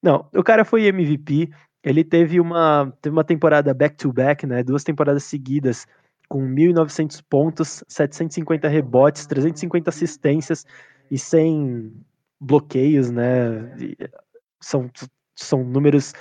Não, 0.00 0.30
o 0.32 0.42
cara 0.42 0.64
foi 0.64 0.84
MVP, 0.84 1.50
ele 1.82 2.04
teve 2.04 2.38
uma, 2.40 2.96
teve 3.02 3.12
uma 3.12 3.24
temporada 3.24 3.74
back-to-back, 3.74 4.46
né, 4.46 4.62
duas 4.62 4.84
temporadas 4.84 5.24
seguidas, 5.24 5.88
com 6.28 6.40
1.900 6.46 7.22
pontos, 7.28 7.84
750 7.88 8.68
rebotes, 8.68 9.26
350 9.26 9.90
assistências 9.90 10.64
e 11.10 11.18
100 11.18 11.92
bloqueios, 12.40 13.10
né, 13.10 13.74
são, 14.60 14.90
são 15.34 15.64
números 15.64 16.12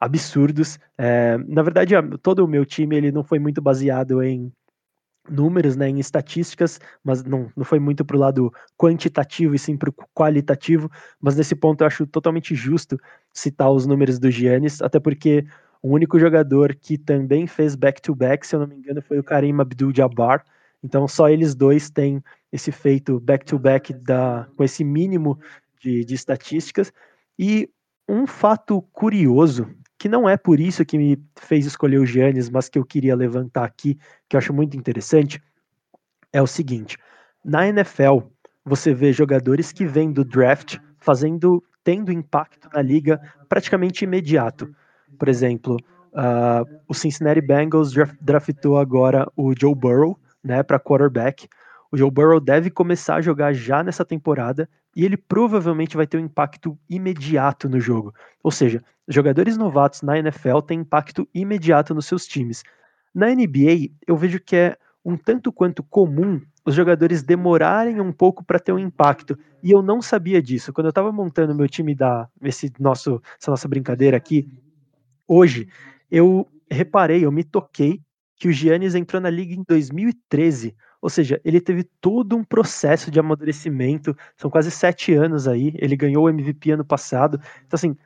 absurdos. 0.00 0.78
É, 0.96 1.36
na 1.46 1.62
verdade, 1.62 1.94
todo 2.22 2.44
o 2.44 2.48
meu 2.48 2.64
time 2.64 2.96
ele 2.96 3.12
não 3.12 3.24
foi 3.24 3.38
muito 3.38 3.60
baseado 3.60 4.22
em 4.22 4.52
números, 5.30 5.76
né, 5.76 5.88
em 5.88 5.98
estatísticas, 5.98 6.80
mas 7.04 7.22
não, 7.22 7.50
não 7.54 7.64
foi 7.64 7.78
muito 7.78 8.04
para 8.04 8.16
o 8.16 8.20
lado 8.20 8.52
quantitativo 8.76 9.54
e 9.54 9.58
sim 9.58 9.76
para 9.76 9.90
o 9.90 9.94
qualitativo, 10.14 10.90
mas 11.20 11.36
nesse 11.36 11.54
ponto 11.54 11.82
eu 11.82 11.86
acho 11.86 12.06
totalmente 12.06 12.54
justo 12.54 12.98
citar 13.32 13.70
os 13.70 13.86
números 13.86 14.18
do 14.18 14.30
Giannis, 14.30 14.80
até 14.80 14.98
porque 14.98 15.44
o 15.82 15.90
único 15.90 16.18
jogador 16.18 16.74
que 16.74 16.98
também 16.98 17.46
fez 17.46 17.74
back-to-back, 17.74 18.40
-back, 18.42 18.46
se 18.46 18.56
eu 18.56 18.60
não 18.60 18.66
me 18.66 18.76
engano, 18.76 19.02
foi 19.02 19.18
o 19.18 19.24
Karim 19.24 19.60
Abdul-Jabbar, 19.60 20.44
então 20.82 21.06
só 21.08 21.28
eles 21.28 21.54
dois 21.54 21.90
têm 21.90 22.22
esse 22.52 22.72
feito 22.72 23.20
back-to-back 23.20 23.92
-back 23.94 24.46
com 24.56 24.64
esse 24.64 24.84
mínimo 24.84 25.38
de, 25.80 26.04
de 26.04 26.14
estatísticas, 26.14 26.92
e 27.38 27.68
um 28.08 28.26
fato 28.26 28.82
curioso 28.92 29.68
que 29.98 30.08
não 30.08 30.28
é 30.28 30.36
por 30.36 30.60
isso 30.60 30.84
que 30.84 30.96
me 30.96 31.18
fez 31.36 31.66
escolher 31.66 31.98
o 31.98 32.06
Giannis, 32.06 32.48
mas 32.48 32.68
que 32.68 32.78
eu 32.78 32.84
queria 32.84 33.16
levantar 33.16 33.64
aqui, 33.64 33.98
que 34.28 34.36
eu 34.36 34.38
acho 34.38 34.54
muito 34.54 34.76
interessante, 34.76 35.42
é 36.32 36.40
o 36.40 36.46
seguinte: 36.46 36.96
na 37.44 37.66
NFL, 37.66 38.20
você 38.64 38.94
vê 38.94 39.12
jogadores 39.12 39.72
que 39.72 39.84
vêm 39.84 40.12
do 40.12 40.24
draft 40.24 40.78
fazendo, 40.98 41.62
tendo 41.82 42.12
impacto 42.12 42.68
na 42.72 42.80
liga 42.80 43.20
praticamente 43.48 44.04
imediato. 44.04 44.72
Por 45.18 45.28
exemplo, 45.28 45.76
uh, 46.12 46.80
o 46.86 46.94
Cincinnati 46.94 47.40
Bengals 47.40 47.92
draftou 48.20 48.78
agora 48.78 49.30
o 49.36 49.52
Joe 49.58 49.74
Burrow, 49.74 50.18
né, 50.42 50.62
para 50.62 50.78
quarterback. 50.78 51.48
O 51.90 51.96
Joe 51.96 52.10
Burrow 52.10 52.40
deve 52.40 52.70
começar 52.70 53.16
a 53.16 53.20
jogar 53.20 53.52
já 53.52 53.82
nessa 53.82 54.04
temporada 54.04 54.68
e 54.94 55.04
ele 55.04 55.16
provavelmente 55.16 55.96
vai 55.96 56.06
ter 56.06 56.16
um 56.18 56.24
impacto 56.24 56.78
imediato 56.88 57.68
no 57.68 57.80
jogo. 57.80 58.12
Ou 58.42 58.50
seja, 58.50 58.82
jogadores 59.06 59.56
novatos 59.56 60.02
na 60.02 60.18
NFL 60.18 60.60
têm 60.60 60.80
impacto 60.80 61.26
imediato 61.32 61.94
nos 61.94 62.06
seus 62.06 62.26
times. 62.26 62.62
Na 63.14 63.28
NBA, 63.28 63.90
eu 64.06 64.16
vejo 64.16 64.40
que 64.40 64.56
é 64.56 64.76
um 65.04 65.16
tanto 65.16 65.50
quanto 65.50 65.82
comum 65.82 66.40
os 66.64 66.74
jogadores 66.74 67.22
demorarem 67.22 68.00
um 68.00 68.12
pouco 68.12 68.44
para 68.44 68.58
ter 68.58 68.72
um 68.72 68.78
impacto. 68.78 69.38
E 69.62 69.70
eu 69.70 69.80
não 69.80 70.02
sabia 70.02 70.42
disso. 70.42 70.72
Quando 70.72 70.86
eu 70.86 70.90
estava 70.90 71.10
montando 71.10 71.54
meu 71.54 71.68
time 71.68 71.94
da 71.94 72.28
esse 72.42 72.70
nosso 72.78 73.22
essa 73.40 73.50
nossa 73.50 73.66
brincadeira 73.66 74.16
aqui 74.16 74.46
hoje, 75.28 75.68
eu 76.10 76.48
reparei, 76.70 77.24
eu 77.24 77.30
me 77.30 77.44
toquei 77.44 78.00
que 78.36 78.48
o 78.48 78.52
Giannis 78.52 78.94
entrou 78.94 79.20
na 79.20 79.30
liga 79.30 79.54
em 79.54 79.62
2013. 79.66 80.74
Ou 81.00 81.10
seja, 81.10 81.40
ele 81.44 81.60
teve 81.60 81.84
todo 82.00 82.36
um 82.36 82.42
processo 82.42 83.10
de 83.10 83.20
amadurecimento. 83.20 84.16
São 84.36 84.50
quase 84.50 84.70
sete 84.70 85.12
anos 85.12 85.46
aí. 85.46 85.72
Ele 85.76 85.96
ganhou 85.96 86.24
o 86.24 86.28
MVP 86.28 86.72
ano 86.72 86.84
passado. 86.84 87.40
Então, 87.66 87.76
assim, 87.76 87.96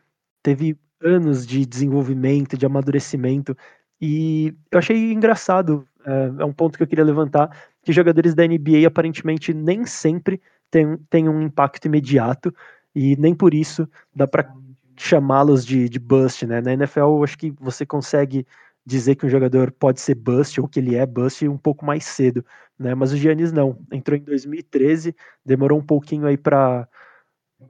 teve 0.43 0.77
anos 1.01 1.47
de 1.47 1.65
desenvolvimento, 1.65 2.57
de 2.57 2.67
amadurecimento. 2.67 3.57
E 4.01 4.55
eu 4.71 4.79
achei 4.79 5.13
engraçado, 5.13 5.87
é, 6.05 6.33
é, 6.41 6.45
um 6.45 6.53
ponto 6.53 6.77
que 6.77 6.83
eu 6.83 6.87
queria 6.87 7.05
levantar, 7.05 7.51
que 7.83 7.93
jogadores 7.93 8.35
da 8.35 8.47
NBA 8.47 8.87
aparentemente 8.87 9.55
nem 9.55 9.87
sempre 9.87 10.41
têm, 10.71 10.97
têm 11.09 11.29
um 11.29 11.43
impacto 11.43 11.87
imediato, 11.87 12.55
e 12.95 13.17
nem 13.17 13.35
por 13.35 13.55
isso 13.55 13.89
dá 14.15 14.27
para 14.27 14.53
chamá-los 14.97 15.65
de, 15.65 15.89
de 15.89 15.99
bust, 15.99 16.47
né? 16.47 16.61
Na 16.61 16.73
NFL, 16.73 17.01
eu 17.01 17.25
acho 17.25 17.39
que 17.39 17.51
você 17.61 17.85
consegue 17.87 18.47
dizer 18.85 19.15
que 19.15 19.25
um 19.25 19.31
jogador 19.31 19.71
pode 19.71 20.01
ser 20.01 20.15
bust 20.15 20.61
ou 20.61 20.69
que 20.69 20.81
ele 20.81 20.97
é 20.97 21.07
bust 21.07 21.47
um 21.47 21.57
pouco 21.57 21.85
mais 21.85 22.05
cedo, 22.05 22.45
né? 22.79 22.95
Mas 22.95 23.13
o 23.13 23.17
Giannis 23.17 23.53
não, 23.53 23.79
entrou 23.93 24.19
em 24.19 24.23
2013, 24.23 25.15
demorou 25.45 25.79
um 25.79 25.85
pouquinho 25.85 26.27
aí 26.27 26.37
para 26.37 26.89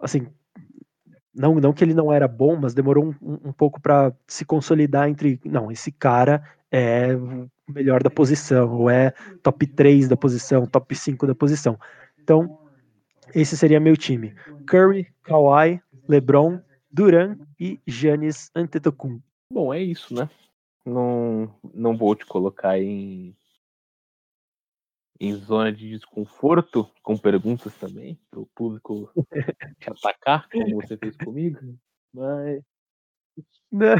assim, 0.00 0.26
não, 1.34 1.54
não 1.54 1.72
que 1.72 1.82
ele 1.82 1.94
não 1.94 2.12
era 2.12 2.28
bom, 2.28 2.56
mas 2.56 2.74
demorou 2.74 3.14
um, 3.22 3.38
um 3.48 3.52
pouco 3.52 3.80
para 3.80 4.12
se 4.26 4.44
consolidar 4.44 5.08
entre. 5.08 5.40
Não, 5.44 5.70
esse 5.70 5.90
cara 5.90 6.42
é 6.70 7.14
o 7.14 7.48
melhor 7.68 8.02
da 8.02 8.10
posição, 8.10 8.70
ou 8.72 8.90
é 8.90 9.12
top 9.42 9.66
3 9.66 10.08
da 10.08 10.16
posição, 10.16 10.66
top 10.66 10.94
5 10.94 11.26
da 11.26 11.34
posição. 11.34 11.78
Então, 12.22 12.58
esse 13.34 13.56
seria 13.56 13.80
meu 13.80 13.96
time. 13.96 14.34
Curry, 14.66 15.06
Kawhi, 15.22 15.80
LeBron, 16.08 16.60
Duran 16.92 17.38
e 17.58 17.80
Giannis 17.86 18.50
Antetokounmpo. 18.54 19.22
Bom, 19.50 19.72
é 19.72 19.80
isso, 19.82 20.14
né? 20.14 20.28
Não, 20.84 21.54
não 21.74 21.96
vou 21.96 22.14
te 22.16 22.26
colocar 22.26 22.78
em 22.78 23.36
em 25.20 25.34
zona 25.36 25.72
de 25.72 25.88
desconforto, 25.90 26.88
com 27.02 27.16
perguntas 27.16 27.74
também, 27.76 28.18
para 28.30 28.40
o 28.40 28.46
público 28.54 29.10
te 29.80 29.90
atacar, 29.90 30.48
como 30.50 30.80
você 30.82 30.96
fez 30.96 31.16
comigo. 31.16 31.58
Mas. 32.12 32.62
Não. 33.72 33.96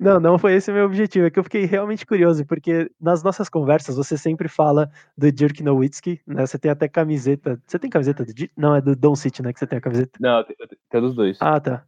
Não, 0.00 0.18
não 0.18 0.38
foi 0.38 0.54
esse 0.54 0.70
o 0.70 0.74
meu 0.74 0.84
objetivo. 0.84 1.26
É 1.26 1.30
que 1.30 1.38
eu 1.38 1.44
fiquei 1.44 1.64
realmente 1.64 2.04
curioso, 2.04 2.44
porque 2.44 2.90
nas 3.00 3.22
nossas 3.22 3.48
conversas 3.48 3.96
você 3.96 4.18
sempre 4.18 4.48
fala 4.48 4.90
do 5.16 5.30
Dirk 5.30 5.62
Nowitzki, 5.62 6.20
né? 6.26 6.44
Você 6.44 6.58
tem 6.58 6.70
até 6.70 6.88
camiseta. 6.88 7.60
Você 7.66 7.78
tem 7.78 7.88
camiseta 7.88 8.24
do 8.24 8.34
Dirk? 8.34 8.52
Não, 8.56 8.74
é 8.74 8.80
do 8.80 8.96
Don 8.96 9.14
City, 9.14 9.42
né? 9.42 9.52
Que 9.52 9.60
você 9.60 9.66
tem 9.66 9.78
a 9.78 9.80
camiseta. 9.80 10.18
Não, 10.20 10.44
tem, 10.44 11.00
dos 11.00 11.14
dois. 11.14 11.38
Ah, 11.40 11.60
tá. 11.60 11.84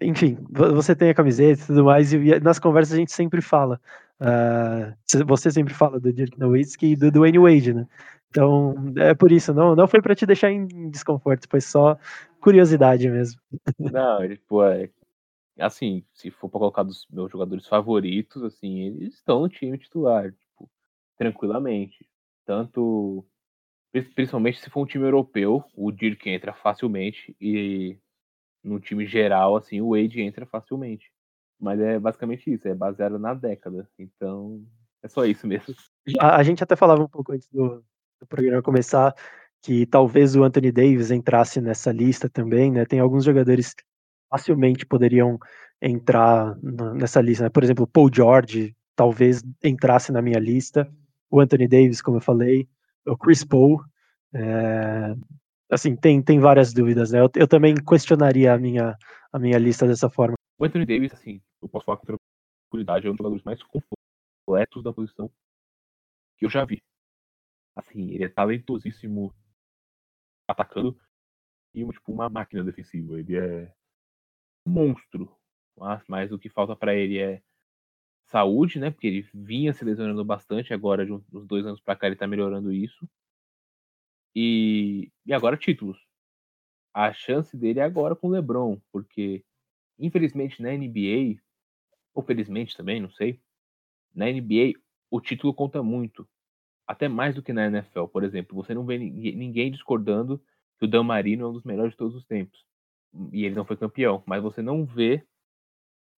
Enfim, 0.00 0.38
você 0.50 0.94
tem 0.94 1.10
a 1.10 1.14
camiseta 1.14 1.62
e 1.62 1.66
tudo 1.66 1.84
mais, 1.84 2.12
e 2.12 2.40
nas 2.40 2.58
conversas 2.58 2.94
a 2.94 2.98
gente 2.98 3.12
sempre 3.12 3.40
fala. 3.40 3.80
Uh, 4.20 5.24
você 5.26 5.50
sempre 5.50 5.74
fala 5.74 6.00
do 6.00 6.12
Dirk 6.12 6.38
Nowitzki 6.38 6.92
e 6.92 6.96
do 6.96 7.10
Dwayne 7.10 7.38
Wade, 7.38 7.74
né? 7.74 7.86
Então, 8.30 8.74
é 8.96 9.14
por 9.14 9.32
isso, 9.32 9.54
não, 9.54 9.74
não 9.74 9.86
foi 9.86 10.02
para 10.02 10.14
te 10.14 10.26
deixar 10.26 10.50
em 10.50 10.90
desconforto, 10.90 11.48
foi 11.48 11.60
só 11.60 11.98
curiosidade 12.40 13.08
mesmo. 13.08 13.40
Não, 13.78 14.22
ele, 14.22 14.38
pô, 14.46 14.62
é, 14.64 14.90
assim, 15.58 16.04
se 16.12 16.30
for 16.30 16.48
para 16.48 16.60
colocar 16.60 16.82
dos 16.82 17.06
meus 17.10 17.30
jogadores 17.30 17.66
favoritos, 17.66 18.42
assim, 18.42 18.80
eles 18.80 19.14
estão 19.14 19.40
no 19.40 19.48
time 19.48 19.78
titular, 19.78 20.32
tipo, 20.32 20.70
tranquilamente. 21.16 22.08
Tanto, 22.44 23.24
principalmente 24.14 24.60
se 24.60 24.70
for 24.70 24.82
um 24.82 24.86
time 24.86 25.04
europeu, 25.04 25.64
o 25.74 25.90
Dirk 25.90 26.28
entra 26.28 26.52
facilmente 26.52 27.36
e 27.40 27.98
no 28.62 28.80
time 28.80 29.06
geral, 29.06 29.56
assim, 29.56 29.80
o 29.80 29.90
Wade 29.90 30.20
entra 30.20 30.44
facilmente. 30.46 31.10
Mas 31.58 31.80
é 31.80 31.98
basicamente 31.98 32.52
isso, 32.52 32.68
é 32.68 32.74
baseado 32.74 33.18
na 33.18 33.32
década. 33.32 33.88
Então, 33.98 34.62
é 35.02 35.08
só 35.08 35.24
isso 35.24 35.46
mesmo. 35.46 35.74
A, 36.20 36.36
a 36.36 36.42
gente 36.42 36.62
até 36.62 36.76
falava 36.76 37.02
um 37.02 37.08
pouco 37.08 37.32
antes 37.32 37.48
do, 37.48 37.82
do 38.20 38.26
programa 38.26 38.62
começar 38.62 39.14
que 39.62 39.86
talvez 39.86 40.36
o 40.36 40.44
Anthony 40.44 40.70
Davis 40.70 41.10
entrasse 41.10 41.60
nessa 41.60 41.90
lista 41.90 42.28
também, 42.28 42.70
né? 42.70 42.84
Tem 42.84 43.00
alguns 43.00 43.24
jogadores 43.24 43.74
facilmente 44.30 44.86
poderiam 44.86 45.38
entrar 45.80 46.56
nessa 46.94 47.20
lista, 47.20 47.44
né? 47.44 47.50
Por 47.50 47.62
exemplo, 47.62 47.86
Paul 47.86 48.10
George 48.12 48.74
talvez 48.94 49.42
entrasse 49.62 50.10
na 50.10 50.22
minha 50.22 50.38
lista, 50.38 50.90
o 51.30 51.40
Anthony 51.40 51.68
Davis, 51.68 52.00
como 52.00 52.16
eu 52.16 52.22
falei, 52.22 52.68
o 53.06 53.16
Chris 53.16 53.44
Paul, 53.44 53.82
é, 54.34 55.14
assim, 55.70 55.94
tem, 55.94 56.22
tem 56.22 56.38
várias 56.38 56.72
dúvidas, 56.72 57.12
né? 57.12 57.20
Eu, 57.20 57.30
eu, 57.36 57.46
também 57.46 57.74
questionaria 57.74 58.54
a 58.54 58.58
minha, 58.58 58.96
a 59.32 59.38
minha 59.38 59.58
lista 59.58 59.86
dessa 59.86 60.08
forma. 60.08 60.34
O 60.58 60.64
Anthony 60.64 60.86
Davis, 60.86 61.12
assim, 61.12 61.40
eu 61.62 61.68
posso 61.68 61.84
falar 61.84 61.98
com 61.98 62.06
tranquilidade, 62.06 63.06
é 63.06 63.10
um 63.10 63.12
dos 63.12 63.18
jogadores 63.18 63.44
mais 63.44 63.60
completos 63.62 64.82
da 64.82 64.92
posição 64.92 65.30
que 66.38 66.44
eu 66.44 66.50
já 66.50 66.64
vi. 66.64 66.82
Assim, 67.74 68.10
ele 68.10 68.24
é 68.24 68.28
talentosíssimo 68.28 69.34
atacando 70.48 70.98
e 71.74 71.86
tipo, 71.86 72.12
uma 72.12 72.28
máquina 72.28 72.64
defensiva. 72.64 73.18
Ele 73.18 73.36
é 73.36 73.74
monstro. 74.66 75.34
Mas, 75.76 76.02
mas 76.08 76.32
o 76.32 76.38
que 76.38 76.48
falta 76.48 76.74
para 76.76 76.94
ele 76.94 77.18
é 77.18 77.42
saúde, 78.26 78.78
né? 78.78 78.90
Porque 78.90 79.06
ele 79.06 79.28
vinha 79.32 79.72
se 79.72 79.84
lesionando 79.84 80.24
bastante, 80.24 80.74
agora 80.74 81.04
de 81.06 81.12
uns 81.12 81.24
dois 81.46 81.64
anos 81.66 81.80
para 81.80 81.96
cá 81.96 82.06
ele 82.06 82.16
tá 82.16 82.26
melhorando 82.26 82.72
isso. 82.72 83.08
E, 84.34 85.10
e 85.24 85.32
agora 85.32 85.56
títulos. 85.56 85.98
A 86.92 87.12
chance 87.12 87.56
dele 87.56 87.80
é 87.80 87.82
agora 87.82 88.16
com 88.16 88.28
o 88.28 88.30
LeBron, 88.30 88.80
porque 88.90 89.44
infelizmente 89.98 90.62
na 90.62 90.70
NBA, 90.72 91.40
ou 92.14 92.22
felizmente 92.22 92.76
também, 92.76 93.00
não 93.00 93.10
sei, 93.10 93.40
na 94.14 94.26
NBA 94.26 94.72
o 95.10 95.20
título 95.20 95.54
conta 95.54 95.82
muito. 95.82 96.28
Até 96.86 97.08
mais 97.08 97.34
do 97.34 97.42
que 97.42 97.52
na 97.52 97.66
NFL, 97.66 98.06
por 98.06 98.24
exemplo. 98.24 98.56
Você 98.56 98.74
não 98.74 98.86
vê 98.86 98.98
ninguém 98.98 99.70
discordando 99.70 100.42
que 100.78 100.84
o 100.84 100.88
Dan 100.88 101.02
Marino 101.02 101.44
é 101.44 101.48
um 101.48 101.52
dos 101.52 101.64
melhores 101.64 101.92
de 101.92 101.98
todos 101.98 102.14
os 102.14 102.24
tempos. 102.24 102.64
E 103.32 103.44
ele 103.44 103.54
não 103.54 103.64
foi 103.64 103.76
campeão. 103.76 104.22
Mas 104.26 104.42
você 104.42 104.62
não 104.62 104.84
vê 104.84 105.26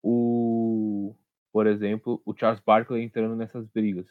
o, 0.03 1.15
por 1.53 1.67
exemplo, 1.67 2.23
o 2.25 2.35
Charles 2.37 2.61
Barkley 2.61 3.03
entrando 3.03 3.37
nessas 3.37 3.67
brigas. 3.69 4.07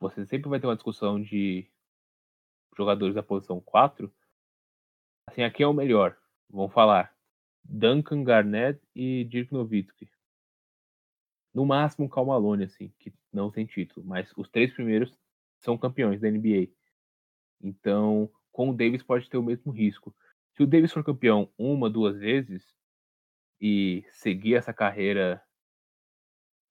Você 0.00 0.26
sempre 0.26 0.48
vai 0.48 0.60
ter 0.60 0.66
uma 0.66 0.76
discussão 0.76 1.20
de 1.20 1.70
jogadores 2.76 3.14
da 3.14 3.22
posição 3.22 3.60
4, 3.60 4.12
assim, 5.28 5.42
aqui 5.42 5.62
é 5.62 5.66
o 5.66 5.72
melhor. 5.72 6.16
Vamos 6.50 6.72
falar 6.72 7.16
Duncan 7.64 8.22
Garnett 8.22 8.80
e 8.94 9.24
Dirk 9.24 9.52
Nowitzki. 9.52 10.10
No 11.54 11.64
máximo, 11.64 12.08
Cal 12.08 12.26
Malone, 12.26 12.64
assim, 12.64 12.92
que 12.98 13.14
não 13.32 13.50
tem 13.50 13.64
título. 13.64 14.04
Mas 14.04 14.32
os 14.36 14.48
três 14.48 14.72
primeiros 14.72 15.16
são 15.60 15.78
campeões 15.78 16.20
da 16.20 16.28
NBA. 16.28 16.68
Então, 17.62 18.30
com 18.52 18.70
o 18.70 18.76
Davis 18.76 19.02
pode 19.02 19.30
ter 19.30 19.38
o 19.38 19.42
mesmo 19.42 19.72
risco. 19.72 20.14
Se 20.54 20.62
o 20.62 20.66
Davis 20.66 20.92
for 20.92 21.04
campeão 21.04 21.52
uma, 21.58 21.90
duas 21.90 22.18
vezes 22.18 22.64
e 23.60 24.04
seguir 24.10 24.54
essa 24.54 24.72
carreira 24.72 25.42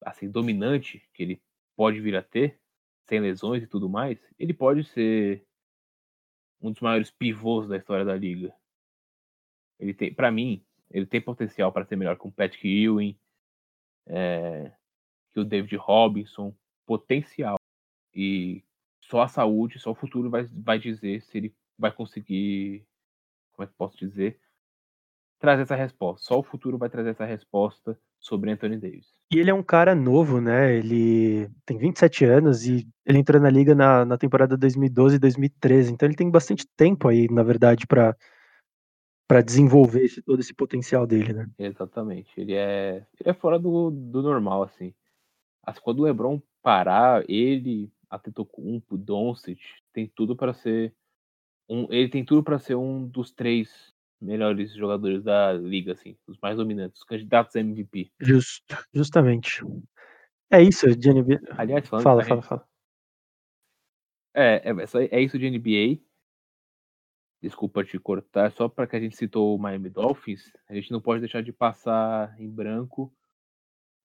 assim 0.01 0.29
dominante 0.29 1.07
que 1.13 1.23
ele 1.23 1.43
pode 1.75 1.99
vir 1.99 2.15
a 2.15 2.21
ter, 2.21 2.59
sem 3.07 3.19
lesões 3.19 3.63
e 3.63 3.67
tudo 3.67 3.89
mais, 3.89 4.19
ele 4.39 4.53
pode 4.53 4.83
ser 4.85 5.45
um 6.61 6.71
dos 6.71 6.81
maiores 6.81 7.11
pivôs 7.11 7.67
da 7.67 7.77
história 7.77 8.05
da 8.05 8.15
liga. 8.15 8.55
Ele 9.77 9.93
tem, 9.93 10.13
para 10.13 10.31
mim, 10.31 10.65
ele 10.89 11.05
tem 11.05 11.19
potencial 11.19 11.71
para 11.71 11.85
ser 11.85 11.97
melhor 11.97 12.17
que 12.17 12.27
o 12.27 12.31
Patrick 12.31 12.67
Ewing, 12.67 13.19
é, 14.07 14.71
que 15.33 15.39
o 15.39 15.45
David 15.45 15.75
Robinson, 15.75 16.55
potencial. 16.85 17.57
E 18.13 18.63
só 19.01 19.21
a 19.21 19.27
saúde, 19.27 19.79
só 19.79 19.91
o 19.91 19.95
futuro 19.95 20.29
vai, 20.29 20.45
vai 20.45 20.79
dizer 20.79 21.21
se 21.23 21.37
ele 21.37 21.55
vai 21.77 21.91
conseguir, 21.91 22.87
como 23.53 23.63
é 23.63 23.67
que 23.67 23.77
posso 23.77 23.97
dizer, 23.97 24.39
trazer 25.39 25.63
essa 25.63 25.75
resposta. 25.75 26.25
Só 26.25 26.39
o 26.39 26.43
futuro 26.43 26.77
vai 26.77 26.89
trazer 26.89 27.09
essa 27.09 27.25
resposta 27.25 27.97
sobre 28.19 28.51
Anthony 28.51 28.77
Davis. 28.77 29.07
E 29.31 29.39
ele 29.39 29.49
é 29.49 29.53
um 29.53 29.63
cara 29.63 29.93
novo, 29.93 30.39
né? 30.39 30.73
Ele 30.75 31.49
tem 31.65 31.77
27 31.77 32.23
anos 32.25 32.65
e 32.65 32.87
ele 33.05 33.17
entrou 33.17 33.41
na 33.41 33.49
liga 33.49 33.75
na, 33.75 34.05
na 34.05 34.17
temporada 34.17 34.55
2012 34.55 35.15
e 35.15 35.19
2013. 35.19 35.91
Então 35.91 36.07
ele 36.07 36.15
tem 36.15 36.31
bastante 36.31 36.65
tempo 36.77 37.07
aí, 37.07 37.27
na 37.29 37.43
verdade, 37.43 37.85
para 37.85 38.15
para 39.27 39.41
desenvolver 39.41 40.03
esse, 40.03 40.21
todo 40.21 40.39
esse 40.39 40.53
potencial 40.53 41.07
dele, 41.07 41.33
né? 41.33 41.49
Exatamente. 41.57 42.29
Ele 42.37 42.53
é, 42.53 43.05
ele 43.19 43.29
é 43.29 43.33
fora 43.33 43.57
do, 43.57 43.89
do 43.89 44.21
normal, 44.21 44.63
assim. 44.63 44.93
assim. 45.63 45.79
Quando 45.81 45.99
o 45.99 46.03
LeBron 46.03 46.41
parar, 46.61 47.23
ele, 47.27 47.91
Antetokounmpo, 48.11 48.97
Doncic, 48.97 49.59
tem 49.91 50.11
tudo 50.13 50.35
para 50.35 50.53
ser 50.53 50.93
um, 51.69 51.87
ele 51.91 52.09
tem 52.09 52.23
tudo 52.23 52.43
para 52.43 52.59
ser 52.59 52.75
um 52.75 53.07
dos 53.07 53.31
três 53.31 53.93
melhores 54.21 54.73
jogadores 54.73 55.23
da 55.23 55.53
liga, 55.53 55.93
assim, 55.93 56.17
os 56.27 56.37
mais 56.41 56.57
dominantes, 56.57 56.99
os 56.99 57.05
candidatos 57.05 57.55
a 57.55 57.59
MVP. 57.59 58.11
Justo, 58.19 58.77
justamente. 58.93 59.61
É 60.51 60.61
isso 60.61 60.95
de 60.95 61.09
NBA. 61.11 61.41
Aliás, 61.57 61.87
falando 61.87 62.03
fala, 62.03 62.23
fala, 62.23 62.41
fala. 62.41 62.67
É, 64.33 64.63
é, 64.69 65.17
é 65.17 65.21
isso 65.21 65.37
de 65.37 65.49
NBA. 65.49 66.01
Desculpa 67.41 67.83
te 67.83 67.99
cortar, 67.99 68.51
só 68.51 68.69
para 68.69 68.87
que 68.87 68.95
a 68.95 68.99
gente 68.99 69.17
citou 69.17 69.53
o 69.53 69.59
Miami 69.59 69.89
Dolphins, 69.89 70.53
a 70.69 70.73
gente 70.73 70.91
não 70.91 71.01
pode 71.01 71.19
deixar 71.19 71.43
de 71.43 71.51
passar 71.51 72.39
em 72.39 72.49
branco 72.49 73.13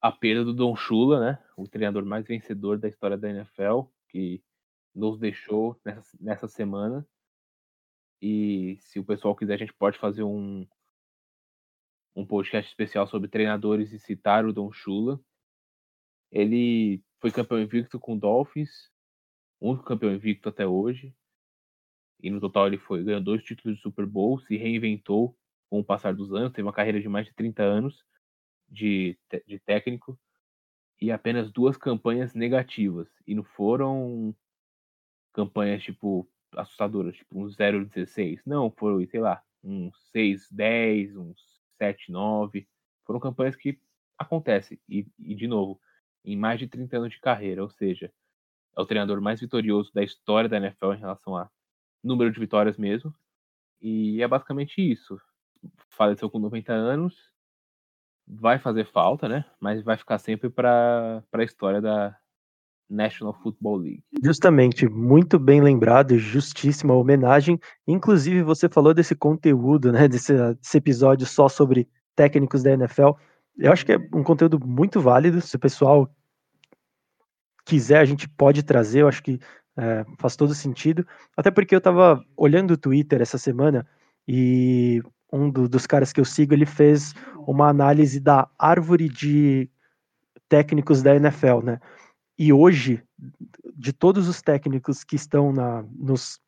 a 0.01 0.11
perda 0.11 0.45
do 0.45 0.53
Don 0.53 0.75
Shula, 0.75 1.21
né? 1.21 1.45
O 1.57 1.69
treinador 1.69 2.05
mais 2.05 2.27
vencedor 2.27 2.79
da 2.79 2.89
história 2.89 3.17
da 3.17 3.31
NFL, 3.31 3.83
que 4.09 4.43
nos 4.95 5.19
deixou 5.19 5.81
nessa, 5.85 6.17
nessa 6.21 6.49
semana. 6.49 7.07
E 8.21 8.77
se 8.81 8.99
o 8.99 9.05
pessoal 9.05 9.35
quiser, 9.37 9.55
a 9.55 9.59
gente 9.59 9.73
pode 9.73 9.99
fazer 9.99 10.23
um, 10.23 10.66
um 12.14 12.27
podcast 12.27 12.69
especial 12.69 13.07
sobre 13.07 13.29
treinadores 13.29 13.93
e 13.93 13.99
citar 13.99 14.45
o 14.45 14.53
Don 14.53 14.73
Shula. 14.73 15.21
Ele 16.31 17.03
foi 17.21 17.31
campeão 17.31 17.61
invicto 17.61 17.99
com 17.99 18.14
o 18.14 18.19
Dolphins, 18.19 18.91
único 19.61 19.85
campeão 19.85 20.12
invicto 20.12 20.49
até 20.49 20.66
hoje. 20.66 21.14
E 22.21 22.31
no 22.31 22.41
total 22.41 22.66
ele 22.66 22.79
foi 22.79 23.05
ganhou 23.05 23.21
dois 23.21 23.45
títulos 23.45 23.77
de 23.77 23.83
Super 23.83 24.05
Bowl, 24.05 24.41
se 24.41 24.57
reinventou 24.57 25.37
com 25.71 25.79
o 25.79 25.85
passar 25.85 26.14
dos 26.14 26.33
anos, 26.33 26.53
teve 26.53 26.66
uma 26.66 26.73
carreira 26.73 27.01
de 27.01 27.09
mais 27.09 27.27
de 27.27 27.35
30 27.35 27.62
anos 27.62 28.05
de, 28.69 29.16
de 29.47 29.59
técnico 29.61 30.19
e 31.01 31.12
apenas 31.12 31.53
duas 31.53 31.77
campanhas 31.77 32.35
negativas. 32.35 33.09
E 33.27 33.35
não 33.35 33.45
foram 33.45 34.35
campanhas 35.33 35.83
tipo 35.83 36.29
assustadoras, 36.57 37.17
tipo 37.17 37.41
um 37.41 37.47
0,16. 37.47 38.41
Não, 38.47 38.71
foi, 38.71 39.07
sei 39.07 39.21
lá, 39.21 39.43
um 39.63 39.91
6,10, 40.15 41.17
um 41.17 41.35
7,9. 41.81 42.67
Foram 43.05 43.21
campanhas 43.21 43.57
que 43.57 43.79
acontecem. 44.19 44.81
E, 44.89 45.07
e, 45.19 45.35
de 45.35 45.47
novo, 45.47 45.81
em 46.25 46.37
mais 46.37 46.59
de 46.59 46.67
30 46.67 46.97
anos 46.99 47.13
de 47.13 47.21
carreira, 47.21 47.63
ou 47.63 47.71
seja, 47.71 48.13
é 48.77 48.81
o 48.81 48.87
treinador 48.87 49.21
mais 49.21 49.41
vitorioso 49.41 49.93
da 49.93 50.03
história 50.03 50.49
da 50.49 50.57
NFL 50.57 50.93
em 50.93 51.01
relação 51.01 51.37
a 51.37 51.51
número 52.03 52.31
de 52.31 52.41
vitórias 52.41 52.77
mesmo. 52.77 53.15
E 53.81 54.23
é 54.23 54.29
basicamente 54.29 54.81
isso. 54.81 55.21
Faleceu 55.91 56.31
com 56.31 56.39
90 56.39 56.73
anos, 56.73 57.15
vai 58.27 58.59
fazer 58.59 58.85
falta, 58.87 59.29
né? 59.29 59.45
Mas 59.61 59.83
vai 59.83 59.97
ficar 59.97 60.19
sempre 60.19 60.51
para 60.51 61.23
a 61.33 61.43
história 61.43 61.81
da, 61.81 62.19
National 62.89 63.34
Football 63.43 63.76
League. 63.78 64.03
Justamente, 64.22 64.89
muito 64.89 65.39
bem 65.39 65.61
lembrado, 65.61 66.18
justíssima 66.18 66.95
homenagem. 66.95 67.59
Inclusive, 67.86 68.43
você 68.43 68.68
falou 68.68 68.95
desse 68.95 69.14
conteúdo, 69.14 69.93
né, 69.93 70.09
desse, 70.09 70.32
desse 70.55 70.78
episódio 70.78 71.26
só 71.26 71.49
sobre 71.49 71.89
técnicos 72.16 72.62
da 72.62 72.72
NFL. 72.72 73.11
Eu 73.57 73.72
acho 73.72 73.84
que 73.84 73.93
é 73.93 73.99
um 74.14 74.22
conteúdo 74.22 74.59
muito 74.64 75.01
válido. 75.01 75.41
Se 75.41 75.57
o 75.57 75.59
pessoal 75.59 76.11
quiser, 77.64 77.99
a 77.99 78.05
gente 78.05 78.28
pode 78.28 78.62
trazer. 78.62 79.03
Eu 79.03 79.09
acho 79.09 79.22
que 79.22 79.39
é, 79.76 80.05
faz 80.18 80.34
todo 80.34 80.55
sentido. 80.55 81.07
Até 81.36 81.51
porque 81.51 81.74
eu 81.74 81.78
estava 81.78 82.24
olhando 82.36 82.72
o 82.72 82.76
Twitter 82.76 83.20
essa 83.20 83.39
semana 83.39 83.86
e 84.26 85.03
um 85.32 85.51
do, 85.51 85.68
dos 85.68 85.86
caras 85.86 86.12
que 86.12 86.20
eu 86.20 86.24
sigo, 86.24 86.55
ele 86.55 86.66
fez 86.66 87.14
uma 87.47 87.68
análise 87.68 88.18
da 88.18 88.49
árvore 88.59 89.09
de 89.09 89.70
técnicos 90.49 91.03
da 91.03 91.14
NFL, 91.14 91.61
né? 91.62 91.80
E 92.39 92.53
hoje, 92.53 93.03
de 93.74 93.93
todos 93.93 94.28
os 94.28 94.41
técnicos 94.41 95.03
que 95.03 95.16
estão 95.16 95.53
na, 95.53 95.84
nos, 95.97 96.41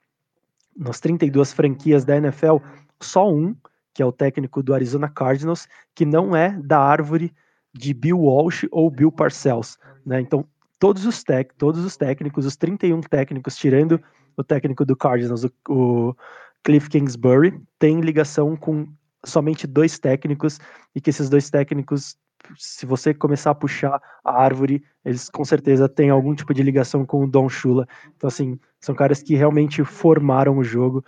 nas 0.77 1.01
32 1.01 1.53
franquias 1.53 2.05
da 2.05 2.17
NFL, 2.17 2.59
só 3.01 3.29
um, 3.29 3.57
que 3.93 4.03
é 4.03 4.07
o 4.07 4.13
técnico 4.13 4.63
do 4.63 4.73
Arizona 4.73 5.09
Cardinals, 5.09 5.67
que 5.95 6.07
não 6.07 6.37
é 6.37 6.51
da 6.63 6.79
árvore 6.79 7.35
de 7.75 7.93
Bill 7.93 8.21
Walsh 8.21 8.67
ou 8.71 8.91
Bill 8.91 9.11
Parcells, 9.11 9.77
né? 10.07 10.21
Então, 10.21 10.47
todos 10.79 11.05
os, 11.05 11.23
tec, 11.25 11.53
todos 11.59 11.85
os 11.85 11.97
técnicos, 11.97 12.47
os 12.47 12.57
31 12.57 13.01
técnicos, 13.03 13.57
tirando 13.57 14.01
o 14.37 14.45
técnico 14.45 14.85
do 14.85 14.97
Cardinals, 14.97 15.45
o, 15.45 15.53
o 15.69 16.17
Cliff 16.63 16.89
Kingsbury, 16.89 17.61
têm 17.79 18.01
ligação 18.01 18.57
com 18.57 18.89
somente 19.25 19.67
dois 19.67 19.99
técnicos 19.99 20.59
e 20.95 21.01
que 21.01 21.11
esses 21.11 21.29
dois 21.29 21.51
técnicos 21.51 22.17
se 22.57 22.87
você 22.87 23.15
começar 23.15 23.51
a 23.51 23.55
puxar 23.55 24.01
a 24.25 24.43
árvore, 24.43 24.83
eles 25.05 25.29
com 25.29 25.45
certeza 25.45 25.89
têm 25.89 26.11
algum 26.11 26.35
tipo 26.35 26.53
de 26.53 26.63
ligação 26.63 27.05
com 27.05 27.25
o 27.25 27.31
Don 27.31 27.49
Shula. 27.49 27.87
Então, 28.17 28.29
assim, 28.29 28.59
são 28.81 28.95
caras 28.95 29.23
que 29.23 29.35
realmente 29.35 29.85
formaram 29.85 30.59
o 30.59 30.65
jogo. 30.65 31.05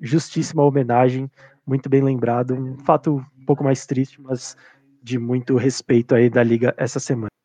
Justíssima 0.00 0.62
homenagem, 0.62 1.30
muito 1.66 1.88
bem 1.88 2.02
lembrado. 2.02 2.54
Um 2.54 2.78
fato 2.78 3.24
um 3.38 3.44
pouco 3.44 3.64
mais 3.64 3.86
triste, 3.86 4.20
mas 4.20 4.56
de 5.02 5.18
muito 5.18 5.56
respeito 5.56 6.14
aí 6.14 6.28
da 6.28 6.42
liga 6.42 6.74
essa 6.76 7.00
semana. 7.00 7.37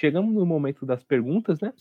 Chegamos 0.00 0.34
no 0.34 0.46
momento 0.46 0.86
das 0.86 1.04
perguntas, 1.04 1.60
né? 1.60 1.72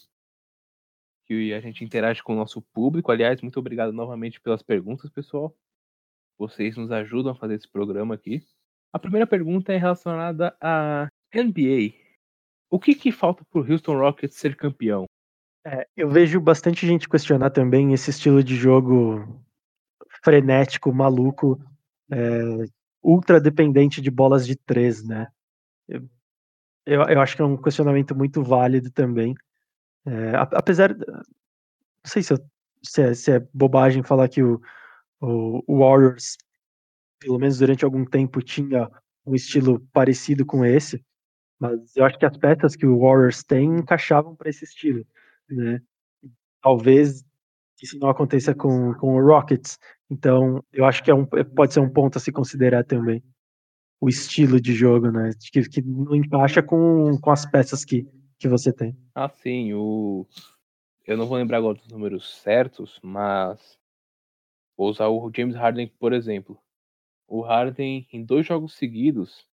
Que 1.26 1.53
a 1.53 1.61
gente 1.61 1.86
interage 1.86 2.22
com 2.22 2.34
o 2.34 2.36
nosso 2.36 2.61
público. 2.61 3.11
Aliás, 3.11 3.41
muito 3.41 3.57
obrigado 3.59 3.93
novamente 3.93 4.41
pelas 4.41 4.61
perguntas, 4.61 5.09
pessoal. 5.09 5.55
Vocês 6.38 6.76
nos 6.76 6.91
ajudam 6.91 7.32
a 7.32 7.36
fazer 7.36 7.55
esse 7.55 7.67
programa 7.67 8.15
aqui. 8.15 8.45
A 8.91 8.99
primeira 8.99 9.26
pergunta 9.26 9.72
é 9.72 9.78
relacionada 9.78 10.55
à 10.59 11.07
NBA. 11.34 11.93
O 12.70 12.80
que, 12.80 12.93
que 12.93 13.11
falta 13.11 13.43
para 13.45 13.61
o 13.61 13.72
Houston 13.72 13.97
Rockets 13.97 14.36
ser 14.36 14.55
campeão? 14.55 15.05
É, 15.65 15.88
eu 15.95 16.09
vejo 16.09 16.41
bastante 16.41 16.86
gente 16.86 17.07
questionar 17.07 17.51
também 17.51 17.93
esse 17.93 18.09
estilo 18.09 18.43
de 18.43 18.55
jogo 18.55 19.43
frenético, 20.24 20.91
maluco, 20.91 21.61
é, 22.11 22.17
ultra 23.01 23.39
dependente 23.39 24.01
de 24.01 24.11
bolas 24.11 24.45
de 24.45 24.55
três, 24.55 25.05
né? 25.05 25.28
Eu, 26.89 27.03
eu, 27.03 27.21
acho 27.21 27.35
que 27.35 27.41
é 27.43 27.45
um 27.45 27.55
questionamento 27.55 28.15
muito 28.15 28.41
válido 28.43 28.89
também. 28.89 29.35
É, 30.07 30.35
apesar. 30.35 30.97
Não 30.97 31.23
sei 32.03 32.23
se, 32.23 32.33
eu, 32.33 32.39
se, 32.83 33.01
é, 33.03 33.13
se, 33.13 33.31
é, 33.31 33.39
bobagem 33.53 34.01
falar 34.01 34.27
que 34.27 34.41
o, 34.41 34.59
o, 35.21 35.63
o, 35.67 35.79
Warriors, 35.79 36.35
pelo 37.19 37.37
menos 37.37 37.59
durante 37.59 37.85
algum 37.85 38.03
tempo, 38.03 38.41
tinha 38.41 38.89
um 39.23 39.35
estilo 39.35 39.79
parecido 39.93 40.43
com 40.45 40.65
esse, 40.65 41.05
mas 41.59 41.95
eu 41.95 42.05
acho 42.05 42.17
que 42.17 42.25
as 42.25 42.37
peças 42.37 42.75
que 42.75 42.87
o 42.87 42.99
Warriors 42.99 43.43
tem 43.43 43.65
encaixavam 43.65 44.35
para 44.35 44.49
esse 44.49 44.63
estilo. 44.63 45.05
Né? 45.47 45.79
Talvez 46.59 47.23
isso 47.83 47.99
não 47.99 48.09
aconteça 48.09 48.55
com, 48.55 48.95
com 48.95 49.15
o 49.15 49.21
Rockets. 49.23 49.77
Então, 50.09 50.63
eu 50.73 50.85
acho 50.85 51.03
que 51.03 51.11
é 51.11 51.13
um, 51.13 51.25
pode 51.25 51.73
ser 51.73 51.81
um 51.81 51.89
ponto 51.89 52.17
a 52.17 52.21
se 52.21 52.31
considerar 52.31 52.83
também 52.83 53.23
o 54.01 54.07
estilo 54.07 54.61
de 54.61 54.73
jogo, 54.73 55.11
né? 55.11 55.31
Que, 55.51 55.67
que 55.67 55.81
não 55.81 56.15
encaixa 56.15 56.63
com, 56.63 57.17
com 57.19 57.31
as 57.31 57.45
peças 57.45 57.83
que, 57.83 58.07
que 58.37 58.47
você 58.47 58.71
tem. 58.71 58.97
Ah, 59.13 59.29
sim. 59.29 59.73
O... 59.73 60.25
Eu 61.05 61.17
não 61.17 61.25
vou 61.25 61.37
lembrar 61.37 61.57
agora 61.57 61.77
dos 61.77 61.87
números 61.89 62.37
certos, 62.37 62.99
mas 63.03 63.77
vou 64.77 64.89
usar 64.89 65.07
o 65.07 65.31
James 65.35 65.55
Harden, 65.55 65.87
por 65.99 66.13
exemplo. 66.13 66.57
O 67.27 67.41
Harden, 67.41 68.07
em 68.11 68.23
dois 68.23 68.45
jogos 68.45 68.73
seguidos, 68.73 69.47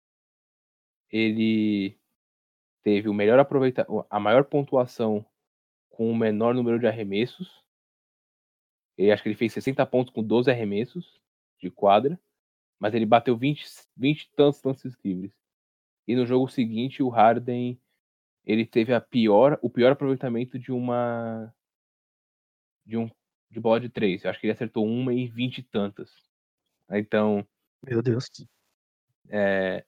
ele 1.10 1.96
teve 2.82 3.08
o 3.08 3.14
melhor 3.14 3.38
aproveita 3.38 3.86
a 4.10 4.18
maior 4.18 4.44
pontuação 4.44 5.24
com 5.88 6.10
o 6.10 6.16
menor 6.16 6.54
número 6.54 6.78
de 6.78 6.86
arremessos. 6.86 7.62
Eu 8.96 9.12
acho 9.12 9.22
que 9.22 9.28
ele 9.28 9.36
fez 9.36 9.52
60 9.52 9.84
pontos 9.86 10.12
com 10.12 10.22
12 10.22 10.50
arremessos 10.50 11.20
de 11.58 11.70
quadra 11.70 12.18
mas 12.82 12.94
ele 12.94 13.06
bateu 13.06 13.36
20, 13.36 13.64
20 13.96 14.28
tantos 14.34 14.60
lances 14.64 14.96
livres. 15.04 15.30
E 16.04 16.16
no 16.16 16.26
jogo 16.26 16.48
seguinte, 16.48 17.00
o 17.00 17.08
Harden 17.08 17.80
ele 18.44 18.66
teve 18.66 18.92
a 18.92 19.00
pior, 19.00 19.56
o 19.62 19.70
pior 19.70 19.92
aproveitamento 19.92 20.58
de 20.58 20.72
uma 20.72 21.54
de 22.84 22.96
um 22.96 23.08
de 23.48 23.60
bola 23.60 23.78
de 23.78 23.88
três. 23.88 24.24
Eu 24.24 24.30
acho 24.30 24.40
que 24.40 24.46
ele 24.46 24.52
acertou 24.52 24.84
uma 24.84 25.14
e 25.14 25.28
vinte 25.28 25.58
e 25.58 25.62
tantas. 25.62 26.10
Então, 26.90 27.46
meu 27.86 28.02
Deus. 28.02 28.28
É, 29.28 29.84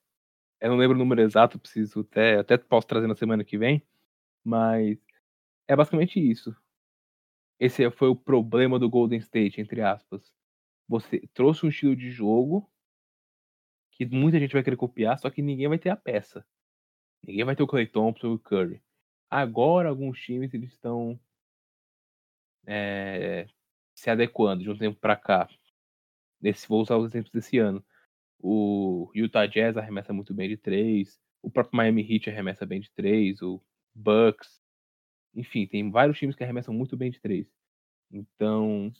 eu 0.60 0.70
não 0.70 0.76
lembro 0.76 0.94
o 0.94 0.98
número 0.98 1.20
exato, 1.20 1.58
preciso 1.58 2.02
até 2.02 2.38
até 2.38 2.56
posso 2.56 2.86
trazer 2.86 3.08
na 3.08 3.16
semana 3.16 3.42
que 3.42 3.58
vem, 3.58 3.82
mas 4.44 4.96
é 5.66 5.74
basicamente 5.74 6.20
isso. 6.20 6.56
Esse 7.58 7.90
foi 7.90 8.08
o 8.08 8.14
problema 8.14 8.78
do 8.78 8.88
Golden 8.88 9.18
State, 9.18 9.60
entre 9.60 9.80
aspas. 9.80 10.32
Você 10.88 11.28
trouxe 11.34 11.66
um 11.66 11.70
estilo 11.70 11.96
de 11.96 12.12
jogo 12.12 12.70
que 13.94 14.04
muita 14.06 14.38
gente 14.38 14.52
vai 14.52 14.62
querer 14.62 14.76
copiar, 14.76 15.18
só 15.18 15.30
que 15.30 15.40
ninguém 15.40 15.68
vai 15.68 15.78
ter 15.78 15.90
a 15.90 15.96
peça. 15.96 16.44
Ninguém 17.22 17.44
vai 17.44 17.56
ter 17.56 17.62
o 17.62 17.66
Clay 17.66 17.86
Thompson 17.86 18.26
e 18.26 18.34
o 18.34 18.38
Curry. 18.38 18.82
Agora, 19.30 19.88
alguns 19.88 20.20
times 20.20 20.52
eles 20.52 20.72
estão 20.72 21.18
é, 22.66 23.46
se 23.94 24.10
adequando 24.10 24.62
de 24.62 24.70
um 24.70 24.76
tempo 24.76 24.98
para 24.98 25.16
cá. 25.16 25.48
Nesse, 26.40 26.68
vou 26.68 26.82
usar 26.82 26.96
os 26.96 27.06
exemplos 27.06 27.32
desse 27.32 27.58
ano. 27.58 27.84
O 28.38 29.10
Utah 29.14 29.46
Jazz 29.46 29.76
arremessa 29.76 30.12
muito 30.12 30.34
bem 30.34 30.48
de 30.48 30.56
três. 30.56 31.18
O 31.40 31.50
próprio 31.50 31.76
Miami 31.76 32.02
Heat 32.02 32.28
arremessa 32.28 32.66
bem 32.66 32.80
de 32.80 32.90
três. 32.90 33.40
O 33.42 33.62
Bucks. 33.94 34.60
Enfim, 35.34 35.66
tem 35.66 35.90
vários 35.90 36.18
times 36.18 36.36
que 36.36 36.44
arremessam 36.44 36.74
muito 36.74 36.96
bem 36.96 37.10
de 37.10 37.20
três. 37.20 37.46
Então. 38.10 38.92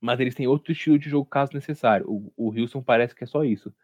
Mas 0.00 0.20
eles 0.20 0.34
têm 0.34 0.46
outro 0.46 0.72
estilo 0.72 0.98
de 0.98 1.08
jogo 1.08 1.28
caso 1.28 1.52
necessário. 1.54 2.06
O, 2.08 2.32
o 2.36 2.52
Houston 2.52 2.82
parece 2.82 3.14
que 3.14 3.24
é 3.24 3.26
só 3.26 3.44
isso 3.44 3.74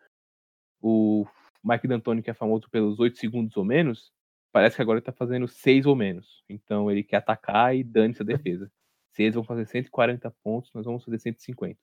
o 0.81 1.27
Mike 1.65 1.89
D'Antoni, 1.89 2.23
que 2.23 2.31
é 2.31 2.35
famoso 2.35 2.69
pelos 2.71 2.99
8 2.99 3.19
segundos 3.19 3.57
ou 3.57 3.65
menos, 3.65 4.13
parece 4.53 4.77
que 4.77 4.83
agora 4.83 4.99
ele 4.99 5.05
tá 5.05 5.13
fazendo 5.13 5.47
6 5.47 5.87
ou 5.87 5.97
menos. 5.97 6.43
Então 6.49 6.91
ele 6.91 7.03
quer 7.03 7.17
atacar 7.17 7.77
e 7.77 7.85
dane-se 7.85 8.23
a 8.23 8.25
defesa. 8.25 8.71
Se 9.13 9.23
eles 9.23 9.35
vão 9.35 9.45
fazer 9.45 9.67
140 9.67 10.31
pontos, 10.43 10.73
nós 10.73 10.85
vamos 10.85 11.05
fazer 11.05 11.19
150. 11.19 11.79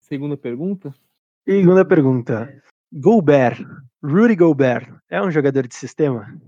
Segunda 0.00 0.36
pergunta? 0.36 0.94
Segunda 1.44 1.84
pergunta. 1.84 2.62
Gobert, 2.92 3.58
Rudy 4.02 4.36
Gobert, 4.36 4.94
é 5.08 5.20
um 5.22 5.30
jogador 5.30 5.66
de 5.66 5.74
sistema? 5.74 6.38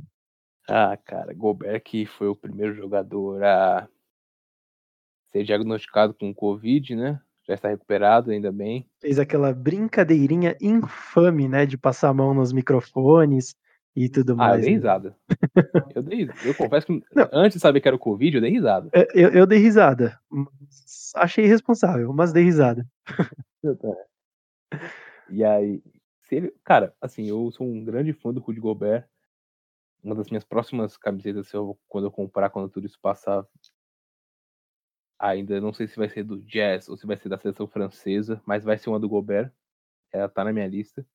Ah, 0.69 0.97
cara, 0.97 1.35
Gobert 1.35 1.83
que 1.83 2.07
foi 2.07 2.29
o 2.29 2.37
primeiro 2.37 2.75
jogador 2.75 3.43
a 3.43 3.89
ser 5.33 5.45
diagnosticado 5.45 6.15
com 6.15 6.35
Covid, 6.35 6.97
né? 6.97 7.21
Já 7.51 7.55
está 7.55 7.69
recuperado, 7.69 8.31
ainda 8.31 8.53
bem. 8.53 8.87
Fez 9.01 9.19
aquela 9.19 9.53
brincadeirinha 9.53 10.57
infame, 10.61 11.49
né, 11.49 11.67
de 11.67 11.77
passar 11.77 12.11
a 12.11 12.15
mão 12.15 12.33
nos 12.33 12.53
microfones 12.53 13.57
e 13.95 14.09
tudo 14.09 14.37
mais. 14.37 14.53
Ah, 14.53 14.57
eu 14.57 14.61
dei 14.61 14.71
né? 14.71 14.77
risada. 14.77 15.17
eu, 15.97 16.03
dei, 16.03 16.31
eu 16.45 16.55
confesso 16.55 16.87
que 16.87 17.03
Não. 17.15 17.29
antes 17.33 17.57
de 17.57 17.61
saber 17.61 17.81
que 17.81 17.89
era 17.89 17.97
o 17.97 18.01
Covid, 18.01 18.37
eu 18.37 18.41
dei 18.41 18.51
risada. 18.51 18.89
É, 18.93 19.07
eu, 19.15 19.31
eu 19.31 19.47
dei 19.47 19.59
risada. 19.59 20.19
Achei 21.17 21.45
irresponsável, 21.45 22.13
mas 22.13 22.33
dei 22.33 22.45
risada. 22.45 22.87
e 25.29 25.45
aí, 25.45 25.83
ele, 26.31 26.55
cara, 26.65 26.95
assim, 27.01 27.27
eu 27.27 27.51
sou 27.51 27.67
um 27.67 27.85
grande 27.85 28.13
fã 28.13 28.33
do 28.33 28.41
Rudy 28.41 28.61
Gobert. 28.61 29.05
Uma 30.03 30.15
das 30.15 30.31
minhas 30.31 30.45
próximas 30.45 30.97
camisetas, 30.97 31.53
eu, 31.53 31.77
quando 31.89 32.07
eu 32.07 32.11
comprar, 32.11 32.49
quando 32.49 32.71
tudo 32.71 32.87
isso 32.87 32.99
passar, 33.03 33.45
Ainda 35.21 35.61
não 35.61 35.73
sei 35.73 35.87
se 35.87 35.99
vai 35.99 36.09
ser 36.09 36.25
do 36.25 36.41
Jazz 36.41 36.89
ou 36.89 36.97
se 36.97 37.07
vai 37.07 37.17
ser 37.19 37.29
da 37.29 37.39
seleção 37.39 37.69
francesa, 37.69 38.43
mas 38.47 38.65
vai 38.65 38.79
ser 38.79 38.89
uma 38.89 38.99
do 38.99 39.09
Gobert. 39.09 39.53
Ela 40.11 40.31
tá 40.31 40.43
na 40.43 40.53
minha 40.53 40.67
lista. 40.67 41.07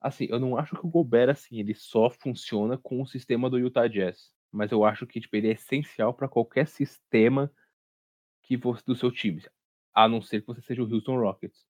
Assim, 0.00 0.26
eu 0.28 0.40
não 0.40 0.58
acho 0.58 0.76
que 0.76 0.84
o 0.84 0.90
Gobert, 0.90 1.30
assim, 1.30 1.60
ele 1.60 1.72
só 1.74 2.10
funciona 2.10 2.76
com 2.76 3.00
o 3.00 3.06
sistema 3.06 3.48
do 3.48 3.58
Utah 3.58 3.86
Jazz. 3.86 4.32
Mas 4.52 4.72
eu 4.72 4.84
acho 4.84 5.06
que, 5.06 5.20
tipo, 5.20 5.36
ele 5.36 5.48
é 5.48 5.52
essencial 5.52 6.12
para 6.12 6.28
qualquer 6.28 6.66
sistema 6.66 7.50
que 8.42 8.56
você, 8.56 8.82
do 8.84 8.96
seu 8.96 9.10
time, 9.12 9.42
a 9.94 10.08
não 10.08 10.20
ser 10.20 10.40
que 10.40 10.48
você 10.48 10.60
seja 10.60 10.82
o 10.82 10.92
Houston 10.92 11.16
Rockets. 11.16 11.64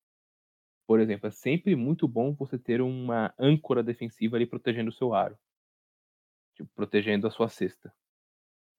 Por 0.87 1.01
exemplo, 1.01 1.29
é 1.29 1.31
sempre 1.31 1.77
muito 1.77 2.09
bom 2.09 2.35
você 2.35 2.59
ter 2.59 2.81
uma 2.81 3.33
âncora 3.39 3.83
defensiva 3.83 4.37
ali 4.37 4.47
protegendo 4.47 4.91
o 4.91 4.93
seu 4.93 5.15
aro, 5.15 5.39
tipo, 6.55 6.71
protegendo 6.75 7.27
a 7.27 7.31
sua 7.31 7.49
cesta. 7.49 7.95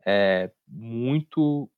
É 0.05 0.51
muito 0.67 1.69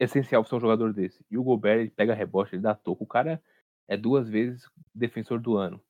essencial 0.00 0.44
ser 0.44 0.56
um 0.56 0.60
jogador 0.60 0.92
desse. 0.94 1.24
E 1.30 1.36
o 1.36 1.44
Gobert, 1.44 1.80
ele 1.80 1.90
pega 1.90 2.14
rebote, 2.14 2.54
ele 2.54 2.62
dá 2.62 2.74
toco. 2.74 3.04
O 3.04 3.06
cara 3.06 3.42
é 3.86 3.96
duas 3.96 4.28
vezes 4.28 4.68
defensor 4.94 5.38
do 5.38 5.56
ano, 5.56 5.80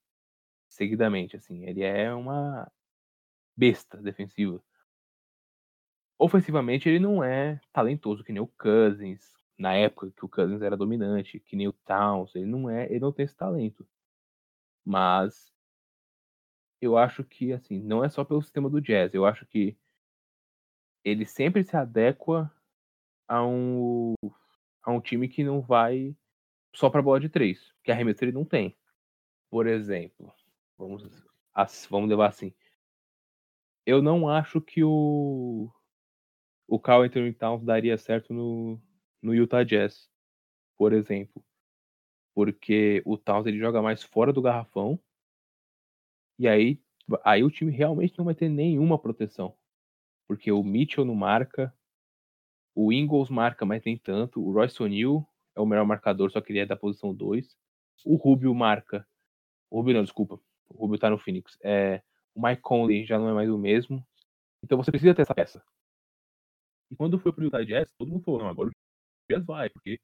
seguidamente, 0.69 1.37
assim. 1.37 1.65
Ele 1.65 1.83
é 1.83 2.13
uma 2.13 2.71
besta 3.57 3.97
defensiva. 3.99 4.63
Ofensivamente, 6.19 6.89
ele 6.89 6.99
não 6.99 7.25
é 7.25 7.61
talentoso, 7.73 8.25
que 8.25 8.33
nem 8.33 8.43
o 8.43 8.47
Cousins, 8.47 9.33
na 9.57 9.75
época 9.75 10.11
que 10.11 10.25
o 10.25 10.29
Cousins 10.29 10.61
era 10.61 10.77
dominante, 10.77 11.41
que 11.41 11.57
nem 11.57 11.69
o 11.69 11.73
Towns. 11.73 12.35
Ele 12.35 12.47
não 12.47 12.69
é, 12.69 12.87
ele 12.87 13.01
não 13.01 13.13
tem 13.13 13.25
esse 13.25 13.37
talento. 13.37 13.87
Mas 14.85 15.53
eu 16.81 16.97
acho 16.99 17.23
que, 17.25 17.53
assim, 17.53 17.79
não 17.81 18.05
é 18.05 18.09
só 18.09 18.25
pelo 18.25 18.43
sistema 18.43 18.69
do 18.69 18.81
Jazz. 18.81 19.15
Eu 19.15 19.25
acho 19.25 19.47
que 19.47 19.77
ele 21.05 21.25
sempre 21.25 21.63
se 21.63 21.77
adequa 21.77 22.51
a 23.31 23.47
um, 23.47 24.15
a 24.83 24.91
um 24.91 25.01
time 25.01 25.29
que 25.29 25.45
não 25.45 25.61
vai 25.61 26.17
só 26.75 26.91
para 26.91 27.01
bola 27.01 27.21
de 27.21 27.29
três, 27.29 27.73
que 27.85 27.93
arremesso 27.93 28.25
ele 28.25 28.33
não 28.33 28.45
tem. 28.45 28.77
Por 29.49 29.69
exemplo, 29.69 30.33
vamos, 30.77 31.05
vamos 31.89 32.11
levar 32.11 32.29
assim. 32.29 32.53
Eu 33.87 34.03
não 34.03 34.29
acho 34.29 34.61
que 34.61 34.83
o 34.83 35.71
o 36.67 36.79
Carl 36.79 37.03
Anthony 37.03 37.33
Towns 37.33 37.65
daria 37.65 37.97
certo 37.99 38.33
no, 38.33 38.81
no 39.23 39.35
Utah 39.35 39.65
Jazz, 39.65 40.09
por 40.77 40.93
exemplo. 40.93 41.45
Porque 42.35 43.03
o 43.05 43.17
Towns 43.17 43.47
ele 43.47 43.59
joga 43.59 43.83
mais 43.83 44.03
fora 44.03 44.33
do 44.33 44.43
garrafão. 44.43 45.01
E 46.39 46.49
aí, 46.49 46.81
aí 47.25 47.43
o 47.43 47.51
time 47.51 47.73
realmente 47.73 48.17
não 48.17 48.25
vai 48.25 48.35
ter 48.35 48.49
nenhuma 48.49 48.99
proteção. 48.99 49.57
Porque 50.29 50.53
o 50.53 50.63
Mitchell 50.63 51.05
não 51.05 51.15
marca, 51.17 51.75
o 52.75 52.93
Ingles 52.93 53.29
marca, 53.29 53.65
mas 53.65 53.83
nem 53.85 53.97
tanto. 53.99 54.41
O 54.41 54.53
Royce 54.53 54.83
O'Neal 54.83 55.27
é 55.57 55.61
o 55.61 55.67
melhor 55.67 55.85
marcador, 55.85 56.31
só 56.31 56.41
que 56.41 56.53
ele 56.53 56.61
é 56.61 56.67
da 56.67 56.77
posição 56.77 57.15
2. 57.15 57.57
O 58.05 58.17
Rubio 58.17 58.55
marca. 58.55 59.07
O 59.71 59.79
Rubio 59.79 59.95
não, 59.95 60.03
desculpa. 60.03 60.41
O 60.69 60.79
Rubio 60.79 60.99
tá 60.99 61.11
no 61.11 61.19
Phoenix. 61.19 61.59
É, 61.63 62.03
o 62.35 62.43
Mike 62.43 62.63
Conley 62.63 63.05
já 63.05 63.19
não 63.19 63.29
é 63.29 63.35
mais 63.35 63.51
o 63.51 63.59
mesmo. 63.59 64.07
Então 64.63 64.79
você 64.79 64.91
precisa 64.91 65.15
ter 65.15 65.23
essa 65.23 65.35
peça. 65.35 65.63
E 66.91 66.97
quando 66.97 67.19
foi 67.19 67.33
pro 67.33 67.45
Utah 67.45 67.65
Jazz, 67.65 67.91
todo 67.99 68.09
mundo 68.09 68.25
falou, 68.25 68.41
não, 68.41 68.49
agora 68.49 68.69
o 68.69 68.73
Jazz 69.31 69.45
vai, 69.45 69.71
porque 69.71 70.01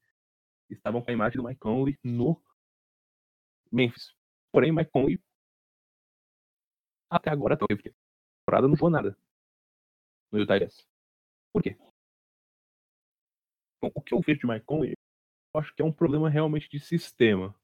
estavam 0.69 1.01
com 1.01 1.09
a 1.09 1.13
imagem 1.13 1.37
do 1.37 1.47
Mike 1.47 1.59
Conley 1.59 1.97
no 2.03 2.41
Memphis. 3.71 4.13
Porém, 4.51 4.71
Mike 4.71 4.91
Conley 4.91 5.19
até 7.09 7.29
agora, 7.29 7.55
a 7.55 7.57
temporada 7.57 8.67
não 8.67 8.75
jogou 8.75 8.89
nada 8.89 9.17
no 10.31 10.39
Utah 10.39 10.57
Jazz. 10.57 10.85
Por 11.53 11.63
quê? 11.63 11.77
Bom, 13.87 13.91
o 13.95 14.01
que 14.01 14.13
eu 14.13 14.19
vejo 14.19 14.41
de 14.41 14.47
Mike 14.47 14.65
Conley, 14.65 14.93
eu 15.53 15.59
acho 15.59 15.73
que 15.73 15.81
é 15.81 15.85
um 15.85 15.91
problema 15.91 16.29
realmente 16.29 16.69
de 16.69 16.79
sistema. 16.79 17.55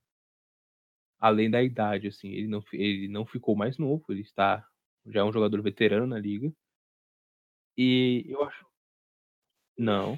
Além 1.19 1.49
da 1.49 1.61
idade, 1.61 2.07
assim, 2.07 2.29
ele 2.29 2.47
não, 2.47 2.63
ele 2.71 3.07
não 3.07 3.25
ficou 3.25 3.55
mais 3.55 3.77
novo, 3.77 4.05
ele 4.09 4.21
está 4.21 4.67
já 5.05 5.19
é 5.19 5.23
um 5.23 5.33
jogador 5.33 5.61
veterano 5.61 6.07
na 6.07 6.17
liga. 6.17 6.53
E 7.77 8.25
eu 8.27 8.41
acho. 8.43 8.65
Não. 9.77 10.17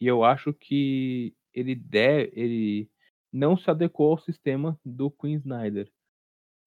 E 0.00 0.06
eu 0.06 0.24
acho 0.24 0.54
que 0.54 1.34
ele 1.52 1.74
deve, 1.74 2.32
ele 2.34 2.90
não 3.30 3.58
se 3.58 3.70
adequou 3.70 4.12
ao 4.12 4.18
sistema 4.18 4.80
do 4.84 5.10
Queen 5.10 5.34
Snyder. 5.34 5.92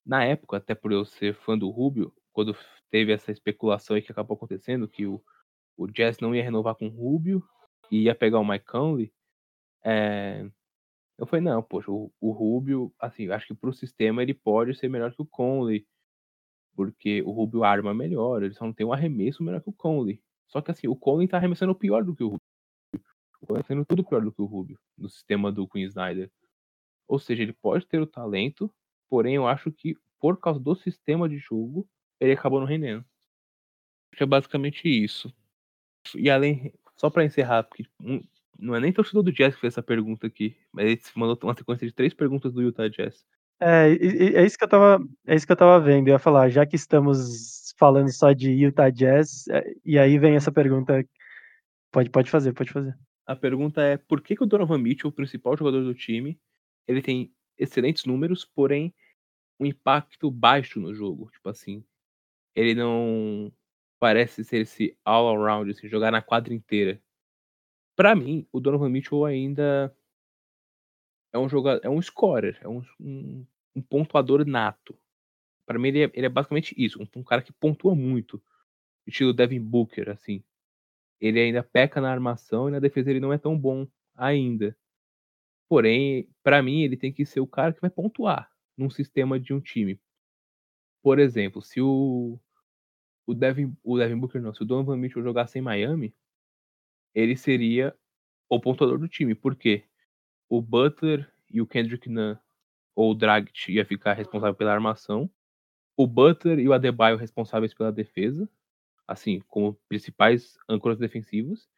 Na 0.05 0.23
época, 0.23 0.57
até 0.57 0.75
por 0.75 0.91
eu 0.91 1.05
ser 1.05 1.33
fã 1.33 1.57
do 1.57 1.69
Rubio, 1.69 2.13
quando 2.31 2.55
teve 2.91 3.11
essa 3.11 3.31
especulação 3.31 3.95
aí 3.95 4.01
que 4.01 4.11
acabou 4.11 4.35
acontecendo, 4.35 4.87
que 4.87 5.07
o, 5.07 5.23
o 5.75 5.87
Jazz 5.87 6.19
não 6.19 6.35
ia 6.35 6.43
renovar 6.43 6.75
com 6.75 6.87
o 6.87 6.89
Rubio 6.89 7.43
e 7.91 8.03
ia 8.03 8.15
pegar 8.15 8.39
o 8.39 8.45
Mike 8.45 8.65
Conley, 8.65 9.13
é... 9.83 10.49
eu 11.17 11.25
falei, 11.25 11.43
não, 11.43 11.61
poxa, 11.61 11.91
o, 11.91 12.11
o 12.19 12.31
Rubio, 12.31 12.93
assim, 12.99 13.29
acho 13.29 13.47
que 13.47 13.53
pro 13.53 13.73
sistema 13.73 14.21
ele 14.21 14.33
pode 14.33 14.75
ser 14.75 14.89
melhor 14.89 15.13
que 15.13 15.21
o 15.21 15.25
Conley, 15.25 15.87
porque 16.75 17.21
o 17.23 17.31
Rubio 17.31 17.63
arma 17.63 17.93
melhor, 17.93 18.43
ele 18.43 18.53
só 18.53 18.65
não 18.65 18.73
tem 18.73 18.85
um 18.85 18.93
arremesso 18.93 19.43
melhor 19.43 19.61
que 19.61 19.69
o 19.69 19.73
Conley. 19.73 20.21
Só 20.47 20.61
que 20.61 20.71
assim, 20.71 20.87
o 20.87 20.95
Conley 20.95 21.27
tá 21.27 21.37
arremessando 21.37 21.75
pior 21.75 22.03
do 22.03 22.15
que 22.15 22.23
o 22.23 22.29
Rubio. 22.29 22.41
O 23.41 23.47
Conley 23.47 23.63
tá 23.63 23.67
sendo 23.67 23.85
tudo 23.85 24.03
pior 24.03 24.21
do 24.21 24.31
que 24.31 24.41
o 24.41 24.45
Rubio, 24.45 24.79
no 24.97 25.09
sistema 25.09 25.51
do 25.51 25.67
Queen 25.67 25.85
Snyder. 25.85 26.31
Ou 27.07 27.19
seja, 27.19 27.43
ele 27.43 27.53
pode 27.53 27.85
ter 27.85 27.99
o 27.99 28.07
talento, 28.07 28.73
porém 29.09 29.35
eu 29.35 29.47
acho 29.47 29.71
que 29.71 29.97
por 30.19 30.37
causa 30.37 30.59
do 30.59 30.75
sistema 30.75 31.27
de 31.29 31.37
jogo, 31.37 31.87
ele 32.19 32.33
acabou 32.33 32.59
não 32.59 32.67
rendendo. 32.67 33.05
Que 34.11 34.23
é 34.23 34.25
basicamente 34.25 34.87
isso. 34.87 35.33
E 36.15 36.29
além, 36.29 36.73
só 36.99 37.09
para 37.09 37.23
encerrar, 37.23 37.63
porque 37.63 37.85
não 38.59 38.75
é 38.75 38.79
nem 38.79 38.91
torcedor 38.91 39.23
do 39.23 39.31
Jazz 39.31 39.55
que 39.55 39.61
fez 39.61 39.73
essa 39.73 39.81
pergunta 39.83 40.27
aqui, 40.27 40.55
mas 40.71 40.85
ele 40.85 41.01
mandou 41.15 41.37
uma 41.43 41.55
sequência 41.55 41.87
de 41.87 41.93
três 41.93 42.13
perguntas 42.13 42.51
do 42.51 42.61
Utah 42.61 42.89
Jazz. 42.89 43.25
É, 43.61 43.91
é 43.91 44.45
isso 44.45 44.57
que 44.57 44.63
eu 44.63 44.67
tava, 44.67 45.03
é 45.25 45.35
isso 45.35 45.45
que 45.45 45.51
eu 45.51 45.57
tava 45.57 45.79
vendo. 45.79 46.07
Eu 46.07 46.13
ia 46.13 46.19
falar, 46.19 46.49
já 46.49 46.65
que 46.65 46.75
estamos 46.75 47.73
falando 47.77 48.11
só 48.11 48.33
de 48.33 48.51
Utah 48.51 48.89
Jazz, 48.89 49.47
é, 49.47 49.73
e 49.85 49.97
aí 49.97 50.17
vem 50.19 50.35
essa 50.35 50.51
pergunta. 50.51 51.05
Pode, 51.91 52.09
pode 52.09 52.29
fazer, 52.29 52.53
pode 52.53 52.71
fazer. 52.71 52.97
A 53.25 53.35
pergunta 53.35 53.81
é 53.81 53.97
por 53.97 54.21
que, 54.21 54.35
que 54.35 54.43
o 54.43 54.45
Donovan 54.45 54.77
Mitchell, 54.77 55.09
o 55.09 55.13
principal 55.13 55.55
jogador 55.55 55.83
do 55.83 55.93
time, 55.93 56.39
ele 56.87 57.01
tem 57.01 57.31
excelentes 57.57 58.05
números, 58.05 58.43
porém 58.43 58.93
um 59.59 59.65
impacto 59.65 60.31
baixo 60.31 60.79
no 60.79 60.93
jogo. 60.93 61.29
Tipo 61.31 61.49
assim, 61.49 61.83
ele 62.55 62.75
não 62.75 63.51
parece 63.99 64.43
ser 64.43 64.61
esse 64.61 64.97
all-around, 65.03 65.69
assim, 65.69 65.87
jogar 65.87 66.11
na 66.11 66.21
quadra 66.21 66.53
inteira. 66.53 67.01
Para 67.95 68.15
mim, 68.15 68.47
o 68.51 68.59
Donovan 68.59 68.89
Mitchell 68.89 69.25
ainda 69.25 69.93
é 71.33 71.37
um 71.37 71.49
jogador, 71.49 71.85
é 71.85 71.89
um 71.89 72.01
scorer, 72.01 72.57
é 72.61 72.67
um, 72.67 72.81
um, 72.99 73.45
um 73.75 73.81
pontuador 73.81 74.45
nato. 74.45 74.97
Para 75.65 75.77
mim, 75.77 75.89
ele 75.89 76.03
é, 76.05 76.11
ele 76.13 76.25
é, 76.25 76.29
basicamente 76.29 76.73
isso, 76.77 77.01
um, 77.01 77.19
um, 77.19 77.23
cara 77.23 77.41
que 77.41 77.51
pontua 77.51 77.93
muito, 77.93 78.41
estilo 79.05 79.33
Devin 79.33 79.61
Booker, 79.61 80.09
assim. 80.09 80.43
Ele 81.19 81.39
ainda 81.39 81.61
peca 81.61 81.99
na 81.99 82.09
armação 82.09 82.69
e 82.69 82.71
na 82.71 82.79
defesa 82.79 83.09
ele 83.09 83.19
não 83.19 83.33
é 83.33 83.37
tão 83.37 83.57
bom 83.57 83.85
ainda. 84.15 84.75
Porém, 85.67 86.27
para 86.41 86.63
mim, 86.63 86.81
ele 86.81 86.97
tem 86.97 87.11
que 87.11 87.25
ser 87.25 87.41
o 87.41 87.47
cara 87.47 87.73
que 87.73 87.81
vai 87.81 87.89
pontuar 87.89 88.49
num 88.77 88.89
sistema 88.89 89.39
de 89.39 89.53
um 89.53 89.59
time. 89.59 89.99
Por 91.03 91.19
exemplo, 91.19 91.61
se 91.61 91.81
o 91.81 92.39
o 93.29 93.33
Devin, 93.35 93.77
o 93.83 93.95
Devin 93.95 94.17
Booker 94.17 94.41
não, 94.41 94.51
se 94.51 94.63
o 94.63 94.65
Donovan 94.65 94.97
Mitchell 94.97 95.21
jogasse 95.21 95.59
em 95.59 95.61
Miami, 95.61 96.15
ele 97.13 97.37
seria 97.37 97.95
o 98.49 98.59
pontuador 98.59 98.97
do 98.97 99.07
time. 99.07 99.35
Por 99.35 99.55
quê? 99.55 99.83
O 100.49 100.59
Butler 100.59 101.31
e 101.47 101.61
o 101.61 101.67
Kendrick 101.67 102.09
Nunn 102.09 102.35
ou 102.95 103.11
o 103.11 103.15
Dragic 103.15 103.71
ia 103.71 103.85
ficar 103.85 104.13
responsável 104.13 104.55
pela 104.55 104.73
armação. 104.73 105.29
O 105.95 106.07
Butler 106.07 106.57
e 106.57 106.67
o 106.67 106.73
Adebayo 106.73 107.17
responsáveis 107.17 107.71
pela 107.71 107.91
defesa, 107.91 108.49
assim, 109.07 109.41
como 109.47 109.79
principais 109.87 110.57
âncoras 110.67 110.97
defensivos. 110.97 111.69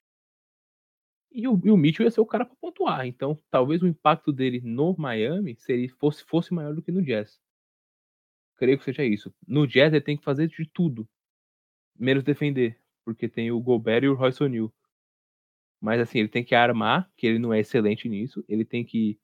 E 1.34 1.50
o, 1.50 1.60
e 1.66 1.70
o 1.70 1.76
Mitchell 1.76 2.06
ia 2.06 2.12
ser 2.12 2.22
o 2.22 2.26
cara 2.26 2.46
para 2.46 2.56
pontuar. 2.56 3.06
Então, 3.06 3.38
talvez 3.50 3.82
o 3.82 3.88
impacto 3.88 4.32
dele 4.32 4.62
no 4.62 4.96
Miami 4.98 5.58
seria, 5.58 5.90
fosse, 6.00 6.24
fosse 6.24 6.54
maior 6.54 6.74
do 6.74 6.82
que 6.82 6.94
no 6.94 7.02
Jazz. 7.02 7.42
Creio 8.56 8.78
que 8.78 8.86
seja 8.86 9.04
isso. 9.04 9.34
No 9.46 9.68
Jazz 9.68 9.92
ele 9.92 10.02
tem 10.02 10.16
que 10.16 10.24
fazer 10.24 10.48
de 10.48 10.66
tudo 10.66 11.06
menos 11.98 12.24
defender, 12.24 12.80
porque 13.04 13.28
tem 13.28 13.52
o 13.52 13.60
Gobert 13.60 14.04
e 14.04 14.10
o 14.10 14.16
Royce 14.16 14.44
O'Neal. 14.44 14.74
Mas 15.80 16.00
assim, 16.00 16.20
ele 16.20 16.28
tem 16.28 16.44
que 16.44 16.54
armar, 16.54 17.12
que 17.18 17.26
ele 17.26 17.40
não 17.40 17.54
é 17.54 17.60
excelente 17.60 18.08
nisso. 18.08 18.44
Ele 18.48 18.64
tem 18.64 18.86
que 18.86 19.20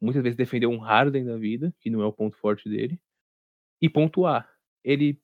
muitas 0.00 0.22
vezes 0.22 0.36
defender 0.36 0.66
um 0.66 0.78
Harden 0.78 1.24
da 1.24 1.36
vida, 1.36 1.74
que 1.80 1.90
não 1.90 2.00
é 2.00 2.06
o 2.06 2.12
ponto 2.12 2.36
forte 2.36 2.68
dele, 2.68 3.00
e 3.80 3.88
pontuar. 3.88 4.50
Ele 4.82 5.20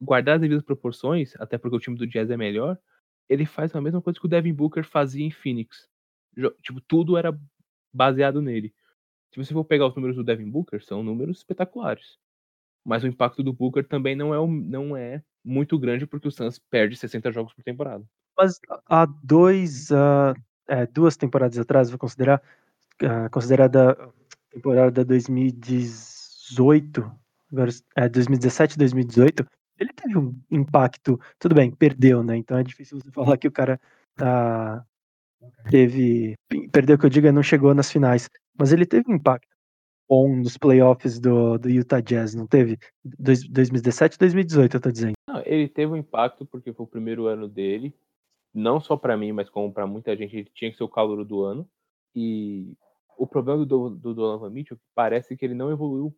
guardar 0.00 0.36
as 0.36 0.40
devidas 0.40 0.64
proporções, 0.64 1.34
até 1.36 1.58
porque 1.58 1.76
o 1.76 1.80
time 1.80 1.96
do 1.96 2.06
Jazz 2.06 2.30
é 2.30 2.36
melhor, 2.36 2.78
ele 3.28 3.44
faz 3.44 3.74
a 3.74 3.80
mesma 3.80 4.00
coisa 4.00 4.18
que 4.18 4.26
o 4.26 4.28
Devin 4.28 4.54
Booker 4.54 4.84
fazia 4.84 5.24
em 5.24 5.30
Phoenix. 5.30 5.88
Tipo, 6.62 6.80
tudo 6.80 7.16
era 7.16 7.38
baseado 7.92 8.40
nele. 8.40 8.72
Se 9.32 9.44
você 9.44 9.52
for 9.52 9.64
pegar 9.64 9.86
os 9.86 9.94
números 9.94 10.16
do 10.16 10.24
Devin 10.24 10.50
Booker, 10.50 10.82
são 10.82 11.02
números 11.02 11.38
espetaculares. 11.38 12.18
Mas 12.84 13.04
o 13.04 13.06
impacto 13.06 13.42
do 13.42 13.52
Booker 13.52 13.86
também 13.86 14.16
não 14.16 14.34
é, 14.34 14.38
não 14.46 14.96
é 14.96 15.22
muito 15.48 15.78
grande 15.78 16.06
porque 16.06 16.28
o 16.28 16.30
Suns 16.30 16.58
perde 16.58 16.96
60 16.96 17.32
jogos 17.32 17.54
por 17.54 17.62
temporada. 17.64 18.04
Mas 18.36 18.60
há 18.86 19.06
dois, 19.06 19.90
uh, 19.90 20.34
é, 20.68 20.86
duas 20.86 21.16
temporadas 21.16 21.58
atrás, 21.58 21.90
vou 21.90 21.98
considerar, 21.98 22.40
uh, 23.02 23.30
considerada 23.30 23.96
temporada 24.50 25.04
2018, 25.04 27.10
é, 27.96 28.08
2017, 28.08 28.78
2018, 28.78 29.46
ele 29.78 29.92
teve 29.92 30.18
um 30.18 30.34
impacto, 30.50 31.20
tudo 31.38 31.54
bem, 31.54 31.70
perdeu, 31.70 32.22
né? 32.22 32.36
Então 32.36 32.58
é 32.58 32.62
difícil 32.62 33.00
você 33.00 33.10
falar 33.12 33.36
que 33.36 33.48
o 33.48 33.52
cara 33.52 33.80
tá, 34.14 34.84
teve. 35.70 36.34
Perdeu 36.72 36.98
que 36.98 37.06
eu 37.06 37.10
diga, 37.10 37.32
não 37.32 37.42
chegou 37.42 37.74
nas 37.74 37.90
finais. 37.90 38.28
Mas 38.58 38.72
ele 38.72 38.84
teve 38.84 39.10
um 39.10 39.14
impacto 39.14 39.48
bom 40.08 40.36
nos 40.36 40.56
playoffs 40.56 41.20
do, 41.20 41.58
do 41.58 41.68
Utah 41.68 42.00
Jazz, 42.00 42.34
não 42.34 42.46
teve? 42.46 42.78
Dois- 43.04 43.46
2017 43.48 44.18
2018, 44.18 44.76
eu 44.76 44.80
tô 44.80 44.90
dizendo. 44.90 45.17
Não, 45.28 45.42
ele 45.44 45.68
teve 45.68 45.92
um 45.92 45.96
impacto 45.96 46.46
porque 46.46 46.72
foi 46.72 46.86
o 46.86 46.88
primeiro 46.88 47.26
ano 47.26 47.46
dele. 47.46 47.94
Não 48.54 48.80
só 48.80 48.96
pra 48.96 49.14
mim, 49.14 49.30
mas 49.30 49.50
como 49.50 49.70
pra 49.70 49.86
muita 49.86 50.16
gente, 50.16 50.34
ele 50.34 50.50
tinha 50.54 50.70
que 50.70 50.76
ser 50.78 50.84
o 50.84 50.88
calor 50.88 51.22
do 51.22 51.42
ano. 51.42 51.68
E 52.14 52.74
o 53.18 53.26
problema 53.26 53.66
do, 53.66 53.90
do 53.90 54.14
Donovan 54.14 54.48
Mitchell 54.48 54.78
é 54.78 54.80
parece 54.94 55.36
que 55.36 55.44
ele 55.44 55.52
não 55.52 55.70
evoluiu 55.70 56.16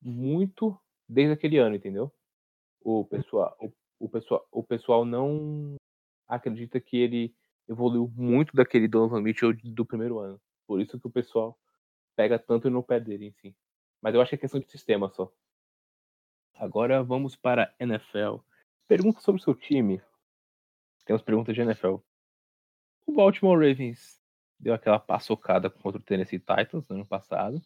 muito 0.00 0.78
desde 1.06 1.34
aquele 1.34 1.58
ano, 1.58 1.76
entendeu? 1.76 2.10
O 2.80 3.04
pessoal, 3.04 3.54
o, 3.60 3.70
o 3.98 4.08
pessoal, 4.08 4.48
o 4.50 4.62
pessoal 4.62 5.04
não 5.04 5.76
acredita 6.26 6.80
que 6.80 6.96
ele 6.96 7.34
evoluiu 7.68 8.10
muito 8.16 8.56
daquele 8.56 8.88
Donovan 8.88 9.20
Mitchell 9.20 9.54
do 9.62 9.84
primeiro 9.84 10.20
ano. 10.20 10.40
Por 10.66 10.80
isso 10.80 10.98
que 10.98 11.06
o 11.06 11.10
pessoal 11.10 11.58
pega 12.16 12.38
tanto 12.38 12.70
no 12.70 12.82
pé 12.82 12.98
dele 12.98 13.26
em 13.26 13.32
si. 13.32 13.54
Mas 14.00 14.14
eu 14.14 14.22
acho 14.22 14.30
que 14.30 14.36
é 14.36 14.38
questão 14.38 14.58
de 14.58 14.70
sistema 14.70 15.10
só. 15.10 15.30
Agora 16.58 17.04
vamos 17.04 17.36
para 17.36 17.72
NFL. 17.78 18.38
Pergunta 18.88 19.20
sobre 19.20 19.40
o 19.40 19.44
seu 19.44 19.54
time. 19.54 20.02
Temos 21.06 21.22
perguntas 21.22 21.54
de 21.54 21.60
NFL. 21.60 21.98
O 23.06 23.12
Baltimore 23.12 23.56
Ravens 23.56 24.20
deu 24.58 24.74
aquela 24.74 24.98
paçocada 24.98 25.70
contra 25.70 26.00
o 26.00 26.04
Tennessee 26.04 26.40
Titans 26.40 26.88
no 26.88 26.96
ano 26.96 27.06
passado. 27.06 27.62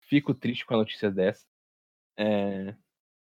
Fico 0.00 0.34
triste 0.34 0.66
com 0.66 0.74
a 0.74 0.76
notícia 0.76 1.10
dessa. 1.10 1.46
É, 2.18 2.76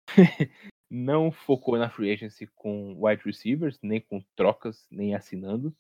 não 0.89 1.33
focou 1.33 1.77
na 1.77 1.91
free 1.91 2.13
agency 2.13 2.47
com 2.55 3.05
wide 3.05 3.25
receivers, 3.25 3.81
nem 3.83 4.01
com 4.01 4.23
trocas, 4.37 4.87
nem 4.89 5.13
assinando. 5.13 5.77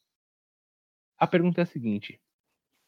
A 1.16 1.24
pergunta 1.24 1.60
é 1.60 1.62
a 1.62 1.66
seguinte: 1.66 2.20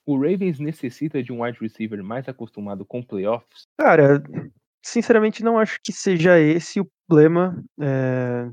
o 0.04 0.16
Ravens 0.16 0.58
necessita 0.58 1.22
de 1.22 1.32
um 1.32 1.44
wide 1.44 1.60
receiver 1.60 2.02
mais 2.02 2.28
acostumado 2.28 2.84
com 2.84 3.00
playoffs? 3.00 3.68
Cara, 3.78 4.20
sinceramente 4.82 5.42
não 5.42 5.58
acho 5.58 5.78
que 5.82 5.92
seja 5.92 6.38
esse 6.38 6.80
o 6.80 6.88
problema 7.08 7.62
é, 7.80 8.46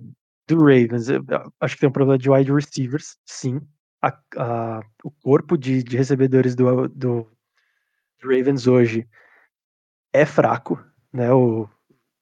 do 0.48 0.58
Ravens. 0.60 1.10
Eu 1.10 1.24
acho 1.60 1.76
que 1.76 1.82
tem 1.82 1.90
um 1.90 1.94
problema 1.94 2.18
de 2.18 2.30
wide 2.30 2.52
receivers, 2.52 3.18
sim. 3.26 3.60
A- 4.02 4.20
a- 4.38 4.82
o 5.04 5.12
corpo 5.12 5.58
de, 5.58 5.84
de 5.84 5.98
recebedores 5.98 6.56
do, 6.56 6.88
do, 6.90 7.28
Ravens 8.22 8.68
hoje 8.68 9.08
é 10.14 10.26
fraco, 10.26 10.84
né? 11.14 11.32
O 11.32 11.68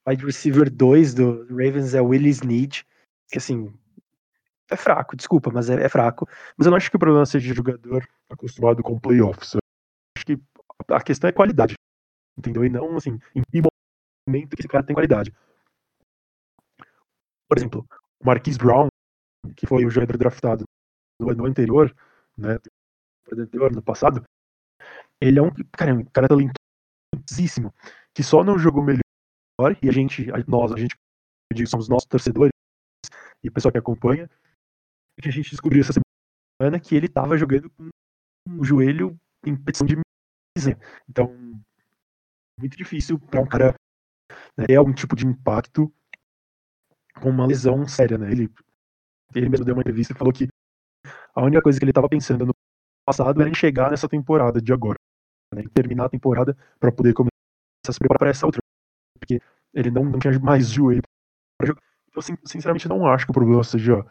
wide 0.08 0.26
receiver 0.26 0.70
2 0.70 1.14
do 1.14 1.44
Ravens 1.50 1.94
é 1.94 2.02
o 2.02 2.08
Willie 2.08 2.30
Snead, 2.32 2.86
que 3.30 3.38
assim, 3.38 3.74
é 4.70 4.76
fraco, 4.76 5.16
desculpa, 5.16 5.52
mas 5.54 5.70
é, 5.70 5.84
é 5.84 5.90
fraco. 5.90 6.28
Mas 6.58 6.66
eu 6.66 6.72
não 6.72 6.78
acho 6.78 6.90
que 6.90 6.96
o 6.96 7.00
problema 7.00 7.26
seja 7.26 7.54
jogador 7.54 8.08
acostumado 8.30 8.82
com 8.84 9.00
playoffs. 9.00 9.56
Acho 10.18 10.26
que 10.26 10.40
a 10.90 11.02
questão 11.02 11.30
é 11.30 11.34
qualidade. 11.34 11.76
Entendeu? 12.38 12.66
E 12.66 12.70
não, 12.70 12.98
assim, 12.98 13.20
em 13.36 13.42
que 13.42 13.62
momento 14.28 14.56
que 14.56 14.62
esse 14.62 14.68
cara 14.68 14.86
tem 14.86 14.94
qualidade. 14.94 15.34
Por 17.48 17.58
exemplo, 17.58 17.88
o 18.20 18.26
Marquise 18.26 18.58
Brown, 18.58 18.88
que 19.56 19.68
foi 19.68 19.86
o 19.86 19.90
jogador 19.90 20.18
draftado 20.18 20.64
no 21.20 21.30
ano 21.30 21.46
anterior, 21.46 21.96
né? 22.38 22.58
anterior, 23.32 23.72
no 23.72 23.82
passado, 23.82 24.24
ele 25.22 25.40
é 25.40 25.42
um 25.42 25.52
cara, 25.72 25.92
é 25.92 25.94
um 25.94 26.06
cara 26.06 26.28
talentosíssimo, 26.28 27.74
que 28.14 28.24
só 28.24 28.44
não 28.44 28.58
jogou 28.58 28.84
melhor, 28.84 29.78
e 29.82 29.90
a 29.90 29.92
gente, 29.92 30.26
nós, 30.48 30.72
a 30.72 30.78
gente, 30.78 30.96
somos 31.68 31.88
nossos 31.88 32.08
torcedores, 32.08 32.52
e 33.44 33.50
o 33.50 33.52
pessoal 33.52 33.72
que 33.72 33.78
acompanha, 33.78 34.30
que 35.22 35.30
a 35.30 35.32
gente 35.32 35.52
descobriu 35.52 35.82
essa 35.82 35.94
semana 35.94 36.80
que 36.80 36.96
ele 36.96 37.08
tava 37.08 37.38
jogando 37.38 37.70
com 37.70 37.90
o 38.60 38.64
joelho 38.64 39.18
em 39.46 39.56
petição 39.56 39.88
de 39.88 39.96
miséria. 40.58 40.80
Então, 41.08 41.34
muito 42.60 42.78
difícil 42.78 43.20
para 43.20 43.42
um 43.42 43.48
cara 43.48 43.76
né, 44.58 44.76
algum 44.76 44.94
tipo 44.94 45.16
de 45.16 45.26
impacto 45.28 45.92
com 47.22 47.30
uma 47.30 47.46
lesão 47.46 47.88
séria, 47.88 48.18
né? 48.18 48.32
Ele, 48.32 48.50
ele 49.36 49.50
mesmo 49.50 49.66
deu 49.66 49.76
uma 49.76 49.82
entrevista 49.82 50.14
e 50.14 50.18
falou 50.18 50.34
que 50.34 50.50
a 51.36 51.44
única 51.44 51.62
coisa 51.64 51.80
que 51.80 51.86
ele 51.86 51.92
estava 51.92 52.10
pensando 52.10 52.46
no 52.46 52.54
passado 53.06 53.42
era 53.42 53.50
em 53.50 53.56
chegar 53.56 53.92
nessa 53.92 54.10
temporada 54.10 54.62
de 54.62 54.74
agora, 54.74 54.98
né? 55.54 55.64
Em 55.64 55.70
terminar 55.70 56.06
a 56.06 56.10
temporada 56.10 56.58
para 56.80 56.92
poder 56.92 57.14
começar 57.14 57.32
a 57.88 57.94
se 57.94 58.00
preparar 58.00 58.20
para 58.20 58.32
essa 58.32 58.46
outra, 58.46 58.62
porque 59.20 59.42
ele 59.74 59.92
não, 59.92 60.06
não 60.06 60.20
tinha 60.20 60.40
mais 60.40 60.70
joelho 60.70 61.04
para 61.60 61.68
jogar. 61.68 61.82
Então, 62.10 62.22
sin- 62.24 62.38
sinceramente, 62.46 62.90
não 62.90 63.08
acho 63.08 63.26
que 63.26 63.32
o 63.32 63.36
problema 63.36 63.64
seja 63.64 64.06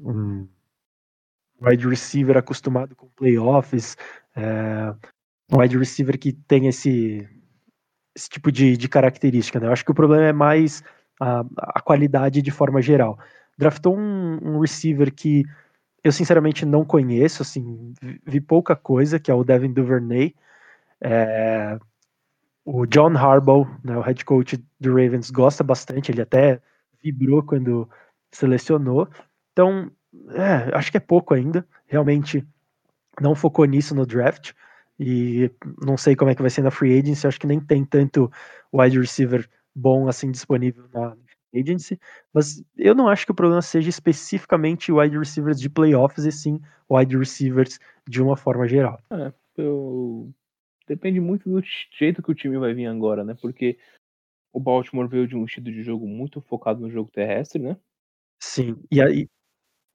um 0.00 0.48
wide 1.60 1.86
receiver 1.88 2.36
acostumado 2.36 2.94
com 2.96 3.08
playoffs, 3.10 3.96
é, 4.34 4.90
um 5.52 5.58
wide 5.60 5.78
receiver 5.78 6.18
que 6.18 6.32
tem 6.32 6.68
esse, 6.68 7.28
esse 8.14 8.28
tipo 8.28 8.52
de, 8.52 8.76
de 8.76 8.88
característica. 8.88 9.58
Né? 9.58 9.66
Eu 9.66 9.72
acho 9.72 9.84
que 9.84 9.90
o 9.90 9.94
problema 9.94 10.24
é 10.24 10.32
mais 10.32 10.82
a, 11.20 11.44
a 11.58 11.80
qualidade 11.80 12.42
de 12.42 12.50
forma 12.50 12.82
geral. 12.82 13.18
Draftou 13.56 13.96
um, 13.96 14.38
um 14.42 14.60
receiver 14.60 15.12
que 15.12 15.44
eu 16.02 16.10
sinceramente 16.10 16.66
não 16.66 16.84
conheço, 16.84 17.42
assim, 17.42 17.94
vi, 18.26 18.40
pouca 18.40 18.74
coisa, 18.74 19.20
que 19.20 19.30
é 19.30 19.34
o 19.34 19.44
Devin 19.44 19.72
Duvernay. 19.72 20.34
É, 21.00 21.78
o 22.64 22.86
John 22.86 23.16
Harbaugh, 23.16 23.68
né, 23.84 23.96
o 23.96 24.00
head 24.00 24.24
coach 24.24 24.56
do 24.80 24.90
Ravens, 24.90 25.30
gosta 25.30 25.62
bastante, 25.62 26.10
ele 26.10 26.22
até 26.22 26.60
vibrou 27.02 27.42
quando 27.42 27.88
selecionou. 28.32 29.08
Então, 29.52 29.90
é, 30.30 30.76
acho 30.76 30.90
que 30.90 30.96
é 30.96 31.00
pouco 31.00 31.34
ainda. 31.34 31.66
Realmente 31.86 32.46
não 33.20 33.34
focou 33.34 33.64
nisso 33.64 33.94
no 33.94 34.06
draft. 34.06 34.52
E 35.04 35.50
não 35.84 35.96
sei 35.96 36.14
como 36.14 36.30
é 36.30 36.34
que 36.34 36.42
vai 36.42 36.50
ser 36.50 36.62
na 36.62 36.70
free 36.70 36.96
agency. 36.96 37.26
Acho 37.26 37.40
que 37.40 37.46
nem 37.46 37.58
tem 37.58 37.84
tanto 37.84 38.30
wide 38.72 39.00
receiver 39.00 39.48
bom 39.74 40.06
assim 40.06 40.30
disponível 40.30 40.84
na 40.94 41.16
free 41.50 41.60
agency. 41.60 41.98
Mas 42.32 42.62
eu 42.76 42.94
não 42.94 43.08
acho 43.08 43.26
que 43.26 43.32
o 43.32 43.34
problema 43.34 43.60
seja 43.60 43.90
especificamente 43.90 44.92
wide 44.92 45.18
receivers 45.18 45.60
de 45.60 45.68
playoffs, 45.68 46.24
e 46.24 46.30
sim 46.30 46.60
wide 46.88 47.16
receivers 47.18 47.80
de 48.08 48.22
uma 48.22 48.36
forma 48.36 48.68
geral. 48.68 49.00
Eu... 49.56 50.32
Depende 50.86 51.20
muito 51.20 51.48
do 51.48 51.60
jeito 51.98 52.22
que 52.22 52.30
o 52.30 52.34
time 52.34 52.58
vai 52.58 52.74
vir 52.74 52.86
agora, 52.86 53.24
né? 53.24 53.34
Porque 53.40 53.78
o 54.52 54.60
Baltimore 54.60 55.08
veio 55.08 55.26
de 55.26 55.36
um 55.36 55.44
estilo 55.44 55.66
de 55.66 55.82
jogo 55.82 56.06
muito 56.06 56.40
focado 56.40 56.80
no 56.80 56.90
jogo 56.90 57.10
terrestre, 57.10 57.60
né? 57.60 57.76
Sim. 58.40 58.76
E 58.90 59.02
aí. 59.02 59.28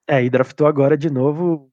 É, 0.09 0.23
e 0.23 0.29
draftou 0.29 0.67
agora 0.67 0.97
de 0.97 1.09
novo 1.09 1.69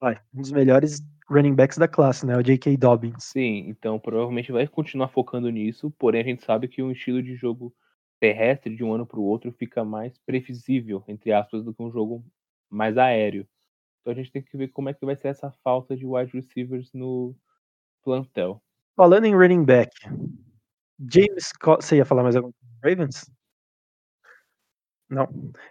vai, 0.00 0.20
um 0.34 0.42
dos 0.42 0.52
melhores 0.52 1.00
running 1.34 1.54
backs 1.54 1.76
da 1.76 1.88
classe, 1.88 2.24
né? 2.24 2.36
O 2.36 2.42
J.K. 2.42 2.76
Dobbins. 2.76 3.24
Sim, 3.24 3.64
então 3.68 3.98
provavelmente 3.98 4.52
vai 4.52 4.66
continuar 4.68 5.08
focando 5.08 5.50
nisso, 5.50 5.90
porém 5.98 6.20
a 6.20 6.24
gente 6.24 6.44
sabe 6.44 6.68
que 6.68 6.82
um 6.82 6.92
estilo 6.92 7.22
de 7.22 7.34
jogo 7.34 7.74
terrestre 8.20 8.74
de 8.74 8.84
um 8.84 8.94
ano 8.94 9.06
para 9.06 9.18
o 9.18 9.24
outro 9.24 9.52
fica 9.52 9.84
mais 9.84 10.16
previsível, 10.24 11.02
entre 11.08 11.32
aspas, 11.32 11.64
do 11.64 11.74
que 11.74 11.82
um 11.82 11.90
jogo 11.90 12.24
mais 12.70 12.96
aéreo. 12.96 13.46
Então 14.00 14.12
a 14.12 14.16
gente 14.16 14.30
tem 14.30 14.42
que 14.42 14.56
ver 14.56 14.68
como 14.68 14.88
é 14.88 14.94
que 14.94 15.04
vai 15.04 15.16
ser 15.16 15.28
essa 15.28 15.50
falta 15.62 15.96
de 15.96 16.06
wide 16.06 16.32
receivers 16.32 16.90
no 16.92 17.34
plantel. 18.04 18.62
Falando 18.96 19.24
em 19.24 19.34
running 19.34 19.64
back, 19.64 19.90
James 20.98 21.50
Você 21.80 21.96
ia 21.96 22.04
falar 22.04 22.22
mais 22.22 22.36
alguma 22.36 22.54
coisa 22.80 22.96
Ravens? 22.96 23.24
Não. 25.08 25.28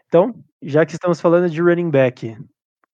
Então, 0.07 0.43
já 0.61 0.85
que 0.85 0.93
estamos 0.93 1.19
falando 1.21 1.49
de 1.49 1.61
running 1.61 1.89
back, 1.89 2.37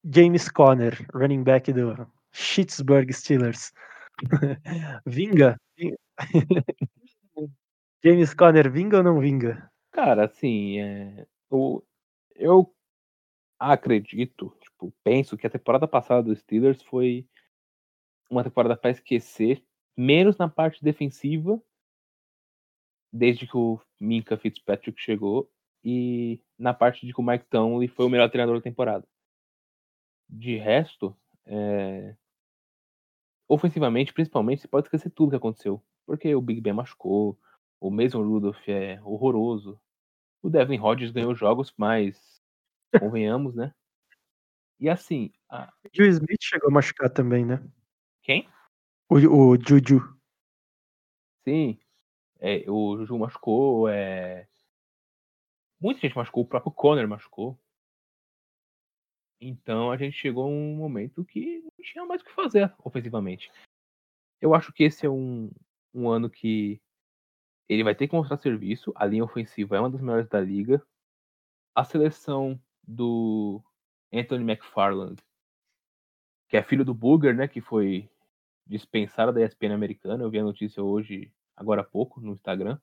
James 0.03 0.49
Conner, 0.49 1.05
running 1.13 1.43
back 1.43 1.71
do 1.73 2.07
Pittsburgh 2.39 3.11
Steelers. 3.11 3.71
vinga? 5.05 5.59
James 8.03 8.33
Conner 8.33 8.71
vinga 8.71 8.97
ou 8.97 9.03
não 9.03 9.19
vinga? 9.19 9.69
Cara, 9.91 10.25
assim, 10.25 10.79
é... 10.79 11.27
eu, 11.51 11.85
eu 12.35 12.73
acredito, 13.59 14.55
tipo, 14.61 14.93
penso 15.03 15.37
que 15.37 15.45
a 15.45 15.49
temporada 15.49 15.87
passada 15.87 16.23
dos 16.23 16.39
Steelers 16.39 16.81
foi 16.81 17.27
uma 18.29 18.43
temporada 18.43 18.77
para 18.77 18.91
esquecer, 18.91 19.63
menos 19.97 20.37
na 20.37 20.47
parte 20.47 20.83
defensiva, 20.83 21.61
desde 23.11 23.47
que 23.47 23.57
o 23.57 23.81
Minka 23.99 24.37
Fitzpatrick 24.37 25.01
chegou, 25.01 25.51
e 25.83 26.41
na 26.57 26.73
parte 26.73 27.05
de 27.05 27.13
que 27.13 27.19
o 27.19 27.23
Mike 27.23 27.45
Tomlin 27.49 27.87
foi 27.87 28.05
o 28.05 28.09
melhor 28.09 28.29
treinador 28.29 28.57
da 28.57 28.63
temporada. 28.63 29.07
De 30.29 30.57
resto, 30.57 31.17
é... 31.45 32.15
ofensivamente, 33.49 34.13
principalmente, 34.13 34.61
você 34.61 34.67
pode 34.67 34.85
esquecer 34.85 35.09
tudo 35.09 35.31
que 35.31 35.35
aconteceu. 35.35 35.83
Porque 36.05 36.33
o 36.35 36.41
Big 36.41 36.61
Ben 36.61 36.73
machucou, 36.73 37.37
o 37.81 37.89
Mason 37.89 38.21
Rudolph 38.21 38.69
é 38.69 39.01
horroroso, 39.03 39.79
o 40.41 40.49
Devin 40.49 40.77
Rodgers 40.77 41.11
ganhou 41.11 41.35
jogos, 41.35 41.73
mas 41.75 42.41
convenhamos, 42.99 43.55
né? 43.55 43.73
E 44.79 44.87
assim, 44.87 45.33
a... 45.49 45.73
O 45.83 45.89
Juju 45.91 46.11
Smith 46.11 46.41
chegou 46.41 46.69
a 46.69 46.73
machucar 46.73 47.09
também, 47.09 47.43
né? 47.43 47.61
quem? 48.21 48.47
O, 49.09 49.15
o 49.15 49.57
Juju. 49.57 49.99
Sim, 51.43 51.79
é, 52.39 52.63
o 52.69 52.97
Juju 52.97 53.17
machucou, 53.17 53.89
é... 53.89 54.47
muita 55.81 56.01
gente 56.01 56.15
machucou, 56.15 56.43
o 56.43 56.47
próprio 56.47 56.71
Conner 56.71 57.07
machucou. 57.07 57.59
Então 59.41 59.91
a 59.91 59.97
gente 59.97 60.17
chegou 60.17 60.43
a 60.43 60.47
um 60.47 60.75
momento 60.75 61.23
que 61.23 61.61
não 61.61 61.85
tinha 61.85 62.05
mais 62.05 62.21
o 62.21 62.25
que 62.25 62.31
fazer 62.31 62.73
ofensivamente. 62.83 63.51
Eu 64.41 64.53
acho 64.53 64.73
que 64.73 64.83
esse 64.83 65.05
é 65.05 65.09
um, 65.09 65.49
um 65.93 66.09
ano 66.09 66.29
que 66.29 66.81
ele 67.67 67.83
vai 67.83 67.95
ter 67.95 68.07
que 68.07 68.15
mostrar 68.15 68.37
serviço. 68.37 68.91
A 68.95 69.05
linha 69.05 69.23
ofensiva 69.23 69.77
é 69.77 69.79
uma 69.79 69.89
das 69.89 70.01
melhores 70.01 70.27
da 70.27 70.41
liga. 70.41 70.85
A 71.75 71.83
seleção 71.83 72.59
do 72.85 73.61
Anthony 74.11 74.43
McFarland, 74.43 75.21
que 76.47 76.57
é 76.57 76.63
filho 76.63 76.83
do 76.83 76.93
Booger, 76.93 77.35
né, 77.35 77.47
que 77.47 77.61
foi 77.61 78.09
dispensado 78.65 79.31
da 79.31 79.45
ESPN 79.45 79.73
americana. 79.73 80.23
Eu 80.23 80.29
vi 80.29 80.39
a 80.39 80.43
notícia 80.43 80.83
hoje, 80.83 81.31
agora 81.55 81.81
há 81.81 81.83
pouco, 81.83 82.19
no 82.19 82.33
Instagram. 82.33 82.79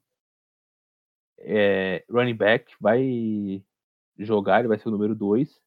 É, 1.38 2.04
running 2.08 2.34
back 2.34 2.74
vai 2.80 3.62
jogar, 4.18 4.60
ele 4.60 4.68
vai 4.68 4.78
ser 4.78 4.88
o 4.88 4.92
número 4.92 5.14
2. 5.14 5.60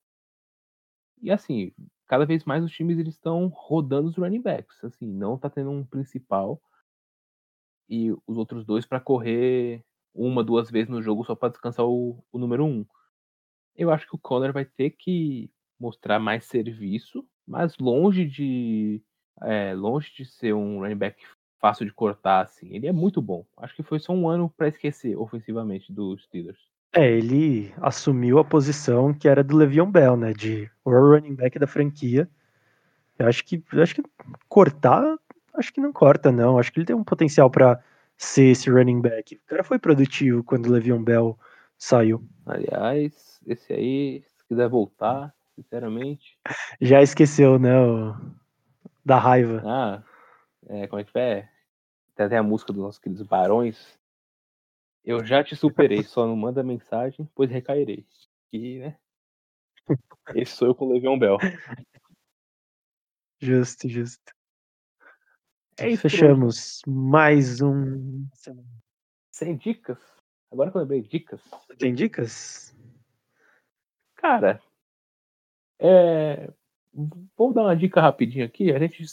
E 1.21 1.31
assim, 1.31 1.71
cada 2.07 2.25
vez 2.25 2.43
mais 2.45 2.63
os 2.63 2.71
times 2.71 2.97
eles 2.97 3.15
estão 3.15 3.47
rodando 3.47 4.07
os 4.09 4.15
running 4.17 4.41
backs, 4.41 4.83
assim, 4.83 5.07
não 5.07 5.37
tá 5.37 5.49
tendo 5.49 5.69
um 5.71 5.85
principal 5.85 6.61
e 7.89 8.11
os 8.27 8.37
outros 8.37 8.65
dois 8.65 8.85
para 8.85 8.99
correr 8.99 9.83
uma, 10.13 10.43
duas 10.43 10.69
vezes 10.69 10.89
no 10.89 11.01
jogo 11.01 11.25
só 11.25 11.35
para 11.35 11.49
descansar 11.49 11.85
o, 11.85 12.23
o 12.31 12.37
número 12.37 12.65
um. 12.65 12.85
Eu 13.75 13.91
acho 13.91 14.07
que 14.07 14.15
o 14.15 14.19
Conner 14.19 14.53
vai 14.53 14.65
ter 14.65 14.91
que 14.91 15.49
mostrar 15.79 16.19
mais 16.19 16.45
serviço, 16.45 17.25
mas 17.47 17.77
longe 17.77 18.25
de 18.25 19.01
é, 19.41 19.73
longe 19.73 20.13
de 20.13 20.25
ser 20.25 20.53
um 20.53 20.79
running 20.79 20.97
back 20.97 21.23
fácil 21.59 21.85
de 21.85 21.93
cortar, 21.93 22.41
assim. 22.41 22.75
Ele 22.75 22.87
é 22.87 22.91
muito 22.91 23.21
bom. 23.21 23.45
Acho 23.57 23.75
que 23.75 23.83
foi 23.83 23.99
só 23.99 24.13
um 24.13 24.27
ano 24.27 24.49
para 24.49 24.67
esquecer 24.67 25.17
ofensivamente 25.17 25.91
dos 25.91 26.23
Steelers. 26.23 26.59
É, 26.91 27.09
ele 27.11 27.73
assumiu 27.81 28.39
a 28.39 28.43
posição 28.43 29.13
que 29.13 29.27
era 29.27 29.43
do 29.43 29.55
Le'Veon 29.55 29.91
Bell, 29.91 30.17
né, 30.17 30.33
de 30.33 30.69
o 30.83 30.89
running 30.91 31.35
back 31.35 31.59
da 31.59 31.67
franquia. 31.67 32.27
Eu 33.17 33.27
acho 33.27 33.45
que 33.45 33.63
eu 33.71 33.83
acho 33.83 33.95
que 33.95 34.03
cortar, 34.47 35.17
acho 35.53 35.71
que 35.73 35.81
não 35.81 35.93
corta 35.93 36.31
não. 36.31 36.57
Acho 36.57 36.71
que 36.71 36.79
ele 36.79 36.85
tem 36.87 36.95
um 36.95 37.03
potencial 37.03 37.49
para 37.49 37.79
ser 38.17 38.45
esse 38.51 38.69
running 38.71 39.01
back. 39.01 39.35
O 39.35 39.39
cara 39.49 39.63
foi 39.63 39.77
produtivo 39.77 40.43
quando 40.43 40.65
o 40.67 40.71
Le'Veon 40.71 41.03
Bell 41.03 41.37
saiu. 41.77 42.23
Aliás, 42.45 43.39
esse 43.45 43.71
aí, 43.73 44.23
se 44.37 44.43
quiser 44.47 44.67
voltar, 44.67 45.33
sinceramente, 45.55 46.37
Já 46.81 47.01
esqueceu, 47.01 47.59
né, 47.59 47.79
o- 47.79 48.15
da 49.05 49.17
raiva. 49.19 49.61
ah, 49.65 50.01
é, 50.67 50.87
como 50.87 51.01
é 51.01 51.03
que 51.03 51.19
é? 51.19 51.47
Tem 52.15 52.25
até 52.25 52.37
a 52.37 52.43
música 52.43 52.73
dos 52.73 52.81
nossos 52.81 52.99
queridos 52.99 53.25
Barões. 53.25 53.98
Eu 55.03 55.25
já 55.25 55.43
te 55.43 55.55
superei, 55.55 56.03
só 56.03 56.25
não 56.27 56.35
manda 56.35 56.63
mensagem, 56.63 57.27
pois 57.33 57.49
recairei. 57.49 58.05
E, 58.51 58.79
né? 58.79 58.97
Esse 60.35 60.55
sou 60.55 60.67
eu 60.67 60.75
com 60.75 60.85
o 60.85 60.93
Le'Veon 60.93 61.17
Bell. 61.17 61.37
Justo, 63.41 63.87
justo. 63.87 64.33
É 65.79 65.89
isso. 65.89 66.01
Fechamos 66.01 66.81
mais 66.85 67.61
um. 67.61 68.27
Sem 69.31 69.55
dicas? 69.55 69.97
Agora 70.51 70.69
que 70.69 70.75
eu 70.75 70.81
lembrei, 70.81 71.01
dicas. 71.01 71.41
Tem 71.77 71.93
dicas? 71.93 72.75
Cara, 74.15 74.61
é... 75.79 76.51
vou 77.37 77.53
dar 77.53 77.61
uma 77.61 77.77
dica 77.77 78.01
rapidinho 78.01 78.45
aqui. 78.45 78.73
A 78.73 78.79
gente 78.79 79.05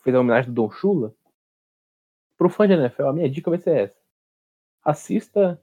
fez 0.00 0.14
a 0.14 0.20
homenagem 0.20 0.52
do 0.52 0.62
Don 0.62 0.70
Chula. 0.70 1.12
Pro 2.36 2.48
fã 2.48 2.68
de 2.68 2.74
NFL, 2.74 3.06
a 3.06 3.12
minha 3.12 3.28
dica 3.28 3.50
vai 3.50 3.58
ser 3.58 3.76
essa. 3.76 4.03
Assista 4.84 5.60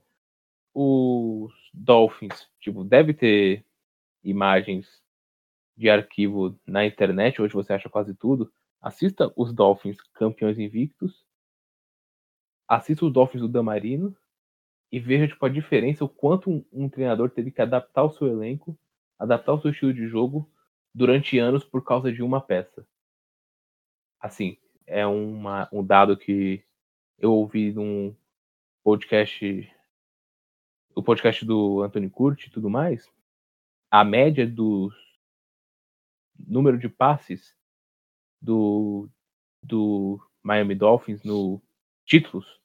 os 0.73 1.53
Dolphins. 1.73 2.49
Tipo, 2.59 2.83
deve 2.83 3.13
ter 3.13 3.65
imagens 4.23 5.01
de 5.77 5.89
arquivo 5.89 6.59
na 6.65 6.85
internet, 6.85 7.41
hoje 7.41 7.53
você 7.53 7.73
acha 7.73 7.89
quase 7.89 8.15
tudo. 8.15 8.51
Assista 8.81 9.31
os 9.35 9.53
Dolphins 9.53 9.97
campeões 10.13 10.57
invictos. 10.57 11.25
Assista 12.67 13.05
os 13.05 13.13
Dolphins 13.13 13.41
do 13.41 13.47
Damarino 13.47 14.15
e 14.91 14.99
veja 14.99 15.27
tipo, 15.27 15.45
a 15.45 15.49
diferença, 15.49 16.03
o 16.03 16.09
quanto 16.09 16.49
um, 16.49 16.65
um 16.71 16.89
treinador 16.89 17.29
teve 17.29 17.51
que 17.51 17.61
adaptar 17.61 18.03
o 18.03 18.11
seu 18.11 18.27
elenco, 18.27 18.77
adaptar 19.19 19.53
o 19.53 19.61
seu 19.61 19.71
estilo 19.71 19.93
de 19.93 20.07
jogo 20.07 20.49
durante 20.93 21.37
anos 21.37 21.63
por 21.63 21.83
causa 21.83 22.11
de 22.11 22.23
uma 22.23 22.41
peça. 22.41 22.85
Assim, 24.19 24.57
é 24.85 25.05
uma, 25.05 25.69
um 25.71 25.83
dado 25.83 26.17
que 26.17 26.63
eu 27.17 27.33
ouvi 27.33 27.71
num 27.71 28.15
podcast, 28.83 29.75
o 30.95 31.03
podcast 31.03 31.45
do 31.45 31.81
Anthony 31.83 32.09
Curti 32.09 32.47
e 32.47 32.51
tudo 32.51 32.69
mais. 32.69 33.09
A 33.89 34.03
média 34.03 34.47
dos 34.47 34.93
número 36.39 36.77
de 36.77 36.89
passes 36.89 37.55
do, 38.41 39.09
do 39.61 40.19
Miami 40.41 40.75
Dolphins 40.75 41.23
no 41.23 41.61
títulos 42.05 42.59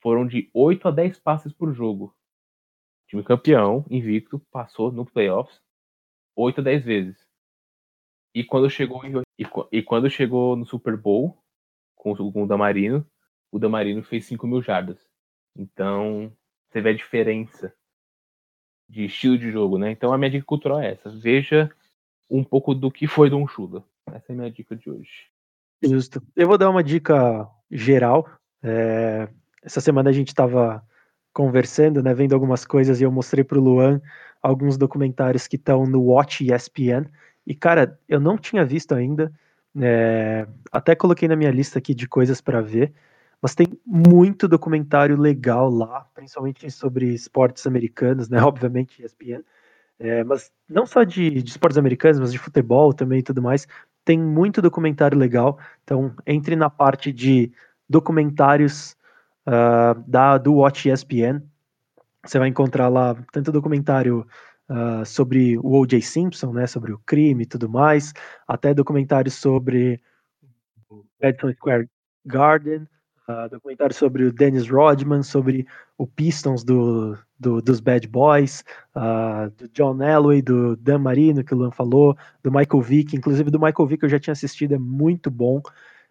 foram 0.00 0.26
de 0.26 0.50
8 0.54 0.88
a 0.88 0.90
10 0.90 1.18
passes 1.20 1.52
por 1.52 1.72
jogo. 1.74 2.06
O 2.06 3.06
time 3.08 3.22
campeão, 3.24 3.84
invicto, 3.90 4.38
passou 4.50 4.90
no 4.90 5.04
playoffs 5.04 5.60
8 6.36 6.60
a 6.60 6.64
10 6.64 6.84
vezes. 6.84 7.28
E 8.34 8.42
quando 8.42 8.68
chegou 8.68 9.00
e, 9.38 9.44
e 9.72 9.82
quando 9.82 10.10
chegou 10.10 10.56
no 10.56 10.66
Super 10.66 10.96
Bowl 10.96 11.38
com, 11.94 12.12
o- 12.12 12.32
com 12.32 12.46
o 13.54 13.58
Damarino, 13.58 14.02
fez 14.02 14.24
5 14.24 14.48
mil 14.48 14.60
jardas. 14.60 14.98
Então, 15.56 16.32
você 16.68 16.80
vê 16.80 16.90
a 16.90 16.94
diferença 16.94 17.72
de 18.88 19.04
estilo 19.04 19.38
de 19.38 19.48
jogo, 19.52 19.78
né? 19.78 19.92
Então 19.92 20.12
a 20.12 20.18
minha 20.18 20.28
dica 20.30 20.44
cultural 20.44 20.80
é 20.80 20.90
essa. 20.90 21.08
Veja 21.08 21.70
um 22.28 22.42
pouco 22.42 22.74
do 22.74 22.90
que 22.90 23.06
foi 23.06 23.30
Don 23.30 23.46
Chula. 23.46 23.84
Essa 24.12 24.32
é 24.32 24.32
a 24.32 24.36
minha 24.36 24.50
dica 24.50 24.74
de 24.74 24.90
hoje. 24.90 25.28
Justo. 25.84 26.20
Eu 26.34 26.48
vou 26.48 26.58
dar 26.58 26.68
uma 26.68 26.82
dica 26.82 27.48
geral. 27.70 28.28
É, 28.60 29.28
essa 29.62 29.80
semana 29.80 30.10
a 30.10 30.12
gente 30.12 30.28
estava 30.28 30.84
conversando, 31.32 32.02
né, 32.02 32.12
vendo 32.12 32.34
algumas 32.34 32.66
coisas 32.66 33.00
e 33.00 33.04
eu 33.04 33.12
mostrei 33.12 33.44
para 33.44 33.58
o 33.58 33.62
Luan 33.62 34.00
alguns 34.42 34.76
documentários 34.76 35.46
que 35.46 35.56
estão 35.56 35.86
no 35.86 36.02
Watch 36.02 36.44
ESPN. 36.44 37.06
E 37.46 37.54
cara, 37.54 38.00
eu 38.08 38.18
não 38.18 38.36
tinha 38.36 38.64
visto 38.64 38.96
ainda. 38.96 39.32
é, 39.80 40.48
até 40.72 40.96
coloquei 40.96 41.28
na 41.28 41.36
minha 41.36 41.52
lista 41.52 41.78
aqui 41.78 41.94
de 41.94 42.08
coisas 42.08 42.40
para 42.40 42.60
ver. 42.60 42.92
Mas 43.44 43.54
tem 43.54 43.66
muito 43.84 44.48
documentário 44.48 45.18
legal 45.18 45.68
lá, 45.68 46.08
principalmente 46.14 46.70
sobre 46.70 47.12
esportes 47.12 47.66
americanos, 47.66 48.26
né? 48.30 48.40
Obviamente 48.42 49.04
ESPN. 49.04 49.44
É, 49.98 50.24
mas 50.24 50.50
não 50.66 50.86
só 50.86 51.04
de, 51.04 51.42
de 51.42 51.50
esportes 51.50 51.76
americanos, 51.76 52.18
mas 52.18 52.32
de 52.32 52.38
futebol 52.38 52.94
também 52.94 53.18
e 53.18 53.22
tudo 53.22 53.42
mais. 53.42 53.68
Tem 54.02 54.18
muito 54.18 54.62
documentário 54.62 55.18
legal. 55.18 55.58
Então, 55.82 56.14
entre 56.26 56.56
na 56.56 56.70
parte 56.70 57.12
de 57.12 57.52
documentários 57.86 58.96
ah, 59.44 59.94
da, 60.06 60.38
do 60.38 60.54
Watch 60.54 60.88
ESPN. 60.88 61.42
Você 62.24 62.38
vai 62.38 62.48
encontrar 62.48 62.88
lá 62.88 63.14
tanto 63.30 63.52
documentário 63.52 64.26
ah, 64.70 65.04
sobre 65.04 65.58
o 65.58 65.80
O.J. 65.80 66.00
Simpson, 66.00 66.50
né, 66.54 66.66
sobre 66.66 66.94
o 66.94 66.98
crime 67.04 67.42
e 67.42 67.46
tudo 67.46 67.68
mais, 67.68 68.14
até 68.48 68.72
documentários 68.72 69.34
sobre 69.34 70.00
o 70.88 71.04
Madison 71.22 71.52
Square 71.52 71.90
Garden, 72.24 72.88
ah, 73.26 73.48
documentário 73.48 73.94
sobre 73.94 74.24
o 74.24 74.32
Dennis 74.32 74.68
Rodman, 74.68 75.22
sobre 75.22 75.66
o 75.98 76.06
Pistons 76.06 76.64
do, 76.64 77.16
do- 77.38 77.62
dos 77.62 77.80
Bad 77.80 78.06
Boys, 78.08 78.64
ah, 78.94 79.50
do 79.56 79.68
John 79.68 80.02
Elway, 80.02 80.42
do 80.42 80.76
Dan 80.76 80.98
Marino, 80.98 81.44
que 81.44 81.54
o 81.54 81.56
Luan 81.56 81.70
falou, 81.70 82.16
do 82.42 82.50
Michael 82.52 82.82
Vick, 82.82 83.16
inclusive 83.16 83.50
do 83.50 83.60
Michael 83.60 83.86
Vick 83.86 84.02
eu 84.02 84.08
já 84.08 84.18
tinha 84.20 84.32
assistido, 84.32 84.74
é 84.74 84.78
muito 84.78 85.30
bom. 85.30 85.60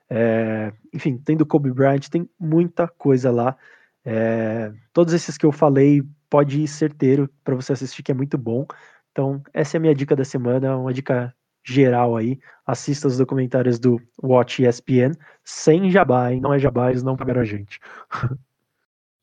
É, 0.10 0.72
enfim, 0.94 1.18
tem 1.18 1.36
do 1.38 1.46
Kobe 1.46 1.72
Bryant, 1.72 2.08
tem 2.10 2.30
muita 2.40 2.88
coisa 2.88 3.32
lá. 3.32 3.58
É, 4.06 4.72
todos 4.94 5.14
esses 5.14 5.38
que 5.38 5.46
eu 5.46 5.52
falei, 5.52 6.04
pode 6.30 6.62
ir 6.62 6.68
certeiro 6.68 7.30
para 7.44 7.56
você 7.56 7.74
assistir, 7.74 8.04
que 8.04 8.12
é 8.12 8.16
muito 8.16 8.38
bom. 8.38 8.66
Então, 9.12 9.42
essa 9.54 9.78
é 9.78 9.80
a 9.80 9.82
minha 9.82 9.96
dica 9.96 10.16
da 10.16 10.26
semana, 10.26 10.78
uma 10.78 10.94
dica 10.94 11.34
geral 11.64 12.16
aí. 12.16 12.40
Assista 12.66 13.08
os 13.08 13.18
documentários 13.18 13.80
do 13.80 14.00
Watch 14.22 14.64
ESPN, 14.64 15.14
sem 15.44 15.90
jabá, 15.92 16.32
hein? 16.32 16.40
Não 16.42 16.54
é 16.54 16.60
jabá, 16.60 16.90
eles 16.90 17.04
não 17.04 17.16
pagaram 17.18 17.42
a 17.42 17.46
gente. 17.46 17.80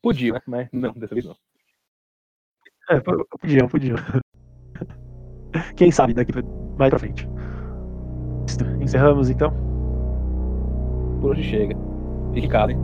Podia, 0.01 0.33
né? 0.33 0.39
mas 0.47 0.67
não, 0.71 0.93
dessa 0.93 1.13
vez 1.13 1.25
não. 1.25 1.35
É, 2.89 2.99
po- 2.99 3.25
podiam, 3.39 3.67
podiam. 3.67 3.97
Quem 5.75 5.91
sabe 5.91 6.13
daqui 6.13 6.31
pra- 6.33 6.43
mais 6.77 6.89
pra 6.89 6.99
frente. 6.99 7.27
Encerramos 8.81 9.29
então? 9.29 9.51
Por 11.21 11.31
hoje 11.31 11.43
chega. 11.43 11.75
Fique 12.33 12.47
casa, 12.47 12.71
hein? 12.71 12.79